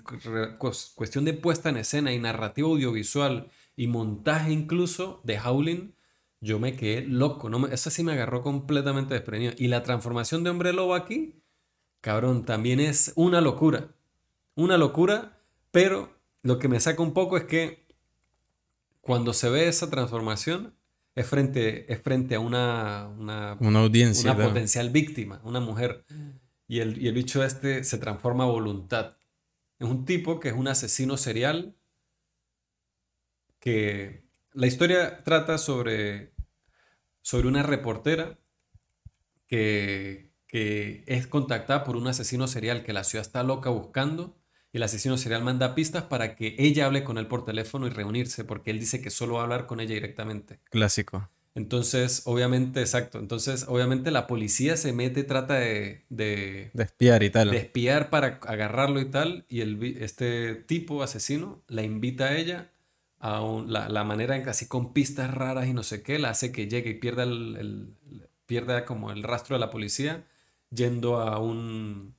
[0.57, 5.93] cuestión de puesta en escena y narrativa audiovisual y montaje incluso de Howling
[6.39, 7.49] yo me quedé loco.
[7.49, 9.53] No esa sí me agarró completamente desprevenido.
[9.57, 11.41] Y la transformación de hombre lobo aquí,
[12.01, 13.95] cabrón, también es una locura.
[14.55, 15.39] Una locura,
[15.71, 17.87] pero lo que me saca un poco es que
[19.01, 20.76] cuando se ve esa transformación
[21.17, 24.33] es frente, es frente a una, una, audiencia.
[24.33, 26.05] Una potencial víctima, una mujer.
[26.67, 29.17] Y el, y el bicho este se transforma a voluntad.
[29.79, 31.75] Es un tipo que es un asesino serial
[33.59, 36.35] que la historia trata sobre,
[37.23, 38.37] sobre una reportera
[39.47, 44.37] que, que es contactada por un asesino serial que la ciudad está loca buscando
[44.71, 47.89] y el asesino serial manda pistas para que ella hable con él por teléfono y
[47.89, 50.59] reunirse porque él dice que solo va a hablar con ella directamente.
[50.69, 51.29] Clásico.
[51.55, 53.17] Entonces, obviamente, exacto.
[53.17, 56.05] Entonces, obviamente la policía se mete, trata de...
[56.09, 57.49] De, de espiar y tal.
[57.49, 59.45] De espiar para agarrarlo y tal.
[59.49, 62.69] Y el, este tipo asesino la invita a ella
[63.19, 66.67] la, manera en que así con pistas raras y no sé qué, la hace que
[66.67, 67.93] llegue y pierda, el,
[68.45, 70.25] pierda como el rastro de la policía
[70.69, 72.15] yendo a un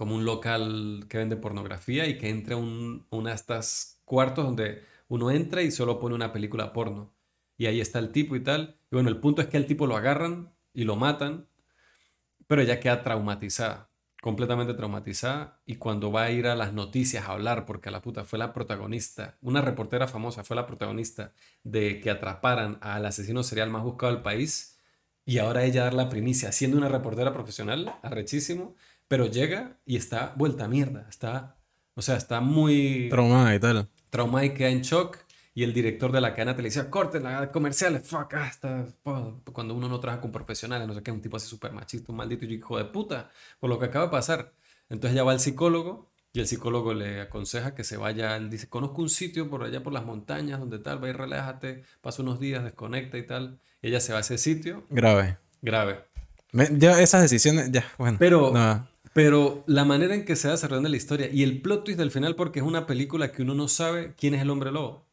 [0.00, 4.46] como un local que vende pornografía y que entre a un, una de estas cuartos
[4.46, 7.12] donde uno entra y solo pone una película porno.
[7.58, 8.78] Y ahí está el tipo y tal.
[8.90, 11.48] Y bueno, el punto es que el tipo lo agarran y lo matan,
[12.46, 13.90] pero ella queda traumatizada
[14.22, 18.24] completamente traumatizada y cuando va a ir a las noticias a hablar, porque la puta
[18.24, 21.32] fue la protagonista, una reportera famosa fue la protagonista
[21.62, 24.78] de que atraparan al asesino serial más buscado del país
[25.24, 28.74] y ahora ella dar la primicia, siendo una reportera profesional, arrechísimo,
[29.10, 31.04] pero llega y está vuelta a mierda.
[31.10, 31.56] Está,
[31.94, 33.08] o sea, está muy...
[33.10, 33.88] Traumada y tal.
[34.08, 35.18] Traumada y queda en shock.
[35.52, 39.88] Y el director de la cadena televisiva, corten la comerciales, fuck, hasta ah, cuando uno
[39.88, 42.78] no trabaja con profesionales, no sé qué, un tipo así súper machista, un maldito hijo
[42.78, 44.52] de puta, por lo que acaba de pasar.
[44.88, 48.68] Entonces ya va al psicólogo y el psicólogo le aconseja que se vaya, él dice,
[48.68, 52.38] conozco un sitio por allá por las montañas donde tal, va y relájate, pasa unos
[52.38, 53.58] días, desconecta y tal.
[53.82, 54.86] Y ella se va a ese sitio.
[54.88, 55.36] Grave.
[55.62, 56.04] Grave.
[56.52, 58.18] Ya esas decisiones, ya, bueno.
[58.20, 58.52] Pero,
[59.12, 62.10] pero la manera en que se va desarrollando la historia y el plot twist del
[62.10, 65.06] final, porque es una película que uno no sabe quién es el hombre lobo.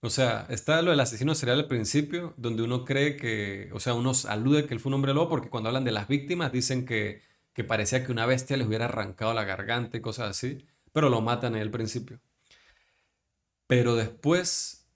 [0.00, 3.94] O sea, está lo del asesino serial al principio, donde uno cree que, o sea,
[3.94, 6.84] uno alude que él fue un hombre lobo porque cuando hablan de las víctimas dicen
[6.84, 7.22] que,
[7.54, 11.20] que parecía que una bestia les hubiera arrancado la garganta y cosas así, pero lo
[11.22, 12.20] matan en el principio.
[13.66, 14.86] Pero después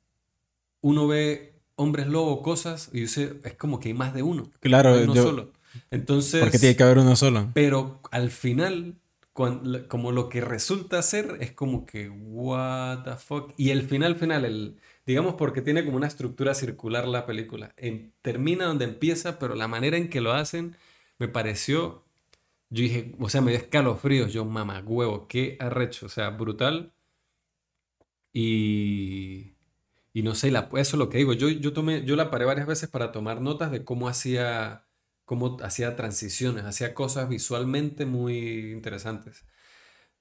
[0.83, 4.51] uno ve hombres lobo, cosas, y dice, es como que hay más de uno.
[4.61, 5.53] Claro, uno solo.
[5.91, 6.41] Entonces.
[6.41, 7.51] Porque tiene que haber uno solo.
[7.55, 8.97] Pero al final,
[9.33, 13.53] como lo que resulta ser, es como que, what the fuck.
[13.57, 17.75] Y el final, final, el, digamos porque tiene como una estructura circular la película.
[18.23, 20.77] termina donde empieza, pero la manera en que lo hacen
[21.19, 22.05] me pareció.
[22.71, 24.33] Yo dije, o sea, me dio escalofríos.
[24.33, 26.07] Yo, mamá, huevo, qué arrecho.
[26.07, 26.93] O sea, brutal.
[28.33, 29.55] Y.
[30.13, 31.33] Y no sé, la, eso es lo que digo.
[31.33, 34.85] Yo, yo, tomé, yo la paré varias veces para tomar notas de cómo hacía,
[35.29, 39.45] cómo hacía transiciones, hacía cosas visualmente muy interesantes.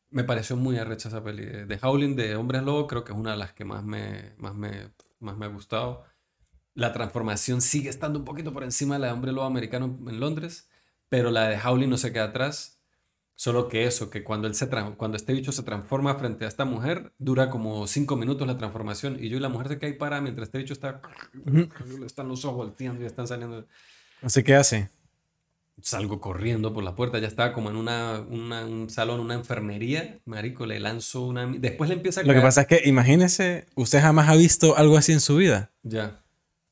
[0.09, 1.65] Me pareció muy arrecha esa peli.
[1.65, 4.53] The Howling de Hombres Lobo creo que es una de las que más me, más
[4.53, 6.03] me, más me ha gustado.
[6.73, 10.19] La transformación sigue estando un poquito por encima de la de Hombre Lobo americano en
[10.19, 10.69] Londres,
[11.07, 12.81] pero la de Howling no se queda atrás.
[13.33, 16.65] Solo que eso, que cuando, él se cuando este bicho se transforma frente a esta
[16.65, 19.23] mujer, dura como cinco minutos la transformación.
[19.23, 21.01] Y yo y la mujer se cae para mientras este bicho está.
[22.05, 23.65] Están los ojos volteando y están saliendo.
[24.21, 24.96] Así que hace.
[25.81, 27.19] Salgo corriendo por la puerta.
[27.19, 30.17] Ya estaba como en una, un salón, una enfermería.
[30.25, 31.45] Marico, le lanzo una.
[31.45, 34.97] Después le empieza a Lo que pasa es que, imagínese, usted jamás ha visto algo
[34.97, 35.71] así en su vida.
[35.83, 36.21] Ya.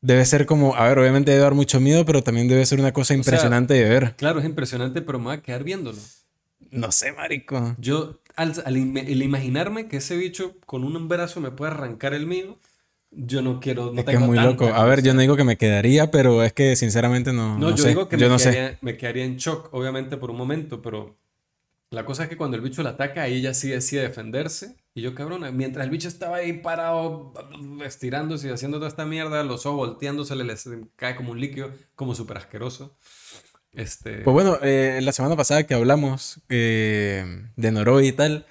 [0.01, 2.93] Debe ser como, a ver, obviamente debe dar mucho miedo, pero también debe ser una
[2.93, 4.15] cosa impresionante de ver.
[4.15, 5.97] Claro, es impresionante, pero me va a quedar viéndolo.
[6.69, 7.75] No sé, marico.
[7.79, 12.59] Yo, al, imaginarme que ese bicho con un brazo me puede arrancar el mío,
[13.15, 13.91] yo no quiero.
[13.91, 14.65] No es que es muy loco.
[14.65, 17.57] A ver, yo no digo que me quedaría, pero es que sinceramente no.
[17.57, 18.77] No, yo digo que me, no quedaría, sé.
[18.81, 21.17] me quedaría en shock, obviamente, por un momento, pero
[21.91, 24.75] la cosa es que cuando el bicho la ataca, ella sí decide defenderse.
[24.93, 27.33] Y yo, cabrón, mientras el bicho estaba ahí parado,
[27.85, 30.55] estirándose y haciendo toda esta mierda, los ojos volteándose, le, le
[30.95, 32.97] cae como un líquido, como súper asqueroso.
[33.73, 34.19] Este...
[34.19, 38.45] Pues bueno, eh, la semana pasada que hablamos eh, de Noroi y tal,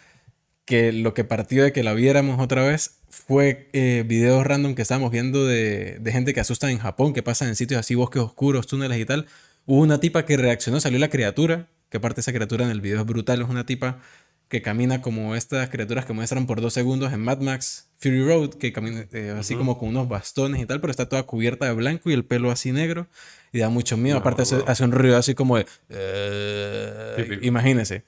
[0.65, 4.83] que lo que partió de que la viéramos otra vez fue eh, videos random que
[4.83, 8.23] estábamos viendo de, de, gente que asusta en Japón, que pasa en sitios así, bosques
[8.23, 9.27] oscuros, túneles y tal.
[9.67, 13.01] Hubo una tipa que reaccionó, salió la criatura, que aparte esa criatura en el video
[13.01, 14.01] es brutal, es una tipa
[14.49, 18.51] que camina como estas criaturas que muestran por dos segundos en Mad Max Fury Road,
[18.51, 19.07] que camina
[19.39, 22.25] así como con unos bastones y tal, pero está toda cubierta de blanco y el
[22.25, 23.09] pelo así negro
[23.53, 24.19] y da mucho miedo.
[24.19, 25.67] Aparte hace, un ruido así como de...
[25.89, 28.05] Eh, imagínese.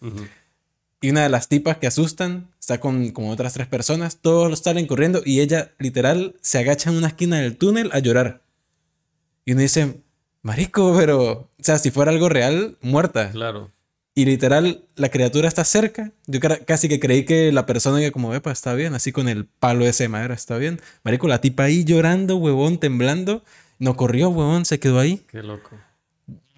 [1.06, 4.16] Y una de las tipas que asustan está con como otras tres personas.
[4.16, 8.42] Todos salen corriendo y ella literal se agacha en una esquina del túnel a llorar.
[9.44, 10.00] Y uno dice,
[10.42, 11.30] marico, pero...
[11.30, 13.30] O sea, si fuera algo real, muerta.
[13.30, 13.70] Claro.
[14.16, 16.10] Y literal, la criatura está cerca.
[16.26, 19.44] Yo casi que creí que la persona que como, epa, está bien, así con el
[19.46, 20.80] palo ese de madera, está bien.
[21.04, 23.44] Marico, la tipa ahí llorando, huevón, temblando.
[23.78, 25.22] No corrió, huevón, se quedó ahí.
[25.28, 25.70] Qué loco.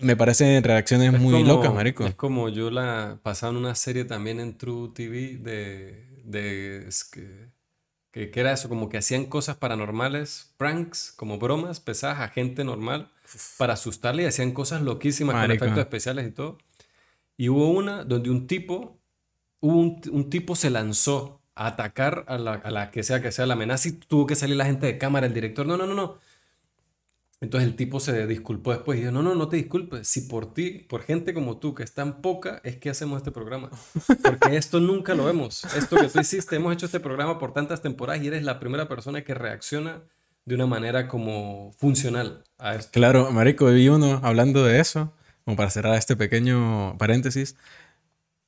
[0.01, 2.07] Me parecen reacciones muy locas, marico.
[2.07, 6.07] Es como yo la pasaba en una serie también en True TV de...
[6.24, 6.88] de
[8.12, 12.64] que, que, era eso, como que hacían cosas paranormales, pranks, como bromas pesadas a gente
[12.64, 13.11] normal
[13.59, 16.59] para asustarle y hacían cosas loquísimas con efectos especiales y todo.
[17.36, 18.99] Y hubo una donde un tipo,
[19.61, 23.46] un, un tipo se lanzó a atacar a la, a la, que sea que sea
[23.46, 25.94] la amenaza y tuvo que salir la gente de cámara, el director, no, no, no,
[25.94, 26.18] no,
[27.41, 30.53] entonces el tipo se disculpó después y dijo, no, no, no te disculpes, si por
[30.53, 33.70] ti, por gente como tú, que es tan poca, es que hacemos este programa.
[34.24, 35.64] Porque esto nunca lo vemos.
[35.76, 38.89] Esto que tú hiciste, hemos hecho este programa por tantas temporadas y eres la primera
[38.89, 40.03] persona que reacciona
[40.47, 42.91] de una manera como funcional a esto.
[42.93, 45.12] Claro, Marico, vi uno hablando de eso,
[45.45, 47.55] como para cerrar este pequeño paréntesis.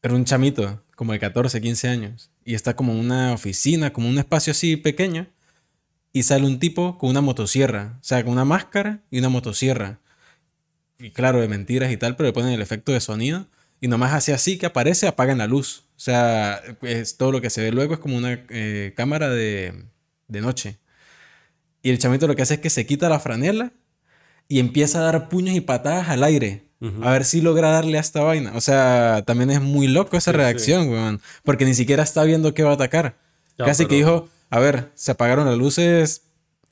[0.02, 4.08] Era un chamito, como de 14, 15 años, y está como en una oficina, como
[4.08, 5.28] un espacio así pequeño
[6.12, 9.98] y sale un tipo con una motosierra, o sea, con una máscara y una motosierra.
[10.98, 13.46] Y claro, de mentiras y tal, pero le ponen el efecto de sonido
[13.80, 15.84] y nomás hace así que aparece, apagan la luz.
[15.96, 19.84] O sea, es, todo lo que se ve luego es como una eh, cámara de,
[20.28, 20.78] de noche.
[21.82, 23.72] Y el chamito lo que hace es que se quita la franela
[24.48, 26.64] y empieza a dar puños y patadas al aire.
[27.02, 28.52] A ver si logra darle a esta vaina.
[28.54, 31.20] O sea, también es muy loco esa reacción, weón.
[31.44, 33.18] Porque ni siquiera está viendo qué va a atacar.
[33.58, 36.24] Casi que dijo, a ver, se apagaron las luces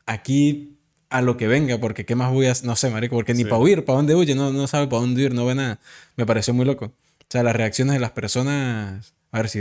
[0.06, 0.78] aquí
[1.10, 2.54] a lo que venga, porque qué más voy a...
[2.64, 5.22] No sé, marico, porque ni para huir, para dónde huye, no, no sabe para dónde
[5.22, 5.80] huir, no ve nada.
[6.16, 6.86] Me pareció muy loco.
[6.86, 9.14] O sea, las reacciones de las personas...
[9.30, 9.60] A ver, si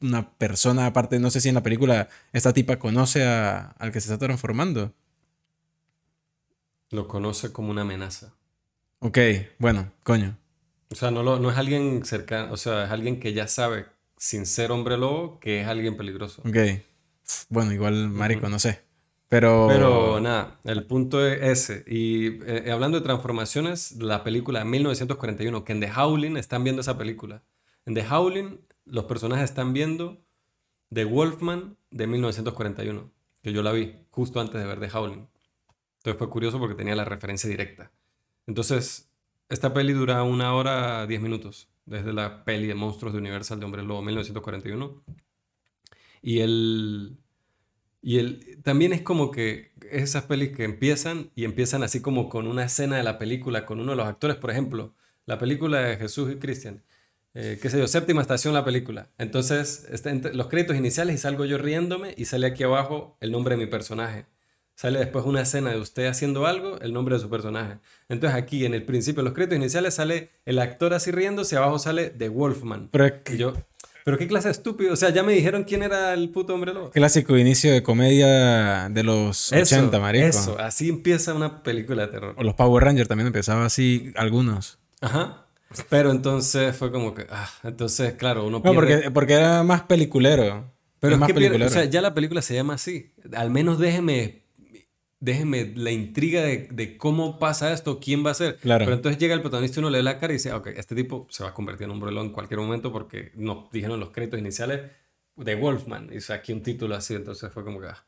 [0.00, 4.00] una persona, aparte, no sé si en la película esta tipa conoce a, al que
[4.00, 4.92] se está transformando.
[6.90, 8.32] Lo conoce como una amenaza.
[9.00, 9.18] Ok,
[9.58, 10.36] bueno, coño.
[10.90, 13.86] O sea, no, lo, no es alguien cercano, o sea, es alguien que ya sabe,
[14.16, 16.42] sin ser hombre lobo, que es alguien peligroso.
[16.42, 16.56] Ok.
[17.48, 18.82] Bueno, igual, marico, no sé.
[19.28, 19.66] Pero...
[19.68, 21.84] Pero nada, el punto es ese.
[21.86, 26.80] Y eh, hablando de transformaciones, la película de 1941, que en The Howling están viendo
[26.80, 27.42] esa película.
[27.86, 30.18] En The Howling, los personajes están viendo
[30.92, 33.10] The Wolfman de 1941,
[33.42, 35.28] que yo la vi justo antes de ver The Howling.
[35.98, 37.92] Entonces fue curioso porque tenía la referencia directa.
[38.46, 39.10] Entonces,
[39.48, 43.66] esta peli dura una hora diez minutos, desde la peli de Monstruos de Universal de
[43.66, 45.02] Hombre Lobo 1941.
[46.22, 47.16] Y el,
[48.02, 52.46] y el, también es como que esas pelis que empiezan y empiezan así como con
[52.46, 54.94] una escena de la película, con uno de los actores, por ejemplo,
[55.26, 56.82] la película de Jesús y Cristian.
[57.34, 59.10] Eh, qué sé yo, séptima estación la película.
[59.18, 63.56] Entonces, está los créditos iniciales y salgo yo riéndome y sale aquí abajo el nombre
[63.56, 64.26] de mi personaje
[64.80, 67.80] sale después una escena de usted haciendo algo, el nombre de su personaje.
[68.08, 71.78] Entonces aquí en el principio, en los créditos iniciales sale el actor así riéndose, abajo
[71.78, 72.88] sale The Wolfman.
[72.90, 73.52] Pero, yo,
[74.04, 74.92] pero qué clase de estúpido.
[74.92, 76.90] O sea, ya me dijeron quién era el puto hombre lobo.
[76.90, 80.26] Clásico inicio de comedia de los 80, marico.
[80.26, 82.34] Eso, así empieza una película de terror.
[82.36, 84.78] O los Power Rangers también empezaba así, algunos.
[85.00, 85.46] Ajá.
[85.88, 88.74] Pero entonces fue como que, ah, entonces, claro, uno pierde...
[88.74, 90.72] No, porque, porque era más peliculero.
[90.98, 93.12] Pero es, más que o sea, ya la película se llama así.
[93.34, 94.39] Al menos déjeme
[95.20, 98.56] déjenme la intriga de, cómo pasa esto, quién va a ser.
[98.56, 98.84] Claro.
[98.84, 100.94] Pero entonces llega el protagonista y uno le da la cara y dice, ok, este
[100.94, 104.10] tipo se va a convertir en un brelón en cualquier momento porque nos dijeron los
[104.10, 104.90] créditos iniciales
[105.36, 106.10] de Wolfman.
[106.12, 107.88] Y aquí un título así, entonces fue como que...
[107.88, 108.04] Ah.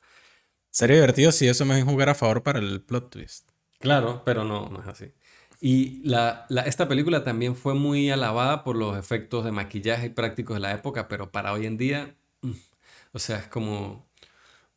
[0.70, 3.50] Sería divertido si eso me jugar a favor para el plot twist.
[3.78, 5.12] Claro, pero no, no es así.
[5.60, 10.56] Y la, esta película también fue muy alabada por los efectos de maquillaje y prácticos
[10.56, 12.50] de la época, pero para hoy en día, mm,
[13.12, 14.08] o sea, es como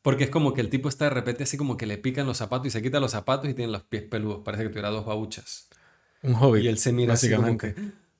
[0.05, 2.37] porque es como que el tipo está de repente así como que le pican los
[2.37, 4.41] zapatos y se quita los zapatos y tiene los pies peludos.
[4.45, 5.67] Parece que tuviera dos bauchas.
[6.21, 6.59] Un hobby.
[6.59, 7.73] Y él se mira así como que...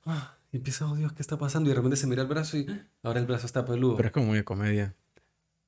[0.04, 1.68] Ah", y empieza, oh Dios, ¿qué está pasando?
[1.68, 2.66] Y de repente se mira el brazo y
[3.04, 3.94] ahora el brazo está peludo.
[3.94, 4.96] Pero es como muy comedia.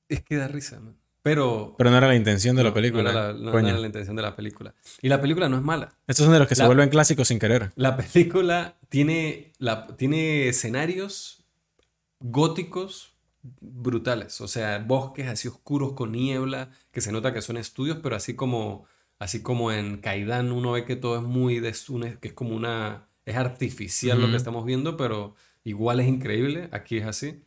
[0.09, 0.97] Es que da risa, ¿no?
[1.23, 1.77] Pero...
[1.79, 3.05] Pero no era la intención de la película.
[3.05, 4.75] No, era la, no era la, intención de la película.
[5.01, 5.95] Y la película no es mala.
[6.09, 7.71] Estos son de los que se vuelven clásicos sin querer.
[7.77, 11.45] La película tiene, la, tiene escenarios
[12.19, 13.13] góticos
[13.43, 14.41] brutales.
[14.41, 18.35] O sea, bosques así oscuros con niebla, que se nota que son estudios, pero así
[18.35, 18.87] como,
[19.19, 21.73] así como en Kaidan uno ve que todo es muy de
[22.21, 25.35] que es como una, es artificial lo que estamos viendo, pero
[25.65, 26.69] igual es increíble.
[26.73, 27.45] Aquí es así.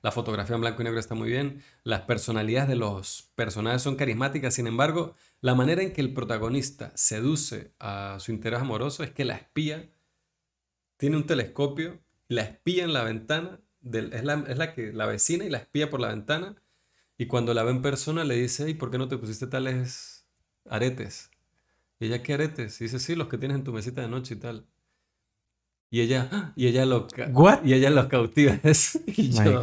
[0.00, 1.62] La fotografía en blanco y negro está muy bien.
[1.82, 4.54] Las personalidades de los personajes son carismáticas.
[4.54, 9.24] Sin embargo, la manera en que el protagonista seduce a su interés amoroso es que
[9.24, 9.90] la espía
[10.96, 15.44] tiene un telescopio, la espía en la ventana es, la, es la que la vecina
[15.44, 16.56] y la espía por la ventana.
[17.16, 20.26] Y cuando la ve en persona le dice, ¿y por qué no te pusiste tales
[20.68, 21.30] aretes?
[21.98, 22.80] Y ella, ¿qué aretes?
[22.80, 24.66] Y dice, sí, los que tienes en tu mesita de noche y tal.
[25.90, 27.08] Y ella, y ella lo,
[27.64, 28.60] Y ella los cautiva.
[29.06, 29.62] y yo,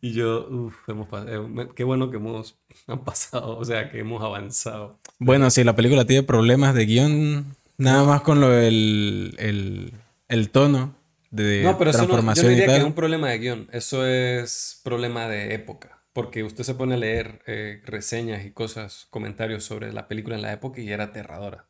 [0.00, 4.22] Y yo, uff, hemos eh, qué bueno que hemos han pasado, o sea, que hemos
[4.22, 4.98] avanzado.
[5.18, 9.92] Bueno, si la película tiene problemas de guion, nada más con lo del el,
[10.28, 10.94] el tono
[11.36, 14.80] no, pero transformación eso no, yo diría que es un problema de guion, eso es
[14.82, 19.92] problema de época, porque usted se pone a leer eh, reseñas y cosas, comentarios sobre
[19.92, 21.66] la película en la época y era aterradora.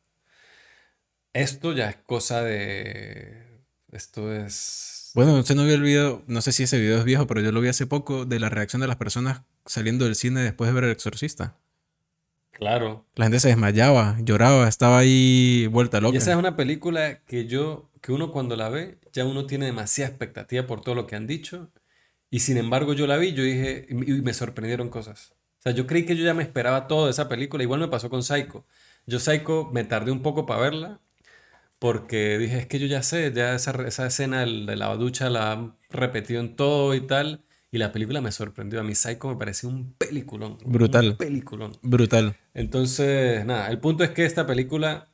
[1.32, 3.60] Esto ya es cosa de...
[3.92, 5.10] Esto es...
[5.14, 7.52] Bueno, usted no vio el video, no sé si ese video es viejo, pero yo
[7.52, 10.74] lo vi hace poco, de la reacción de las personas saliendo del cine después de
[10.74, 11.56] ver El Exorcista.
[12.52, 13.04] Claro.
[13.14, 16.14] La gente se desmayaba, lloraba, estaba ahí vuelta loca.
[16.14, 19.66] Y esa es una película que yo, que uno cuando la ve, ya uno tiene
[19.66, 21.72] demasiada expectativa por todo lo que han dicho.
[22.30, 25.32] Y sin embargo yo la vi, yo dije, y me sorprendieron cosas.
[25.58, 27.64] O sea, yo creí que yo ya me esperaba todo de esa película.
[27.64, 28.64] Igual me pasó con Psycho.
[29.06, 31.00] Yo Psycho me tardé un poco para verla
[31.80, 35.50] porque dije, es que yo ya sé, ya esa, esa escena de la ducha la
[35.50, 37.42] han repetido en todo y tal.
[37.72, 38.78] Y la película me sorprendió.
[38.78, 40.58] A mí Psycho me pareció un peliculón.
[40.64, 41.08] Brutal.
[41.08, 41.72] Un peliculón.
[41.82, 42.36] Brutal.
[42.54, 45.08] Entonces, nada, el punto es que esta película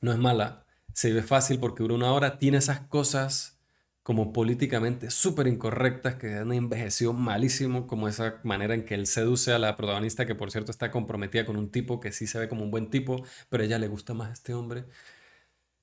[0.00, 0.66] no es mala.
[1.00, 2.36] Se ve fácil porque dura una hora.
[2.38, 3.58] Tiene esas cosas
[4.02, 9.54] como políticamente súper incorrectas que han envejecido malísimo, como esa manera en que él seduce
[9.54, 12.48] a la protagonista, que por cierto está comprometida con un tipo que sí se ve
[12.50, 14.84] como un buen tipo, pero a ella le gusta más este hombre.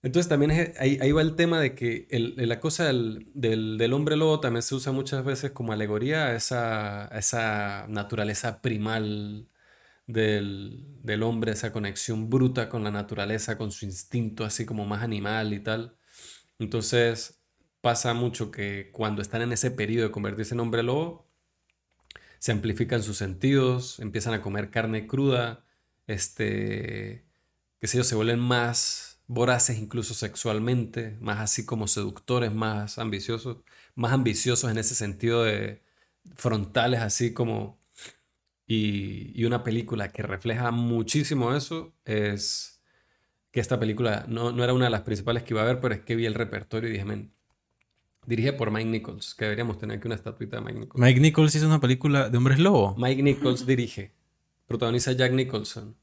[0.03, 2.07] Entonces también ahí, va el tema de que
[2.37, 7.87] la cosa del, hombre lobo también se usa muchas veces como alegoría a esa, esa
[7.89, 9.47] naturaleza primal
[10.07, 15.03] del, del, hombre, esa conexión bruta con la naturaleza, con su instinto así como más
[15.03, 15.97] animal y tal.
[16.59, 17.41] Entonces
[17.81, 21.27] pasa mucho que cuando están en ese periodo de convertirse en hombre lobo,
[22.39, 25.65] se amplifican sus sentidos, empiezan a comer carne cruda,
[26.07, 27.25] este,
[27.79, 33.57] qué sé yo, se vuelven más voraces incluso sexualmente, más así como seductores, más ambiciosos,
[33.95, 35.83] más ambiciosos en ese sentido de
[36.35, 37.77] frontales, así como...
[38.67, 42.81] Y, y una película que refleja muchísimo eso es
[43.51, 45.95] que esta película no, no, era una de las principales que iba a ver, pero
[45.95, 47.31] es que vi el repertorio y dije, men,
[48.25, 51.01] dirige por Mike Nichols, que deberíamos tener aquí una estatuita de Mike Nichols.
[51.01, 52.93] Mike Nichols hizo una película de hombres lobo.
[52.97, 54.13] Mike Nichols dirige,
[54.67, 55.95] protagoniza Jack Nicholson,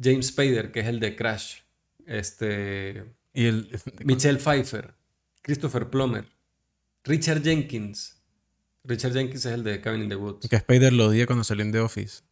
[0.00, 1.58] James Spader, que es el de Crash,
[2.06, 3.04] este.
[3.34, 3.78] Y el.
[4.04, 4.94] Michelle Pfeiffer.
[5.42, 6.24] Christopher Plummer.
[7.04, 8.15] Richard Jenkins.
[8.86, 10.48] Richard Jenkins es el de Cabin in the Woods.
[10.48, 12.22] Que Spider lo odié cuando salió en The Office.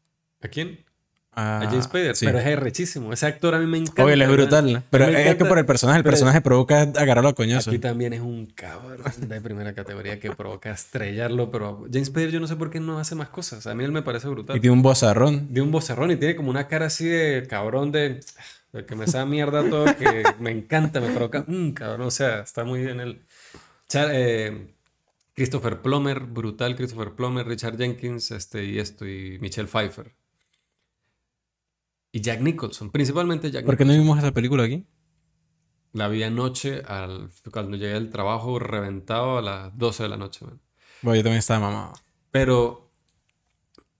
[0.42, 0.84] ¿A quién?
[1.36, 2.14] a James Spader.
[2.20, 3.12] Pero es rechísimo.
[3.12, 4.04] Ese actor a mí me encanta.
[4.04, 4.82] Oye, él es brutal.
[4.90, 7.70] Pero es que por el personaje, el personaje provoca agarrarlo a coñazo.
[7.70, 11.50] Aquí también es un cabrón de primera categoría que provoca estrellarlo.
[11.50, 13.66] Pero James Spader yo no sé por qué no hace más cosas.
[13.66, 14.56] A mí él me parece brutal.
[14.56, 15.46] Y tiene un bozarrón.
[15.46, 18.20] Tiene un bozarrón y tiene como una cara así de cabrón de
[18.88, 21.44] que me sabe mierda todo, que me encanta, me provoca.
[21.46, 23.22] Mmm, cabrón, o sea, está muy bien el.
[23.94, 24.73] Eh,
[25.34, 30.14] Christopher Plummer, brutal Christopher Plummer, Richard Jenkins, este, y esto, y Michelle Pfeiffer.
[32.12, 34.86] Y Jack Nicholson, principalmente Jack ¿Por qué no vimos esa película aquí?
[35.92, 40.46] La vi anoche, al, cuando llegué al trabajo, reventado a las 12 de la noche.
[41.02, 41.92] Bueno, yo también estaba mamado.
[42.30, 42.92] Pero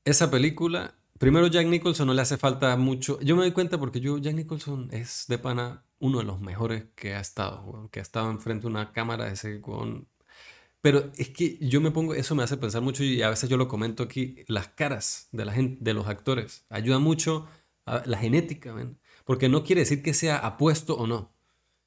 [0.05, 3.21] esa película Primero, Jack Nicholson no le hace falta mucho.
[3.21, 6.87] Yo me doy cuenta porque yo, Jack Nicholson es de pana uno de los mejores
[6.97, 10.09] que ha estado, que ha estado enfrente de una cámara ese con.
[10.85, 13.57] Pero es que yo me pongo, eso me hace pensar mucho y a veces yo
[13.57, 17.47] lo comento aquí, las caras de la gente, de los actores, ayuda mucho
[17.87, 18.75] a la genética,
[19.25, 21.33] porque no quiere decir que sea apuesto o no,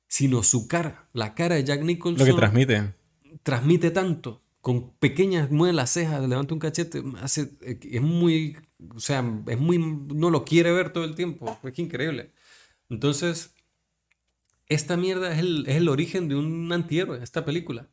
[0.07, 2.27] sino su cara, la cara de Jack Nicholson.
[2.27, 2.95] Lo que transmite.
[3.43, 8.57] Transmite tanto con pequeñas, mueve las cejas, levanta un cachete, hace, eh, es muy,
[8.95, 12.31] o sea, es muy, no lo quiere ver todo el tiempo, es increíble.
[12.89, 13.53] Entonces,
[14.65, 17.87] esta mierda es el, es el origen de un antihéroe, esta película.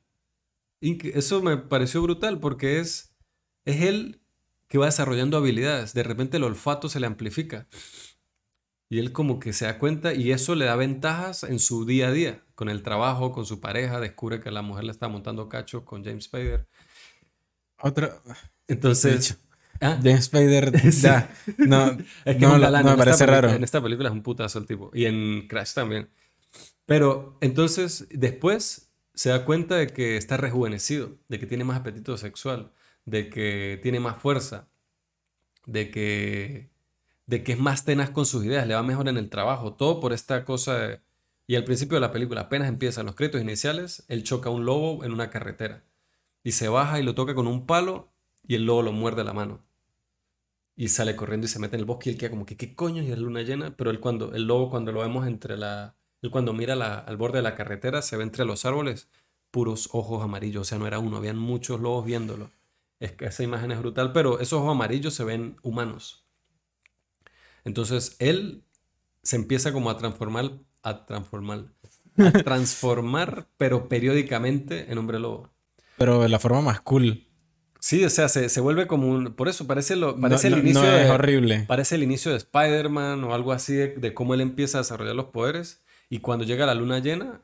[0.80, 3.14] Eso me pareció brutal porque es,
[3.64, 4.20] es él
[4.68, 7.68] que va desarrollando habilidades, de repente el olfato se le amplifica.
[8.88, 12.08] Y él como que se da cuenta y eso le da ventajas en su día
[12.08, 15.48] a día, con el trabajo, con su pareja, descubre que la mujer le está montando
[15.48, 16.66] cacho con James Spader.
[17.80, 18.20] Otra...
[18.68, 19.38] Entonces...
[19.80, 19.98] ¿ah?
[20.02, 20.72] James Spader
[21.58, 23.50] no, es que no, me parece raro.
[23.50, 24.90] En esta película es un putazo el tipo.
[24.94, 26.08] Y en Crash también.
[26.86, 28.84] Pero entonces después
[29.14, 32.72] se da cuenta de que está rejuvenecido, de que tiene más apetito sexual,
[33.04, 34.68] de que tiene más fuerza,
[35.66, 36.70] de que
[37.26, 40.00] de que es más tenaz con sus ideas, le va mejor en el trabajo, todo
[40.00, 41.02] por esta cosa
[41.46, 44.64] Y al principio de la película, apenas empiezan los créditos iniciales, él choca a un
[44.66, 45.84] lobo en una carretera.
[46.44, 48.12] Y se baja y lo toca con un palo
[48.46, 49.64] y el lobo lo muerde la mano.
[50.76, 52.74] Y sale corriendo y se mete en el bosque y él queda como que qué
[52.74, 53.76] coño y es luna llena.
[53.76, 55.96] Pero él cuando, el lobo cuando lo vemos entre la...
[56.24, 59.08] Él cuando mira al borde de la carretera se ve entre los árboles
[59.50, 60.62] puros ojos amarillos.
[60.62, 62.51] O sea, no era uno, habían muchos lobos viéndolo.
[62.98, 66.24] Es que esa imagen es brutal, pero esos ojos amarillos se ven humanos.
[67.62, 68.64] Entonces él
[69.22, 70.52] se empieza como a transformar,
[70.82, 71.66] a transformar,
[72.16, 75.51] a transformar, pero periódicamente en hombre lobo.
[75.98, 77.28] Pero de la forma más cool.
[77.80, 79.34] Sí, o sea, se, vuelve como un...
[79.34, 81.05] Por eso parece, lo, parece el inicio de...
[81.05, 81.64] Es horrible.
[81.68, 85.26] Parece el inicio de Spider-Man o algo así de, cómo él empieza a desarrollar los
[85.26, 85.84] poderes.
[86.15, 87.41] Y cuando llega la luna llena,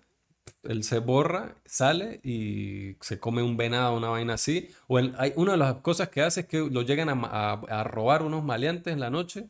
[0.63, 4.71] él se borra, sale y se come un venado, una vaina así.
[4.87, 8.23] O hay, una de las cosas que hace es que lo llegan a, a robar
[8.23, 9.49] unos maleantes en la noche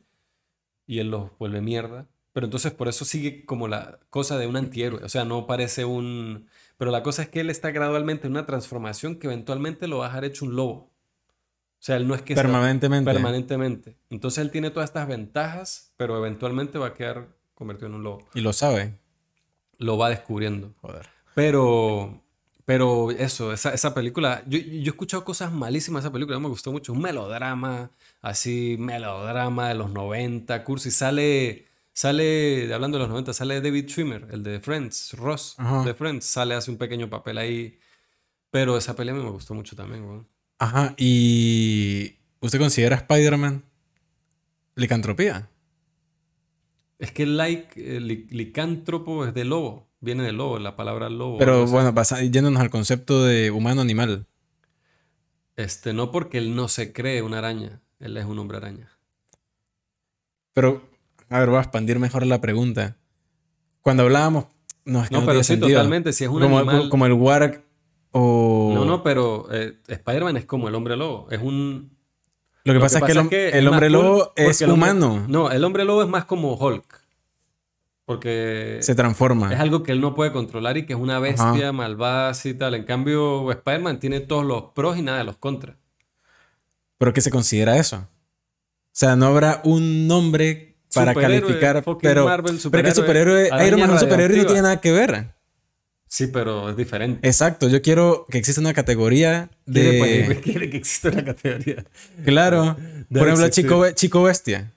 [0.87, 2.07] y él los vuelve mierda.
[2.33, 5.05] Pero entonces por eso sigue como la cosa de un antihéroe.
[5.05, 6.49] O sea, no parece un...
[6.79, 10.07] Pero la cosa es que él está gradualmente en una transformación que eventualmente lo va
[10.07, 10.73] a dejar hecho un lobo.
[10.73, 12.35] O sea, él no es que...
[12.35, 13.13] Permanentemente.
[13.13, 13.99] permanentemente.
[14.09, 18.27] Entonces él tiene todas estas ventajas, pero eventualmente va a quedar convertido en un lobo.
[18.33, 19.00] Y lo sabe.
[19.81, 20.73] Lo va descubriendo.
[20.81, 21.09] Joder.
[21.35, 22.23] Pero...
[22.67, 26.47] Pero eso, esa, esa película, yo, yo, he escuchado cosas malísimas de esa película, me
[26.47, 26.93] gustó mucho.
[26.93, 27.91] Un melodrama,
[28.23, 30.93] así, melodrama de los 90, cursi.
[30.93, 36.25] Sale, sale, hablando de los 90, sale David Schwimmer, el de Friends, Ross de Friends.
[36.27, 37.81] Sale, hace un pequeño papel ahí.
[38.53, 40.21] Pero esa pelea me gustó mucho también, güey.
[40.61, 43.65] Ajá, y ¿usted considera Spider-Man
[44.77, 45.49] licantropía?
[47.01, 47.81] Es que like,
[48.31, 51.39] licántropo es de lobo, viene de lobo, la palabra lobo.
[51.39, 51.95] Pero bueno,
[52.31, 54.27] yéndonos al concepto de humano-animal.
[55.57, 58.91] Este, no porque él no se cree una araña, él es un hombre araña.
[60.53, 60.83] Pero,
[61.31, 62.99] a ver, voy a expandir mejor la pregunta.
[63.81, 64.45] Cuando hablábamos,
[64.85, 66.91] no, es que no, pero sí, totalmente, si es un animal...
[66.91, 67.65] Como el warg
[68.11, 68.73] o...
[68.75, 71.97] No, no, pero eh, Spider-Man es como el hombre lobo, es un...
[72.65, 75.25] Lo que, pasa, es que el, hombre lobo es humano.
[75.29, 77.01] no, el hombre lobo es más como Hulk.
[78.05, 78.79] Porque...
[78.81, 79.53] Se transforma.
[79.53, 82.75] Es algo que él no puede controlar y que es una bestia malvada y tal.
[82.75, 85.77] En cambio, Spider-Man tiene todos los pros y nada de los contras.
[86.99, 87.97] ¿Pero qué se considera eso?
[87.97, 88.09] O
[88.93, 91.85] sea, no habrá un nombre para calificar.
[92.03, 94.93] Pero, Marvel, pero que superhéroe, Iron Man es un superhéroe y no tiene nada que
[94.93, 95.33] ver.
[96.11, 97.27] Sí, pero es diferente.
[97.27, 100.01] Exacto, yo quiero que exista una categoría de.
[100.01, 101.85] Quiere, quiere que exista una categoría.
[102.25, 102.77] Claro.
[103.09, 104.73] Por ejemplo, Chico, Chico Bestia,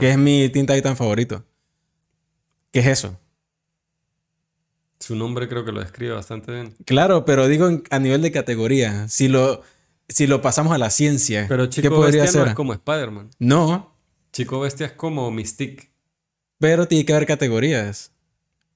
[0.00, 1.44] que es mi tinta tan favorito.
[2.72, 3.16] ¿Qué es eso?
[4.98, 6.74] Su nombre creo que lo describe bastante bien.
[6.84, 9.08] Claro, pero digo a nivel de categoría.
[9.08, 9.62] Si lo,
[10.08, 13.30] si lo pasamos a la ciencia, pero Chico ¿qué podría Bestia no es como Spider-Man.
[13.38, 13.94] No.
[14.32, 15.92] Chico Bestia es como Mystique.
[16.58, 18.10] Pero tiene que haber categorías.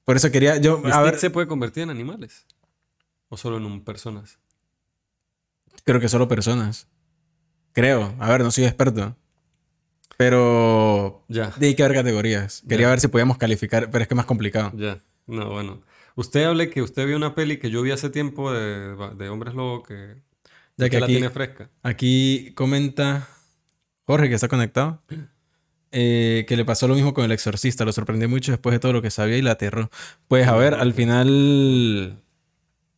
[0.09, 0.81] Por eso quería yo.
[0.91, 2.47] a ver, se puede convertir en animales?
[3.29, 4.39] ¿O solo en personas?
[5.85, 6.89] Creo que solo personas.
[7.73, 8.15] Creo.
[8.19, 9.15] A ver, no soy experto.
[10.17, 11.27] Pero.
[11.29, 11.51] Ya.
[11.51, 12.63] Tiene que haber categorías.
[12.67, 14.73] Quería ver si podíamos calificar, pero es que es más complicado.
[14.77, 14.99] Ya.
[15.27, 15.83] No, bueno.
[16.15, 19.53] Usted hable que usted vio una peli que yo vi hace tiempo de, de Hombres
[19.53, 20.23] Lobo que.
[20.79, 21.69] Ya que, la tiene fresca.
[21.83, 23.29] Aquí comenta
[24.07, 25.03] Jorge, que está conectado.
[25.91, 28.93] Eh, que le pasó lo mismo con el exorcista, lo sorprendió mucho después de todo
[28.93, 29.91] lo que sabía y la aterró.
[30.29, 32.23] Pues a ver, al final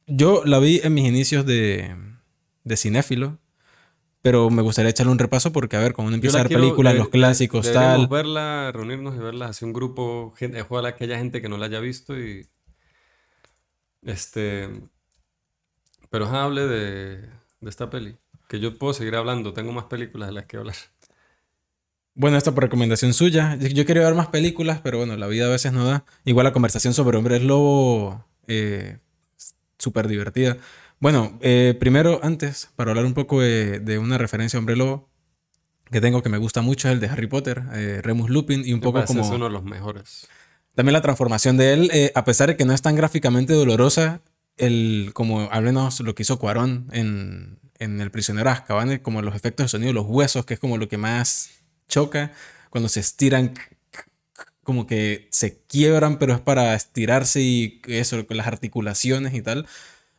[0.06, 1.94] yo la vi en mis inicios de,
[2.64, 3.38] de cinéfilo,
[4.22, 6.96] pero me gustaría echarle un repaso porque, a ver, cuando uno empieza a ver películas,
[6.96, 8.08] los clásicos, tal.
[8.08, 11.66] verla, reunirnos y verla, hacer un grupo, gente, ojalá que haya gente que no la
[11.66, 12.48] haya visto y.
[14.02, 14.68] Este.
[16.10, 17.18] Pero hable de,
[17.60, 18.16] de esta peli.
[18.48, 20.74] Que yo puedo seguir hablando, tengo más películas de las que hablar.
[22.14, 23.56] Bueno, esta por recomendación suya.
[23.56, 26.04] Yo quería ver más películas, pero bueno, la vida a veces no da.
[26.24, 28.98] Igual la conversación sobre hombres lobo, eh,
[29.78, 30.56] súper divertida.
[30.98, 35.08] Bueno, eh, primero, antes, para hablar un poco de, una referencia a hombre lobo
[35.90, 38.72] que tengo que me gusta mucho, es el de Harry Potter, eh, Remus Lupin, y
[38.72, 39.22] un poco como...
[39.22, 40.28] Es uno de los mejores.
[40.76, 44.20] También la transformación de él, a pesar de que no es tan gráficamente dolorosa,
[44.56, 49.34] el, como hablemos lo que hizo Cuarón en, en El prisionero de Azkaban, como los
[49.34, 51.59] efectos de sonido, los huesos, que es como lo que más
[51.90, 52.32] choca,
[52.70, 53.52] cuando se estiran,
[54.62, 59.66] como que se quiebran, pero es para estirarse y eso, con las articulaciones y tal.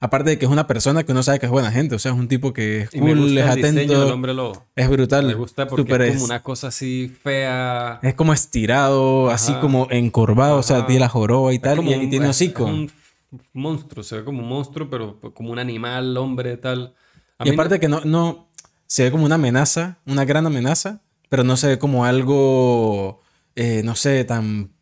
[0.04, 2.12] Aparte de que es una persona que uno sabe que es buena gente, o sea,
[2.12, 4.14] es un tipo que es cool, es atento.
[4.14, 4.66] hombre lobo.
[4.76, 5.28] Es brutal.
[5.28, 8.00] Me gusta porque es como una cosa así fea.
[8.02, 12.28] Es como estirado, así como encorvado, o sea, tiene la joroba y tal, y, tiene
[12.28, 12.68] hocico.
[12.68, 12.92] Es un
[13.54, 16.96] monstruo, se ve como un monstruo, pero como un animal, hombre, tal.
[17.44, 18.50] y aparte que no, no,
[18.88, 21.02] se ve como una amenaza, una gran amenaza,
[21.32, 23.22] pero no se ve como algo,
[23.56, 24.74] eh, no sé, tan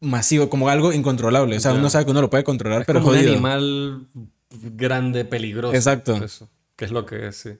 [0.00, 1.56] masivo, como algo incontrolable.
[1.56, 4.06] O sea, uno sabe que uno lo puede controlar, es pero como un animal
[4.50, 5.74] grande, peligroso.
[5.74, 6.22] Exacto.
[6.22, 7.52] Eso, que es lo que es, sí.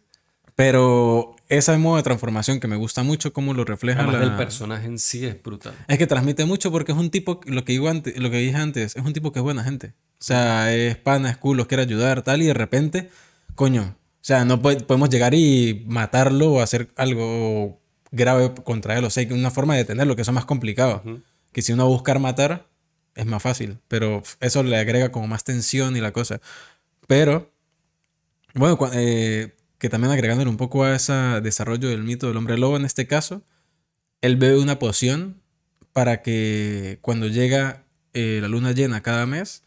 [0.57, 4.89] Pero ese modo de transformación que me gusta mucho, cómo lo refleja Además, el personaje
[4.89, 5.73] en sí es brutal.
[5.89, 8.57] Es que transmite mucho porque es un tipo, lo que, digo antes, lo que dije
[8.57, 9.95] antes, es un tipo que es buena gente.
[10.21, 13.09] O sea, es pana, es cool, los quiere ayudar, tal, y de repente,
[13.55, 17.81] coño, o sea, no podemos llegar y matarlo o hacer algo
[18.15, 19.05] grave contra él.
[19.05, 21.03] O sea, hay una forma de detenerlo, que eso es más complicado.
[21.53, 22.66] Que si uno buscar matar,
[23.15, 23.78] es más fácil.
[23.89, 26.41] Pero eso le agrega como más tensión y la cosa.
[27.07, 27.53] Pero,
[28.55, 31.12] bueno, eh, que también agregándole un poco a ese
[31.43, 33.43] desarrollo del mito del hombre lobo en este caso,
[34.20, 35.43] él bebe una poción
[35.93, 37.85] para que cuando llega
[38.15, 39.62] eh, la luna llena cada mes,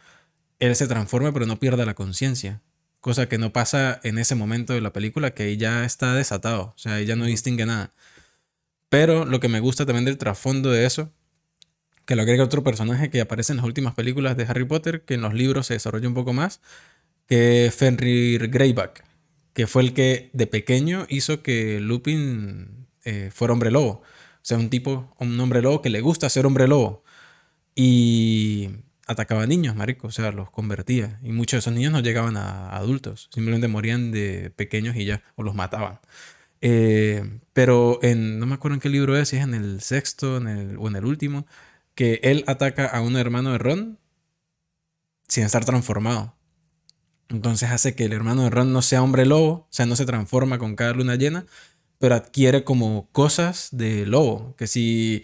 [0.59, 2.61] él se transforme pero no pierda la conciencia.
[2.99, 6.77] Cosa que no pasa en ese momento de la película, que ya está desatado, o
[6.77, 7.93] sea, ella no distingue nada.
[8.89, 11.11] Pero lo que me gusta también del trasfondo de eso,
[12.05, 15.15] que lo agrega otro personaje que aparece en las últimas películas de Harry Potter, que
[15.15, 16.61] en los libros se desarrolla un poco más,
[17.27, 19.03] que es Fenrir Greyback,
[19.53, 24.01] que fue el que de pequeño hizo que Lupin eh, fuera hombre lobo.
[24.01, 27.03] O sea, un tipo, un hombre lobo que le gusta ser hombre lobo.
[27.75, 28.69] Y
[29.07, 31.19] atacaba a niños, marico, o sea, los convertía.
[31.23, 35.23] Y muchos de esos niños no llegaban a adultos, simplemente morían de pequeños y ya,
[35.35, 35.99] o los mataban.
[36.61, 40.37] Eh, pero en, no me acuerdo en qué libro es, si es en el sexto
[40.37, 41.45] en el, o en el último,
[41.95, 43.99] que él ataca a un hermano de Ron
[45.27, 46.35] sin estar transformado.
[47.29, 50.05] Entonces hace que el hermano de Ron no sea hombre lobo, o sea, no se
[50.05, 51.45] transforma con cada luna llena,
[51.99, 54.55] pero adquiere como cosas de lobo.
[54.57, 55.23] Que si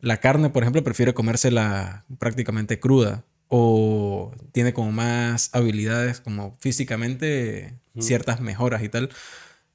[0.00, 7.78] la carne, por ejemplo, prefiere comérsela prácticamente cruda o tiene como más habilidades como físicamente
[7.98, 9.10] ciertas mejoras y tal.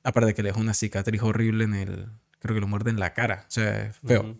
[0.03, 2.07] Aparte de que le deja una cicatriz horrible en el,
[2.39, 4.35] creo que lo muerde en la cara, o sea, es feo.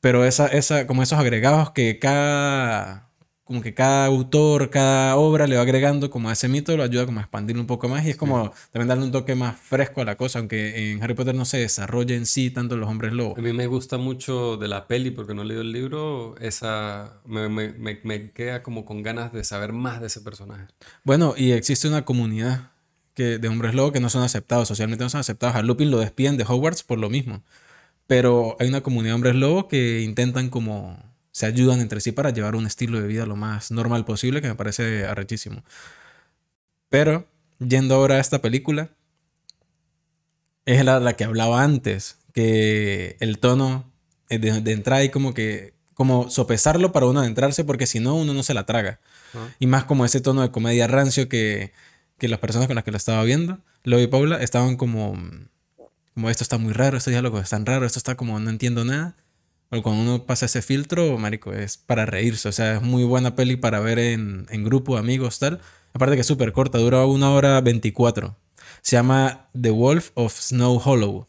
[0.00, 3.06] Pero esa, esa, como esos agregados que cada,
[3.46, 7.06] como que cada autor, cada obra le va agregando como a ese mito, lo ayuda
[7.06, 10.00] como a expandirlo un poco más y es como también darle un toque más fresco
[10.00, 13.12] a la cosa, aunque en Harry Potter no se desarrolla en sí tanto los hombres
[13.12, 13.38] lobos.
[13.38, 17.20] A mí me gusta mucho de la peli, porque no he leído el libro, esa
[17.24, 20.66] me, me, me, queda como con ganas de saber más de ese personaje.
[21.04, 22.70] Bueno, y existe una comunidad
[23.16, 25.56] que, de hombres lobos que no son aceptados, socialmente no son aceptados.
[25.56, 27.42] A Lupin lo despiden de Hogwarts por lo mismo.
[28.06, 31.02] Pero hay una comunidad de hombres lobo que intentan como
[31.32, 34.48] se ayudan entre sí para llevar un estilo de vida lo más normal posible, que
[34.48, 35.64] me parece arrechísimo.
[36.90, 37.26] Pero,
[37.58, 38.90] yendo ahora a esta película,
[40.66, 43.90] es la, la que hablaba antes, que el tono
[44.28, 48.34] de, de entrada y como que, como sopesarlo para uno adentrarse, porque si no, uno
[48.34, 49.00] no se la traga.
[49.58, 51.72] Y más como ese tono de comedia rancio que,
[52.18, 55.16] que las personas con las que lo estaba viendo, Lo y Paula, estaban como
[56.16, 59.16] como esto está muy raro, estos diálogos están raros, esto está como no entiendo nada.
[59.68, 62.48] Pero cuando uno pasa ese filtro, marico, es para reírse.
[62.48, 65.60] O sea, es muy buena peli para ver en, en grupo, amigos, tal.
[65.92, 68.34] Aparte que es súper corta, dura una hora 24.
[68.80, 71.28] Se llama The Wolf of Snow Hollow.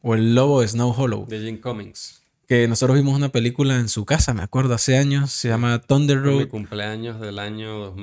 [0.00, 1.26] O El Lobo de Snow Hollow.
[1.26, 2.22] De Jim Cummings.
[2.48, 5.30] Que nosotros vimos una película en su casa, me acuerdo, hace años.
[5.30, 6.38] Se llama Thunder Road.
[6.38, 7.94] Mi cumpleaños del año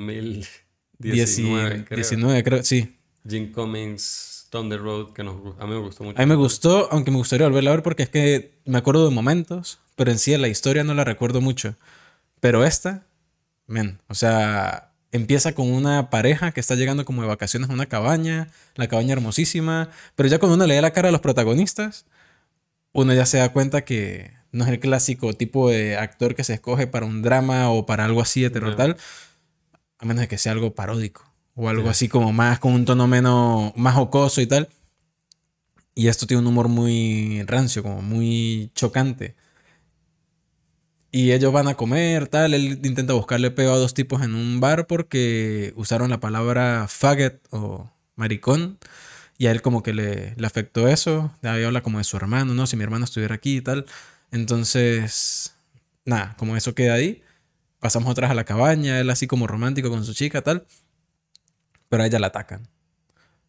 [1.10, 1.96] 2019, creo.
[1.96, 2.96] 19, creo, sí.
[3.28, 6.18] Jim Cummings Thunder Road, que nos, a mí me gustó mucho.
[6.18, 9.08] A mí me gustó, aunque me gustaría volverla a ver porque es que me acuerdo
[9.08, 11.74] de momentos, pero en sí la historia no la recuerdo mucho.
[12.40, 13.06] Pero esta,
[13.66, 17.86] men, o sea, empieza con una pareja que está llegando como de vacaciones a una
[17.86, 22.06] cabaña, la cabaña hermosísima, pero ya cuando uno le da la cara a los protagonistas,
[22.92, 26.54] uno ya se da cuenta que no es el clásico tipo de actor que se
[26.54, 28.96] escoge para un drama o para algo así de terror tal,
[30.02, 31.24] a menos de que sea algo paródico
[31.54, 34.68] o algo así como más con un tono menos más jocoso y tal.
[35.94, 39.36] Y esto tiene un humor muy rancio, como muy chocante.
[41.12, 42.54] Y ellos van a comer, tal.
[42.54, 47.40] Él intenta buscarle peo a dos tipos en un bar porque usaron la palabra faggot
[47.50, 48.78] o maricón.
[49.38, 51.32] Y a él como que le, le afectó eso.
[51.42, 52.66] Ahí habla como de su hermano, ¿no?
[52.66, 53.86] Si mi hermano estuviera aquí y tal.
[54.32, 55.54] Entonces,
[56.06, 57.22] nada, como eso queda ahí.
[57.82, 60.66] Pasamos otras a la cabaña, él así como romántico con su chica, tal
[61.92, 62.66] pero a ella la atacan.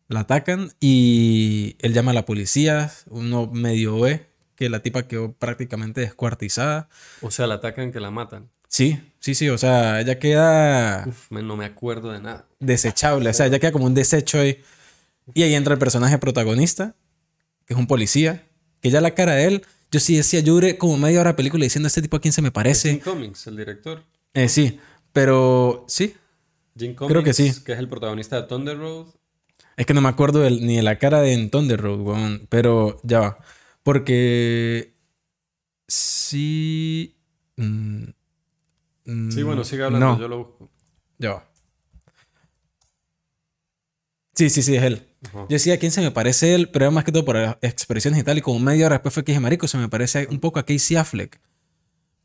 [0.10, 4.28] La atacan y él llama a la policía, uno medio ve
[4.58, 6.90] que la tipa quedó prácticamente descuartizada.
[7.22, 8.50] O sea, la atacan que la matan.
[8.68, 11.06] Sí, sí, sí, o sea, ella queda...
[11.08, 12.46] Uf, no me acuerdo de nada.
[12.60, 14.62] Desechable, o sea, ella queda como un desecho ahí.
[15.34, 16.98] Y ahí entra el personaje protagonista,
[17.66, 18.44] que es un policía,
[18.82, 21.36] que ya la cara de él, yo sí decía, yo duré como media hora de
[21.36, 22.90] película diciendo, este tipo a quién se me parece.
[22.90, 24.04] Jim Cummings, el director.
[24.34, 24.80] Eh, sí,
[25.12, 26.16] pero sí,
[26.78, 27.52] Jim Cummings, Creo que sí.
[27.64, 29.08] Que es el protagonista de Thunder Road.
[29.76, 33.38] Es que no me acuerdo ni de la cara de Thunder Road, pero ya va.
[33.84, 34.96] Porque
[35.88, 37.16] sí.
[37.58, 38.06] Mm,
[39.30, 40.70] sí, bueno, sigue hablando, yo lo busco.
[41.18, 41.50] Ya va.
[44.36, 45.08] Sí, sí, sí, es él.
[45.34, 46.70] Yo decía, ¿a quién se me parece él?
[46.70, 48.38] Pero más que todo por expresiones y tal.
[48.38, 50.66] Y como media hora después fue que dije, marico, se me parece un poco a
[50.66, 51.40] Casey Affleck.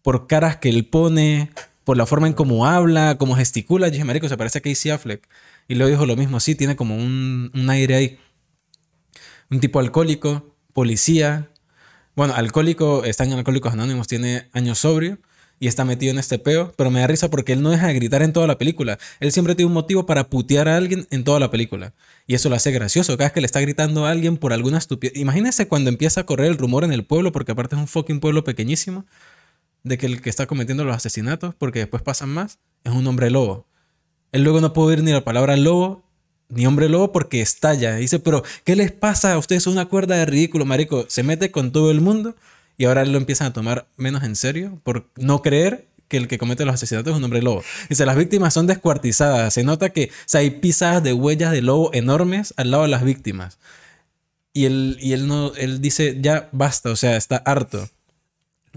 [0.02, 1.50] Por caras que él pone,
[1.88, 3.86] por la forma en cómo habla, cómo gesticula.
[3.86, 5.26] Yo dije, marico, se parece a Casey Affleck.
[5.68, 8.18] Y luego dijo lo mismo, sí, tiene como un, aire ahí.
[9.48, 11.48] Un tipo alcohólico, policía.
[12.14, 15.16] Bueno, alcohólico, está en Alcohólicos Anónimos, tiene años sobrio
[15.60, 17.94] y está metido en este peo, pero me da risa porque él no deja de
[17.94, 18.98] gritar en toda la película.
[19.18, 21.94] Él siempre tiene un motivo para putear a alguien en toda la película.
[22.26, 23.16] Y eso lo hace gracioso.
[23.16, 25.16] Cada vez que le está gritando a alguien por alguna estupidez.
[25.16, 28.20] Imagínense cuando empieza a correr el rumor en el pueblo, porque aparte es un fucking
[28.20, 29.06] pueblo pequeñísimo
[29.84, 33.30] de que el que está cometiendo los asesinatos, porque después pasan más, es un hombre
[33.30, 33.66] lobo.
[34.32, 36.04] Él luego no puede oír ni la palabra lobo
[36.48, 37.96] ni hombre lobo porque estalla.
[37.96, 39.32] dice, pero ¿qué les pasa?
[39.32, 41.06] a Ustedes una cuerda de ridículo, marico.
[41.08, 42.34] Se mete con todo el mundo
[42.76, 46.38] y ahora lo empiezan a tomar menos en serio por no creer que el que
[46.38, 47.62] comete los asesinatos es un hombre lobo.
[47.88, 49.52] Dice, las víctimas son descuartizadas.
[49.52, 53.58] Se nota que hay pisadas de huellas de lobo enormes al lado de las víctimas.
[54.54, 57.88] Y él, y él, no, él dice, ya basta, o sea, está harto.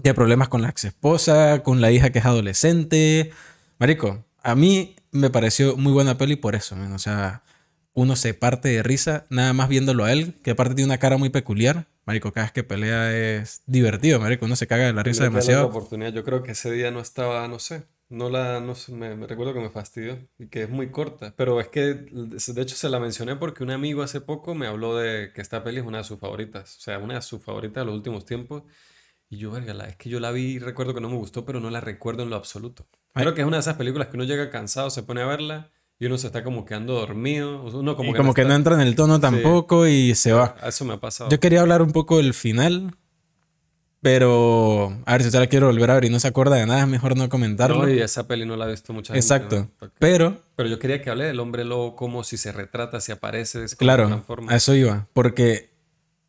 [0.00, 3.32] Tiene problemas con la ex esposa, con la hija que es adolescente.
[3.78, 7.42] Marico, a mí me pareció muy buena peli por eso, O sea,
[7.94, 11.18] uno se parte de risa nada más viéndolo a él, que aparte tiene una cara
[11.18, 11.86] muy peculiar.
[12.04, 14.46] Marico, cada vez que pelea es divertido, marico.
[14.46, 15.66] Uno se caga de la risa demasiado.
[15.66, 16.12] oportunidad.
[16.12, 19.54] Yo creo que ese día no estaba, no sé, no la, no me, me, recuerdo
[19.54, 21.32] que me fastidió y que es muy corta.
[21.36, 24.96] Pero es que, de hecho, se la mencioné porque un amigo hace poco me habló
[24.96, 26.76] de que esta peli es una de sus favoritas.
[26.76, 28.64] O sea, una de sus favoritas de los últimos tiempos.
[29.32, 31.58] Y yo, verga, es que yo la vi y recuerdo que no me gustó, pero
[31.58, 32.84] no la recuerdo en lo absoluto.
[33.14, 35.70] Creo que es una de esas películas que uno llega cansado, se pone a verla
[35.98, 37.62] y uno se está como quedando dormido.
[37.62, 40.34] Uno como y que como no que no entra en el tono tampoco y se
[40.34, 40.54] va.
[40.62, 41.30] Eso me ha pasado.
[41.30, 42.94] Yo quería hablar un poco del final,
[44.02, 46.66] pero a ver si usted la quiero volver a ver y no se acuerda de
[46.66, 47.86] nada, es mejor no comentarlo.
[47.86, 49.24] No, y esa peli no la ha visto mucha gente.
[49.24, 49.70] Exacto.
[49.98, 50.42] Pero.
[50.56, 53.64] Pero yo quería que hable del hombre lobo, como si se retrata, si aparece.
[53.78, 55.08] Claro, a eso iba.
[55.14, 55.70] Porque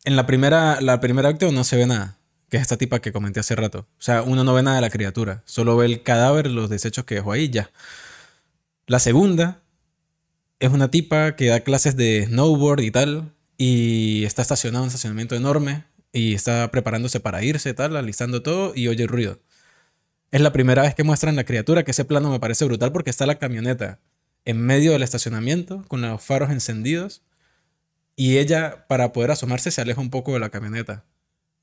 [0.04, 2.16] en la primera, la primera acto no se ve nada
[2.54, 3.88] que es esta tipa que comenté hace rato.
[3.98, 7.04] O sea, uno no ve nada de la criatura, solo ve el cadáver, los desechos
[7.04, 7.72] que dejó ahí ya.
[8.86, 9.60] La segunda
[10.60, 14.86] es una tipa que da clases de snowboard y tal, y está estacionado en un
[14.86, 15.82] estacionamiento enorme,
[16.12, 19.40] y está preparándose para irse, tal, alistando todo, y oye ruido.
[20.30, 23.10] Es la primera vez que muestran la criatura, que ese plano me parece brutal porque
[23.10, 23.98] está la camioneta
[24.44, 27.24] en medio del estacionamiento, con los faros encendidos,
[28.14, 31.04] y ella, para poder asomarse, se aleja un poco de la camioneta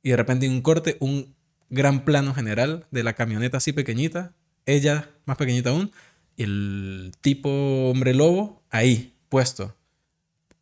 [0.04, 1.36] y de repente un corte, un
[1.70, 4.34] gran plano general de la camioneta así pequeñita,
[4.66, 5.92] ella más pequeñita aún,
[6.36, 7.50] y el tipo
[7.90, 9.76] hombre lobo ahí, puesto.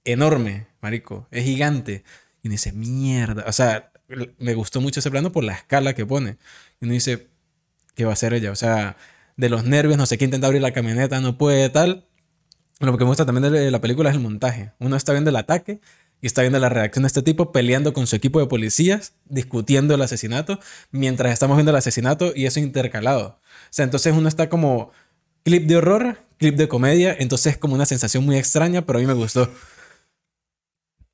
[0.05, 2.03] Enorme, marico, es gigante.
[2.41, 3.91] Y uno dice, mierda, o sea,
[4.37, 6.37] me gustó mucho ese plano por la escala que pone.
[6.79, 7.27] Y uno dice,
[7.95, 8.51] ¿qué va a hacer ella?
[8.51, 8.97] O sea,
[9.37, 12.05] de los nervios, no sé qué intenta abrir la camioneta, no puede, tal.
[12.79, 14.71] Lo que me gusta también de la película es el montaje.
[14.79, 15.81] Uno está viendo el ataque
[16.21, 19.93] y está viendo la reacción de este tipo peleando con su equipo de policías, discutiendo
[19.95, 20.59] el asesinato,
[20.91, 23.39] mientras estamos viendo el asesinato y eso intercalado.
[23.39, 24.91] O sea, entonces uno está como
[25.43, 29.01] clip de horror, clip de comedia, entonces es como una sensación muy extraña, pero a
[29.01, 29.49] mí me gustó.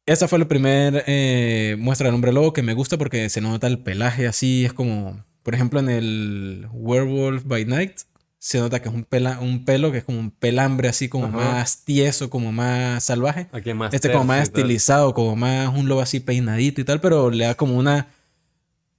[0.08, 3.66] Esa fue la primera eh, muestra del hombre lobo que me gusta porque se nota
[3.68, 8.02] el pelaje así, es como, por ejemplo, en el Werewolf by Night,
[8.46, 11.30] se nota que es un, pela, un pelo que es como un pelambre así como
[11.30, 13.48] más tieso, como más salvaje.
[13.52, 17.32] Aquí más este como más estilizado, como más un lobo así peinadito y tal, pero
[17.32, 18.10] le da como una,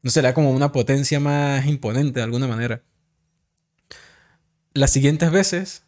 [0.03, 2.83] no sé, le da como una potencia más imponente de alguna manera.
[4.75, 5.85] Las siguientes veces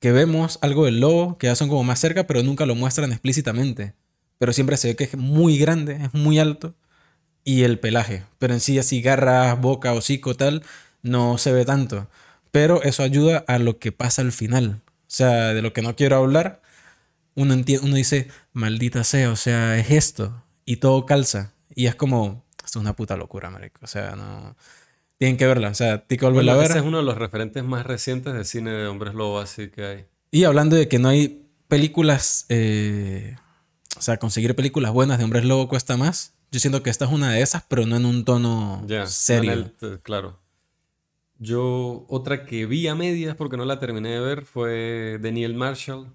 [0.00, 3.12] que vemos algo del lobo, que ya son como más cerca, pero nunca lo muestran
[3.12, 3.94] explícitamente.
[4.38, 6.74] Pero siempre se ve que es muy grande, es muy alto,
[7.44, 8.24] y el pelaje.
[8.38, 10.64] Pero en sí así garras, boca, hocico, tal,
[11.02, 12.08] no se ve tanto
[12.58, 14.82] pero eso ayuda a lo que pasa al final.
[14.84, 16.60] O sea, de lo que no quiero hablar,
[17.36, 21.52] uno, uno dice, maldita sea, o sea, es esto, y todo calza.
[21.72, 23.78] Y es como, es una puta locura, marico.
[23.82, 24.56] O sea, no...
[25.18, 26.70] Tienen que verla, o sea, tiene que volverla a ver.
[26.70, 29.84] Ese es uno de los referentes más recientes de cine de hombres lobo, así que
[29.84, 30.06] hay.
[30.32, 33.36] Y hablando de que no hay películas, eh,
[33.96, 36.34] o sea, conseguir películas buenas de hombres lobo cuesta más.
[36.50, 39.70] Yo siento que esta es una de esas, pero no en un tono serio.
[39.80, 40.40] Eh, claro.
[41.38, 45.54] Yo, otra que vi a medias porque no la terminé de ver fue de Neil
[45.54, 46.12] Marshall.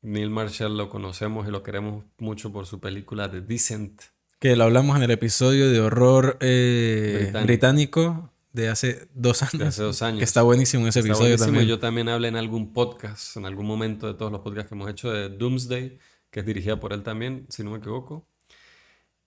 [0.00, 4.02] Neil Marshall lo conocemos y lo queremos mucho por su película The Descent.
[4.38, 8.30] Que lo hablamos en el episodio de horror eh, británico.
[8.52, 9.58] de hace dos años.
[9.58, 10.18] De hace dos años.
[10.18, 11.66] Que está buenísimo ese episodio también.
[11.66, 14.90] Yo también hablé en algún podcast, en algún momento de todos los podcasts que hemos
[14.90, 15.98] hecho de Doomsday,
[16.30, 18.26] que es dirigida por él también, si no me equivoco.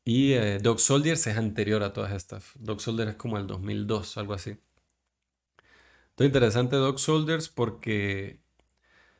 [0.03, 2.51] Y eh, Dog Soldiers es anterior a todas estas.
[2.55, 4.55] Dog Soldiers es como el 2002, algo así.
[6.17, 8.39] Esto interesante Dog Soldiers porque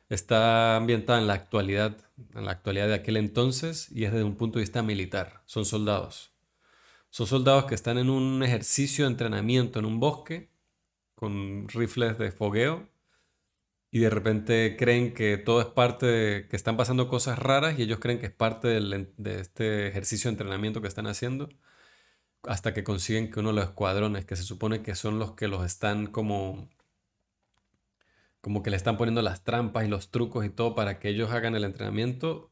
[0.08, 1.96] está ambientada en la actualidad,
[2.34, 5.44] en la actualidad de aquel entonces y es desde un punto de vista militar.
[5.46, 6.32] Son soldados.
[7.10, 10.50] Son soldados que están en un ejercicio de entrenamiento en un bosque
[11.14, 12.88] con rifles de fogueo
[13.92, 17.82] y de repente creen que todo es parte de que están pasando cosas raras y
[17.82, 21.48] ellos creen que es parte de este ejercicio de entrenamiento que están haciendo
[22.42, 25.46] hasta que consiguen que uno de los escuadrones que se supone que son los que
[25.46, 26.68] los están como
[28.48, 31.30] como que le están poniendo las trampas y los trucos y todo para que ellos
[31.32, 32.50] hagan el entrenamiento.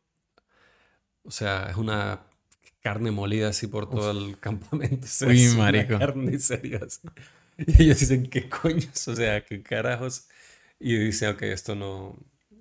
[1.22, 2.26] O sea, es una
[2.82, 5.06] carne molida así por todo el campamento.
[5.26, 5.98] Uy, marico.
[5.98, 6.32] carne
[7.56, 9.08] y ellos dicen, ¿qué coños?
[9.08, 10.28] O sea, ¿qué carajos?
[10.78, 12.14] Y dicen, ok, esto no,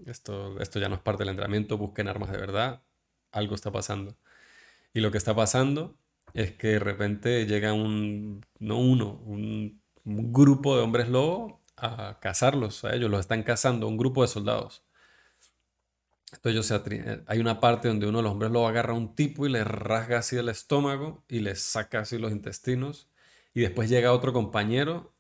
[0.06, 2.84] esto, esto ya no es parte del entrenamiento, busquen armas de verdad,
[3.34, 4.16] algo está pasando.
[4.94, 5.98] Y lo que está pasando
[6.34, 12.20] es que de repente llega un, no uno, un, un grupo de hombres lobo a
[12.22, 14.84] cazarlos, a ellos los están cazando, un grupo de soldados.
[16.32, 19.46] Entonces eh, hay una parte donde uno de los hombres lo agarra a un tipo
[19.46, 23.08] y le rasga así el estómago y le saca así los intestinos.
[23.54, 25.14] Y después llega otro compañero,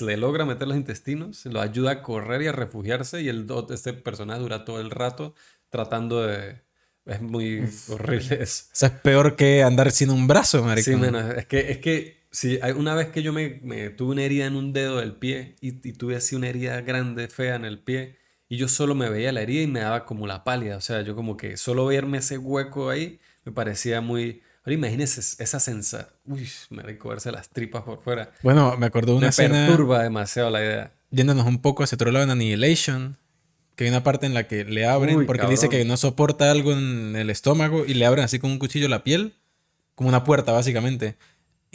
[0.00, 3.92] le logra meter los intestinos, lo ayuda a correr y a refugiarse y el, este
[3.92, 5.34] personaje dura todo el rato
[5.70, 6.64] tratando de...
[7.04, 8.64] Es muy horrible eso.
[8.72, 10.90] Es peor que andar sin un brazo, marico.
[10.90, 11.00] Sí,
[11.36, 14.56] es que, es que Sí, una vez que yo me, me, tuve una herida en
[14.56, 18.58] un dedo del pie y, tuve así una herida grande, fea en el pie, y
[18.58, 21.16] yo solo me veía la herida y me daba como la pálida, o sea, yo
[21.16, 26.10] como que solo verme ese hueco ahí me parecía muy, Ahora imagínese esa sensación.
[26.26, 28.32] Uy, me rico verse las tripas por fuera.
[28.42, 29.66] Bueno, me acuerdo de una me escena...
[29.68, 30.92] perturba demasiado la idea.
[31.10, 33.16] Yéndonos un poco hacia otro lado en Annihilation,
[33.76, 36.72] que hay una parte en la que le abren porque dice que no soporta algo
[36.72, 39.36] en el estómago y le abren así con un cuchillo la piel,
[39.94, 41.16] como una puerta básicamente.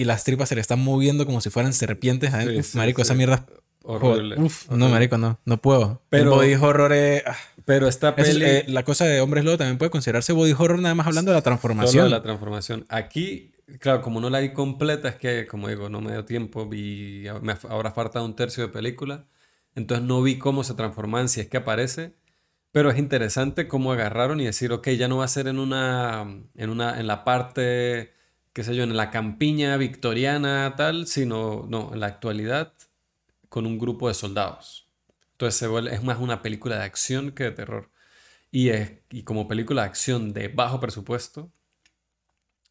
[0.01, 2.31] Y las tripas se le están moviendo como si fueran serpientes.
[2.73, 3.45] marico, esa mierda
[3.83, 4.35] Horrible.
[4.39, 5.39] Uf, no, marico, no.
[5.45, 6.01] No puedo.
[6.09, 7.21] Pero, body horror es...
[7.23, 7.37] Ah.
[7.65, 8.43] Pero esta peli...
[8.43, 11.37] Eh, la cosa de Hombres Lobo también puede considerarse body horror nada más hablando de
[11.37, 12.05] la transformación.
[12.05, 12.87] de la transformación.
[12.89, 16.67] Aquí, claro, como no la vi completa, es que, como digo, no me dio tiempo.
[16.67, 17.25] Vi...
[17.43, 19.27] Me habrá faltado un tercio de película.
[19.75, 22.15] Entonces no vi cómo se transforman, si es que aparece.
[22.71, 26.25] Pero es interesante cómo agarraron y decir, ok, ya no va a ser en una...
[26.55, 28.13] En, una, en la parte
[28.53, 32.73] qué sé yo, en la campiña victoriana tal, sino, no, en la actualidad
[33.49, 34.87] con un grupo de soldados.
[35.33, 37.89] Entonces se vuelve, es más una película de acción que de terror.
[38.51, 41.51] Y, es, y como película de acción de bajo presupuesto,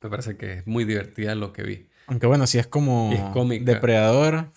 [0.03, 1.89] me parece que es muy divertida lo que vi.
[2.07, 3.11] Aunque bueno, si es como
[3.63, 4.51] Depredador,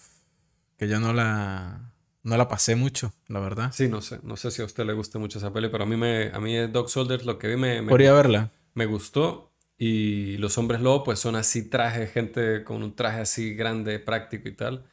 [0.78, 1.94] que yo no la,
[2.24, 3.72] no la pasé mucho, la verdad.
[3.72, 4.20] Sí, no sé.
[4.24, 6.40] No sé si a usted le guste mucho esa peli, pero a mí, me, a
[6.40, 7.84] mí Dog Soldiers lo que vi me...
[7.84, 8.52] Podría verla.
[8.74, 9.53] Me gustó.
[9.78, 14.48] Y los hombres lobo pues son así traje, gente con un traje así grande, práctico
[14.48, 14.86] y tal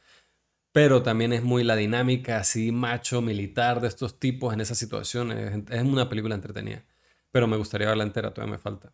[0.71, 5.69] pero también es muy la dinámica así macho, militar de estos tipos en esas situaciones.
[5.69, 6.85] Es una película entretenida,
[7.31, 8.93] pero me gustaría verla entera, todavía me falta.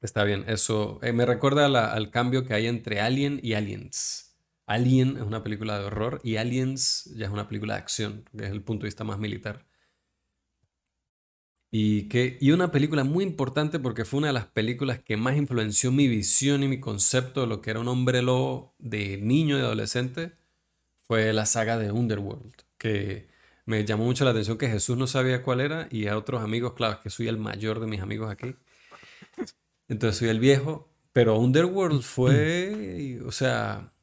[0.00, 4.36] Está bien, eso eh, me recuerda al cambio que hay entre Alien y Aliens.
[4.66, 8.52] Alien es una película de horror y Aliens ya es una película de acción, desde
[8.52, 9.66] el punto de vista más militar.
[11.76, 15.36] Y, que, y una película muy importante porque fue una de las películas que más
[15.36, 19.58] influenció mi visión y mi concepto de lo que era un hombre lobo de niño
[19.58, 20.34] y adolescente
[21.02, 23.26] fue la saga de Underworld, que
[23.66, 26.74] me llamó mucho la atención que Jesús no sabía cuál era y a otros amigos,
[26.74, 28.54] claro, que soy el mayor de mis amigos aquí.
[29.88, 33.93] Entonces soy el viejo, pero Underworld fue, o sea,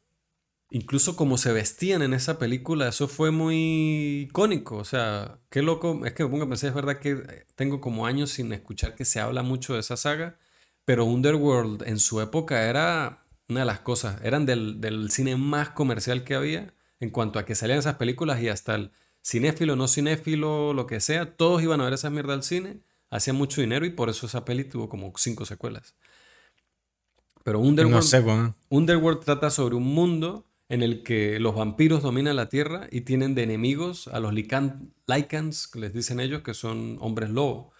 [0.71, 6.05] incluso como se vestían en esa película, eso fue muy icónico, o sea, qué loco,
[6.05, 9.03] es que me pongo a pensar, es verdad que tengo como años sin escuchar que
[9.05, 10.39] se habla mucho de esa saga,
[10.85, 15.69] pero Underworld en su época era una de las cosas, eran del, del cine más
[15.71, 18.91] comercial que había en cuanto a que salían esas películas y hasta el
[19.21, 22.79] cinéfilo, no cinéfilo, lo que sea, todos iban a ver esa mierda al cine,
[23.09, 25.95] hacían mucho dinero y por eso esa peli tuvo como cinco secuelas.
[27.43, 32.87] Pero Underworld, Underworld trata sobre un mundo en el que los vampiros dominan la Tierra
[32.89, 37.71] y tienen de enemigos a los Lycans, que les dicen ellos, que son hombres lobo.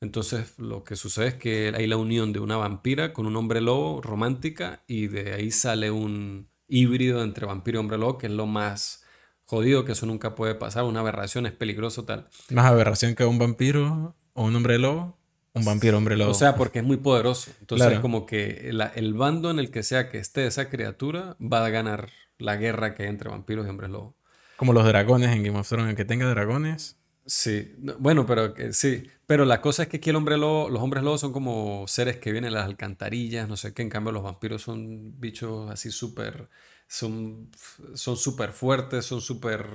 [0.00, 3.60] Entonces lo que sucede es que hay la unión de una vampira con un hombre
[3.60, 8.32] lobo romántica y de ahí sale un, híbrido entre vampiro y hombre lobo, que es
[8.32, 9.02] lo más
[9.44, 12.28] jodido, que eso nunca puede pasar, una aberración es peligroso tal.
[12.50, 15.18] Más aberración que un vampiro o un hombre lobo,
[15.54, 16.30] un vampiro hombre lobo.
[16.30, 17.50] O sea, porque es muy poderoso.
[17.58, 21.70] Entonces, como que el bando en el que sea que esté esa criatura va a
[21.70, 24.16] ganar la guerra que hay entre vampiros y hombres lobo.
[24.56, 26.98] Como los dragones en Game of Thrones, el que tenga dragones.
[27.26, 31.04] Sí, bueno, pero sí, pero la cosa es que aquí el hombre lobo, los hombres
[31.04, 34.22] lobos son como seres que vienen de las alcantarillas, no sé qué, en cambio los
[34.22, 36.48] vampiros son bichos así súper,
[36.86, 37.50] son
[37.94, 39.66] súper fuertes, son súper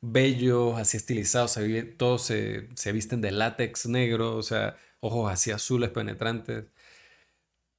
[0.00, 1.56] bellos, así estilizados,
[1.96, 6.64] todos se, se, visten de látex negro, o sea, ojos así azules penetrantes.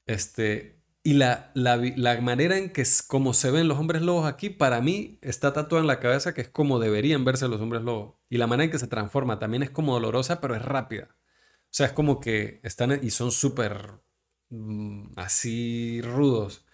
[0.06, 0.78] Este,
[1.10, 5.18] y la, la, manera en que como se ven los hombres lobos aquí, para mí
[5.23, 8.14] está tatuada en la cabeza que es como deberían verse los hombres lobos.
[8.30, 11.07] Y la manera en que se transforma también es como dolorosa, pero es rápida.
[11.64, 14.02] O sea, es como que están y son súper
[14.49, 16.65] mm, así rudos.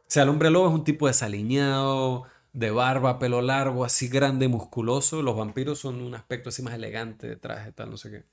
[0.00, 4.48] O sea, el hombre lobo es un tipo desaliñado, de barba, pelo largo, así grande,
[4.48, 5.22] musculoso.
[5.22, 8.24] Los vampiros son un aspecto así más elegante de traje, tal, no sé qué.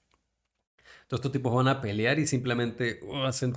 [1.08, 3.54] Todos estos tipos van a pelear y simplemente uh, hacen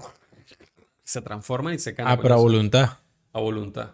[1.04, 2.08] se transforman y se caen.
[2.08, 2.98] Ah, pero a voluntad.
[3.32, 3.90] A voluntad.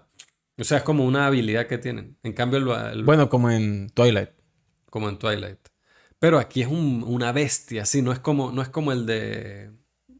[0.59, 2.19] O sea, es como una habilidad que tienen.
[2.23, 2.59] En cambio,
[2.89, 4.31] el, bueno, como en Twilight.
[4.91, 5.59] Como en Twilight.
[6.19, 9.71] Pero aquí es una bestia, sí, no es como, no es como el de.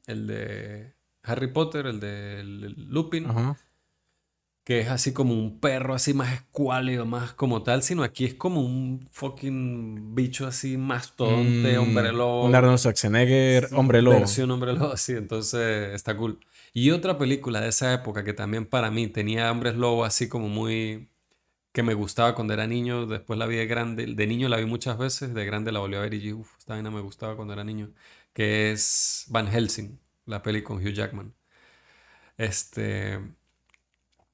[0.07, 2.43] El de Harry Potter, el de
[2.77, 3.27] Lupin.
[4.65, 8.35] Que es así como un perro así más escuálido, más como tal, sino aquí es
[8.35, 12.45] como un fucking bicho así más tonte, mm, hombre lobo.
[12.45, 14.19] Un Arnold Schwarzenegger, hombre lobo.
[14.19, 16.39] Versión hombre lobo, sí, entonces está cool.
[16.73, 20.49] Y otra película de esa época que también para mí tenía hombres lobo así como
[20.49, 21.11] muy...
[21.73, 24.67] que me gustaba cuando era niño, después la vi de grande, de niño la vi
[24.67, 27.37] muchas veces, de grande la volví a ver y dije, uff, esta vaina me gustaba
[27.37, 27.93] cuando era niño,
[28.33, 31.35] que es Van Helsing, la peli con Hugh Jackman.
[32.37, 33.21] Este...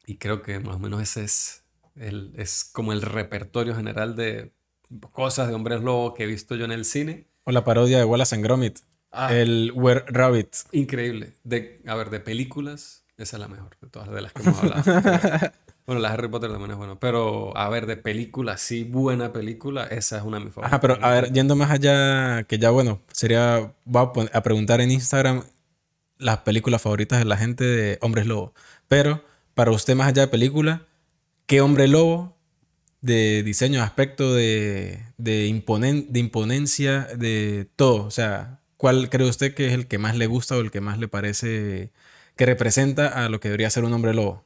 [0.06, 1.64] Y creo que más o menos ese es,
[1.96, 4.52] el, es como el repertorio general de
[5.10, 7.26] cosas de hombres lobo que he visto yo en el cine.
[7.42, 8.78] O la parodia de Wallace and Gromit.
[9.16, 9.34] Ah.
[9.34, 10.54] el Were Rabbit.
[10.72, 11.32] Increíble.
[11.42, 14.58] De, a ver, de películas, esa es la mejor de todas de las que hemos
[14.62, 14.82] hablado.
[15.86, 17.00] bueno, la Harry Potter también es buena.
[17.00, 20.74] Pero, a ver, de película, sí, buena película, esa es una de mis favoritas.
[20.74, 24.82] Ajá, pero a ver, yendo más allá, que ya bueno, sería, voy a, a preguntar
[24.82, 25.42] en Instagram
[26.18, 28.52] las películas favoritas de la gente de Hombres Lobo.
[28.86, 29.24] Pero,
[29.54, 30.86] para usted más allá de película,
[31.46, 32.36] ¿qué hombre lobo
[33.00, 35.62] de diseño, aspecto, de, de,
[36.08, 38.04] de imponencia, de todo?
[38.04, 40.80] O sea, ¿cuál cree usted que es el que más le gusta o el que
[40.80, 41.90] más le parece
[42.36, 44.44] que representa a lo que debería ser un hombre lobo?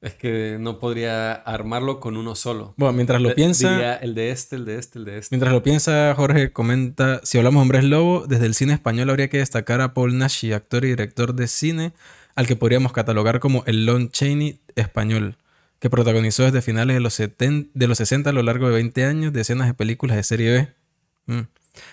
[0.00, 2.74] Es que no podría armarlo con uno solo.
[2.76, 3.96] Bueno, mientras lo piensa.
[3.96, 5.34] el de este, el de este, el de este.
[5.34, 9.28] Mientras lo piensa, Jorge comenta: si hablamos de hombres lobo, desde el cine español habría
[9.28, 11.92] que destacar a Paul Nashi, actor y director de cine,
[12.36, 15.38] al que podríamos catalogar como el Lon Chaney español,
[15.80, 19.32] que protagonizó desde finales de los, de los 60 a lo largo de 20 años
[19.32, 21.46] decenas de películas de serie B, mm,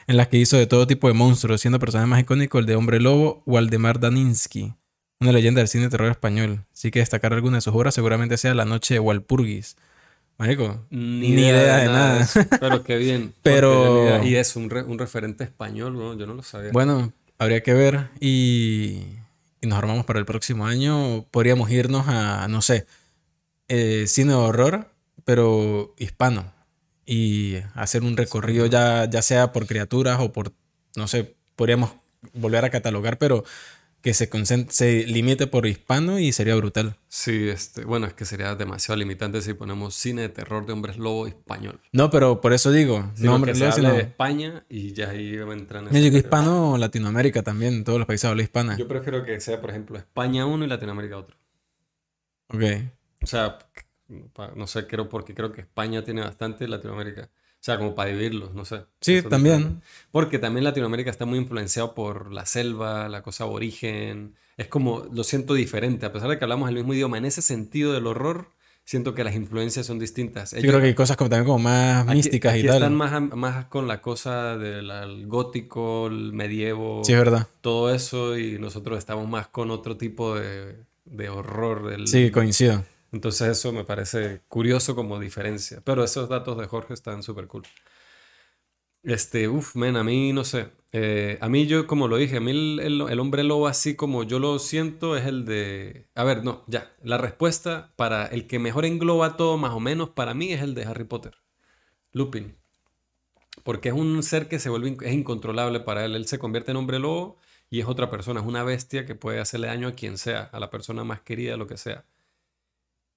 [0.07, 2.75] en las que hizo de todo tipo de monstruos, siendo personaje más icónico el de
[2.75, 4.73] Hombre Lobo, Waldemar Daninsky,
[5.19, 6.65] una leyenda del cine de terror español.
[6.73, 9.75] Así que destacar alguna de sus obras seguramente sea La Noche de Walpurgis.
[10.37, 12.27] Marico, ni, idea, de nada.
[12.59, 13.33] pero qué bien.
[13.43, 14.23] Pero...
[14.25, 16.17] Y es un, referente español, ¿no?
[16.17, 16.71] yo no lo sabía.
[16.71, 19.03] Bueno, habría que ver y
[19.63, 22.85] y nos armamos para el próximo año, podríamos irnos a, no sé,
[23.69, 24.91] eh, cine de horror,
[25.23, 26.51] pero hispano.
[27.05, 30.53] Y hacer un recorrido ya, ya sea por criaturas o por,
[30.95, 31.93] no sé, podríamos
[32.33, 33.43] volver a catalogar, pero
[34.03, 34.29] que se,
[34.69, 36.97] se limite por hispano y sería brutal.
[37.07, 40.97] Sí, este, bueno, es que sería demasiado limitante si ponemos cine de terror de hombres
[40.97, 41.79] lobo español.
[41.93, 45.83] No, pero por eso digo, no hombres lobo, sino de España y ya ahí entrar
[45.83, 48.77] en Yo digo hispano Latinoamérica también, todos los países hablan hispana.
[48.77, 51.37] Yo prefiero que sea, por ejemplo, España uno y Latinoamérica otro.
[52.49, 52.61] Ok.
[53.21, 53.57] O sea,
[54.55, 57.29] no sé, creo porque creo que España tiene bastante Latinoamérica.
[57.63, 58.81] O sea, como para vivirlos, no sé.
[58.99, 59.81] Sí, también.
[60.11, 64.35] Porque también Latinoamérica está muy influenciado por la selva, la cosa aborigen.
[64.57, 67.17] Es como, lo siento diferente, a pesar de que hablamos el mismo idioma.
[67.17, 68.49] En ese sentido del horror,
[68.83, 70.51] siento que las influencias son distintas.
[70.51, 72.75] Yo creo que hay cosas como, también como más místicas y tal.
[72.75, 77.01] Están más, más con la cosa del gótico, el medievo.
[77.05, 77.47] Sí, es verdad.
[77.61, 80.75] Todo eso y nosotros estamos más con otro tipo de,
[81.05, 81.89] de horror.
[81.89, 82.83] Del, sí, coincido.
[83.13, 85.81] Entonces eso me parece curioso como diferencia.
[85.85, 87.63] Pero esos datos de Jorge están súper cool.
[89.03, 90.71] Este, uff, men, a mí no sé.
[90.91, 94.39] Eh, a mí yo, como lo dije, a mí el, hombre lobo así como yo
[94.39, 96.07] lo siento es el de...
[96.15, 96.91] A ver, no, ya.
[97.03, 100.73] La respuesta para el que mejor engloba todo más o menos para mí es el
[100.73, 101.35] de Harry Potter.
[102.13, 102.57] Lupin.
[103.63, 106.15] Porque es un ser que se vuelve, es incontrolable para él.
[106.15, 107.37] Él se convierte en hombre lobo
[107.69, 110.59] y es otra persona, es una bestia que puede hacerle daño a quien sea, a
[110.59, 112.05] la persona más querida, lo que sea.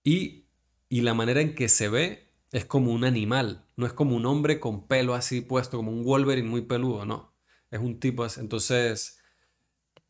[0.07, 0.45] Y,
[0.89, 4.61] la manera en que se ve es como un animal, no es como un hombre
[4.61, 7.35] con pelo así puesto, como un Wolverine muy peludo, no.
[7.73, 8.39] Es un tipo así.
[8.39, 9.19] Entonces,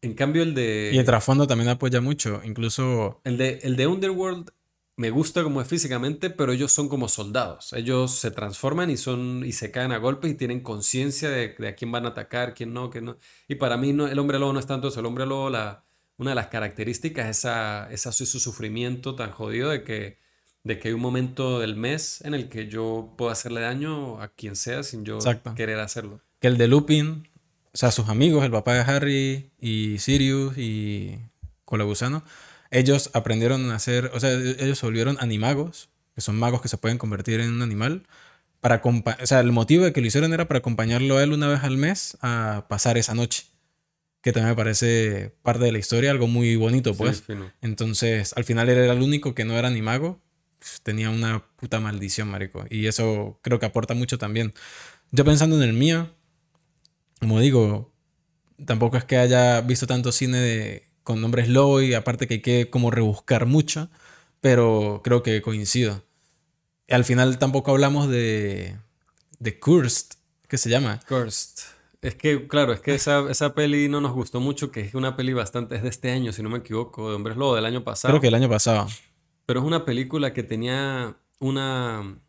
[0.02, 0.90] en cambio el de...
[0.93, 3.23] Y el trasfondo también apoya mucho, incluso...
[3.24, 4.51] El de, el de Underworld
[4.97, 7.73] me gusta como es físicamente, pero ellos son como soldados.
[7.73, 11.74] Ellos se transforman y son y se caen a golpes y tienen conciencia de, a
[11.74, 13.16] quién van a atacar, quién no, quién no.
[13.48, 15.01] Y para mí no, el hombre lobo no es tanto eso.
[15.01, 15.85] El hombre lobo, la,
[16.18, 20.18] una de las características es esa, esa, su sufrimiento tan jodido de que,
[20.64, 24.28] de que hay un momento del mes en el que yo puedo hacerle daño a
[24.28, 25.18] quien sea sin yo
[25.55, 26.20] querer hacerlo.
[26.40, 27.28] Que el de Lupin,
[27.72, 31.18] o sea, sus amigos, el papá de Harry y Sirius y
[31.64, 32.24] Colagusano,
[32.70, 36.78] ellos aprendieron a hacer, o sea, ellos se volvieron animagos, que son magos que se
[36.78, 38.06] pueden convertir en un animal.
[38.60, 41.47] Para o sea, el motivo de que lo hicieron era para acompañarlo a él una
[41.47, 43.44] vez al mes a pasar esa noche
[44.27, 47.23] que también me parece parte de la historia, algo muy bonito, pues.
[47.62, 50.20] Entonces, al final él era el único que no era ni mago.
[50.82, 52.65] Tenía una puta maldición, marico.
[52.69, 54.53] Y eso creo que aporta mucho también.
[55.12, 56.12] Yo pensando en el mío,
[57.20, 57.94] como digo,
[58.65, 62.43] tampoco es que haya visto tanto cine de, con nombres low y aparte que hay
[62.43, 63.90] que como rebuscar mucho,
[64.40, 66.05] pero creo que coincido.
[66.90, 68.74] al final tampoco hablamos de,
[69.39, 70.98] de Cursed, ¿qué se llama?
[71.07, 71.76] Cursed.
[72.07, 75.16] Es que, claro, es que esa, esa, peli no nos gustó mucho, que es una
[75.16, 77.83] peli bastante, es de este año, si no me equivoco, de Hombres Lobo, del año
[77.83, 78.12] pasado.
[78.12, 78.87] Creo que el año pasado.
[79.45, 82.20] Pero es una película que tenía una...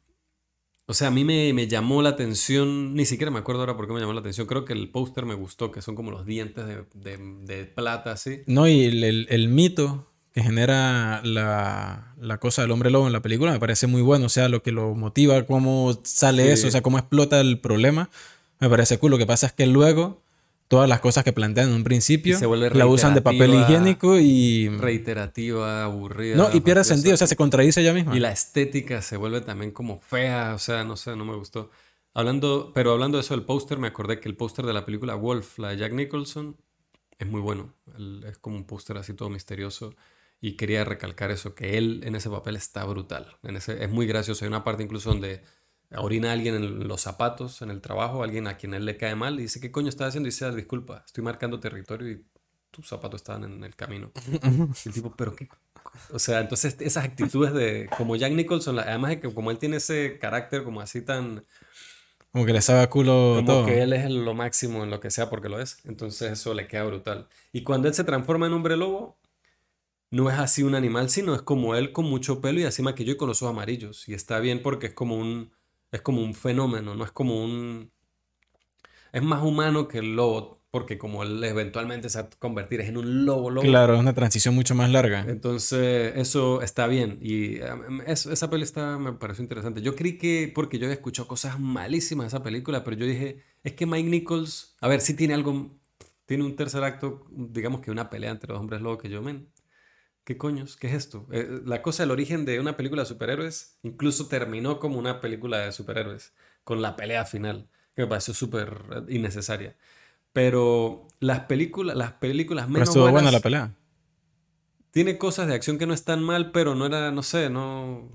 [0.88, 3.86] O sea, a mí me, me llamó la atención, ni siquiera me acuerdo ahora por
[3.86, 6.26] qué me llamó la atención, creo que el póster me gustó, que son como los
[6.26, 8.42] dientes de, de, de plata, así.
[8.48, 13.14] No, y el, el, el mito que genera la, la, cosa del hombre lobo en
[13.14, 16.68] la película me parece muy bueno, o sea, lo que lo motiva, cómo sale eso,
[16.68, 18.10] o sea, cómo explota el problema
[18.60, 19.12] me parece cool.
[19.12, 20.22] Lo que pasa es que luego
[20.68, 22.38] todas las cosas que plantean en un principio
[22.74, 26.36] la usan de papel higiénico y reiterativa, aburrida.
[26.36, 28.16] No, y pierde sentido, o sea, se contradice ella misma.
[28.16, 31.70] Y la estética se vuelve también como fea, o sea, no sé, no me gustó.
[32.14, 35.16] Hablando, pero hablando de eso del póster, me acordé que el póster de la película
[35.16, 36.58] Wolf, la de Jack Nicholson,
[37.20, 37.74] es muy bueno.
[38.28, 39.94] es como un póster así todo misterioso.
[40.40, 43.38] Y quería recalcar eso, que él en ese papel está brutal.
[43.42, 44.46] En ese, es muy gracioso.
[44.46, 45.42] Hay una parte incluso donde
[45.96, 49.16] orina a alguien en los zapatos, en el trabajo, alguien a quien él le cae
[49.16, 50.28] mal, y dice, ¿qué coño estás haciendo?
[50.28, 52.26] Y dice, ah, disculpa, estoy marcando territorio y
[52.72, 54.12] tus zapatos estaban en el camino.
[54.44, 55.48] y el tipo, pero qué...
[56.12, 59.78] O sea, entonces esas actitudes de, como Jack Nicholson, además de que como él tiene
[59.78, 61.46] ese carácter como así tan...
[62.32, 63.66] Como que le sabe a culo como todo.
[63.66, 65.80] que él es lo máximo en lo que sea porque lo es.
[65.86, 67.30] Entonces eso le queda brutal.
[67.52, 69.18] Y cuando él se transforma en hombre lobo,
[70.12, 73.14] no es así un animal, sino es como él con mucho pelo y así maquillo
[73.14, 74.08] y con los ojos amarillos.
[74.08, 75.52] Y está bien porque es como un
[75.92, 77.92] es como un fenómeno, no es como un...
[79.14, 82.98] Es más humano que el lobo, porque como él eventualmente se va a convertir en
[82.98, 83.66] un lobo lobo.
[83.66, 85.26] Claro, es una transición mucho más larga.
[85.28, 87.18] Entonces, eso está bien.
[87.22, 88.66] Y um, esa peli
[89.00, 89.82] me pareció interesante.
[89.82, 93.44] Yo creí que, porque yo había escuchado cosas malísimas de esa película, pero yo dije,
[93.64, 95.72] es que Mike Nichols, a ver, sí tiene algo,
[96.26, 99.48] tiene un tercer acto, digamos que una pelea entre los hombres lobo que yo, men,
[100.28, 100.76] ¿Qué coños?
[100.76, 101.26] ¿Qué es esto?
[101.32, 105.60] Eh, la cosa del origen de una película de superhéroes incluso terminó como una película
[105.60, 106.34] de superhéroes,
[106.66, 109.78] con la pelea final, que me pareció súper eh, innecesaria.
[110.34, 113.74] Pero las películas, las películas menos pero buena la pelea.
[114.92, 118.12] Tiene cosas de acción que no están mal, pero no era, no sé, no...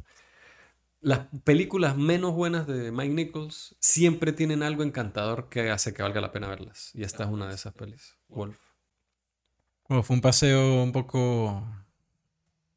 [1.01, 6.21] Las películas menos buenas de Mike Nichols siempre tienen algo encantador que hace que valga
[6.21, 6.91] la pena verlas.
[6.93, 8.59] Y esta es una de esas pelis, Wolf.
[9.89, 11.67] Bueno, fue un paseo un poco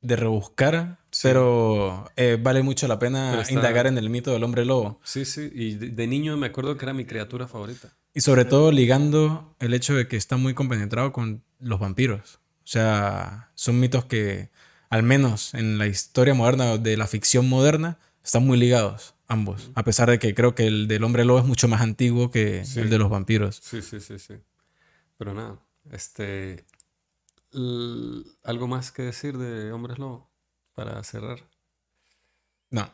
[0.06, 5.00] de rebuscar, pero eh, vale mucho la pena indagar en el mito del hombre lobo.
[5.04, 7.94] Sí, sí, y de, niño me acuerdo que era mi criatura favorita.
[8.14, 12.40] Y sobre todo ligando el hecho de que está muy compenetrado con los vampiros.
[12.64, 14.50] O sea, son mitos que,
[14.90, 19.72] al menos en la historia moderna, de la ficción moderna, están muy ligados ambos.
[19.76, 22.64] A pesar de que creo que el del hombre lobo es mucho más antiguo que
[22.76, 23.60] el de los vampiros.
[23.64, 24.36] Sí, sí, sí, sí.
[25.18, 25.60] Pero nada,
[25.92, 26.66] este,
[28.44, 30.30] ¿Algo más que decir de Hombres Lobo
[30.74, 31.50] para cerrar?
[32.70, 32.90] No.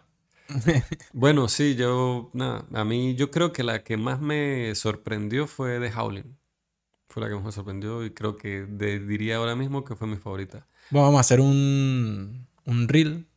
[1.14, 5.80] bueno, sí, yo, nada, a mí yo creo que la que más me sorprendió fue
[5.80, 6.38] The Howling.
[7.08, 10.18] Fue la que más me sorprendió y creo que diría ahora mismo que fue mi
[10.18, 10.68] favorita.
[10.92, 13.28] vamos a hacer un, un reel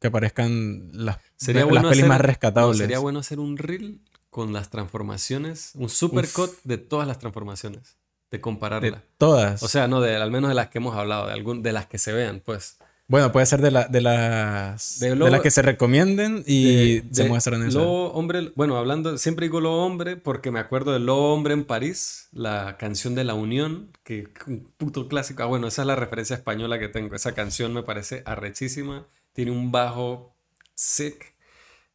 [0.00, 2.78] que aparezcan las, sería las pelis más rescatables.
[2.78, 4.00] sería bueno hacer un reel
[4.30, 7.99] con las transformaciones, un supercut de todas las transformaciones
[8.30, 8.90] de compararla.
[8.90, 9.62] De todas.
[9.62, 11.86] O sea, no, de, al menos de las que hemos hablado, de, algún, de las
[11.86, 12.78] que se vean, pues.
[13.10, 17.66] Bueno, puede ser de, la, de las de, las que se recomienden y se muestran
[17.66, 17.80] eso.
[17.80, 21.64] Lobo Hombre, bueno, hablando, siempre digo Lobo Hombre porque me acuerdo de Lobo Hombre en
[21.64, 25.42] París, la canción de la Unión, que un puto clásico.
[25.42, 27.16] Ah, bueno, esa es la referencia española que tengo.
[27.16, 29.08] Esa canción me parece arrechísima.
[29.32, 30.36] Tiene un bajo
[30.76, 31.34] sick,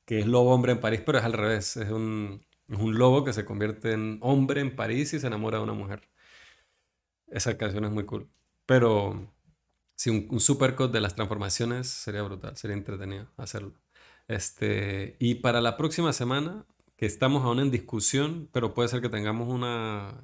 [0.03, 1.77] que es Lobo Hombre en París, pero es al revés.
[1.77, 5.59] Es un, es un lobo que se convierte en hombre en París y se enamora
[5.59, 6.01] de una mujer.
[7.27, 8.29] Esa canción es muy cool.
[8.65, 9.31] Pero
[9.95, 13.73] si un, un supercut de las transformaciones sería brutal, sería entretenido hacerlo.
[14.27, 16.65] Este, y para la próxima semana,
[16.97, 20.23] que estamos aún en discusión, pero puede ser que tengamos una,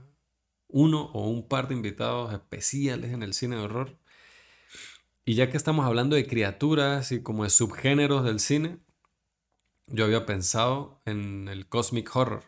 [0.67, 3.97] uno o un par de invitados especiales en el cine de horror.
[5.25, 8.79] Y ya que estamos hablando de criaturas y como de subgéneros del cine,
[9.87, 12.43] yo había pensado en el cosmic horror,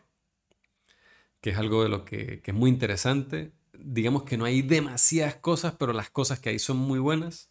[1.40, 3.52] que es algo de lo que, que es muy interesante
[3.84, 7.50] digamos que no hay demasiadas cosas, pero las cosas que hay son muy buenas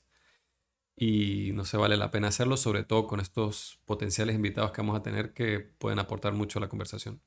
[0.95, 4.99] y no se vale la pena hacerlo, sobre todo con estos potenciales invitados que vamos
[4.99, 7.21] a tener que pueden aportar mucho a la conversación.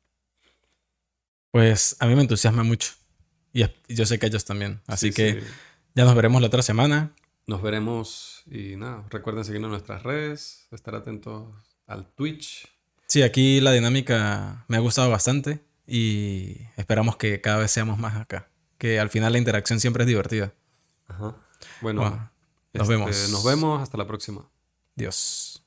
[1.50, 2.92] Pues a mí me entusiasma mucho
[3.52, 5.42] y yo sé que ellos también, así que
[5.94, 7.14] ya nos veremos la otra semana.
[7.46, 11.54] Nos veremos y nada, recuerden seguirnos en nuestras redes, estar atentos
[11.86, 12.68] al Twitch.
[13.06, 18.16] Sí, aquí la dinámica me ha gustado bastante y esperamos que cada vez seamos más
[18.16, 20.52] acá que al final la interacción siempre es divertida.
[21.08, 21.36] Ajá.
[21.80, 22.30] Bueno,
[22.72, 23.28] nos este, vemos.
[23.30, 24.48] Nos vemos, hasta la próxima.
[24.94, 25.62] Dios.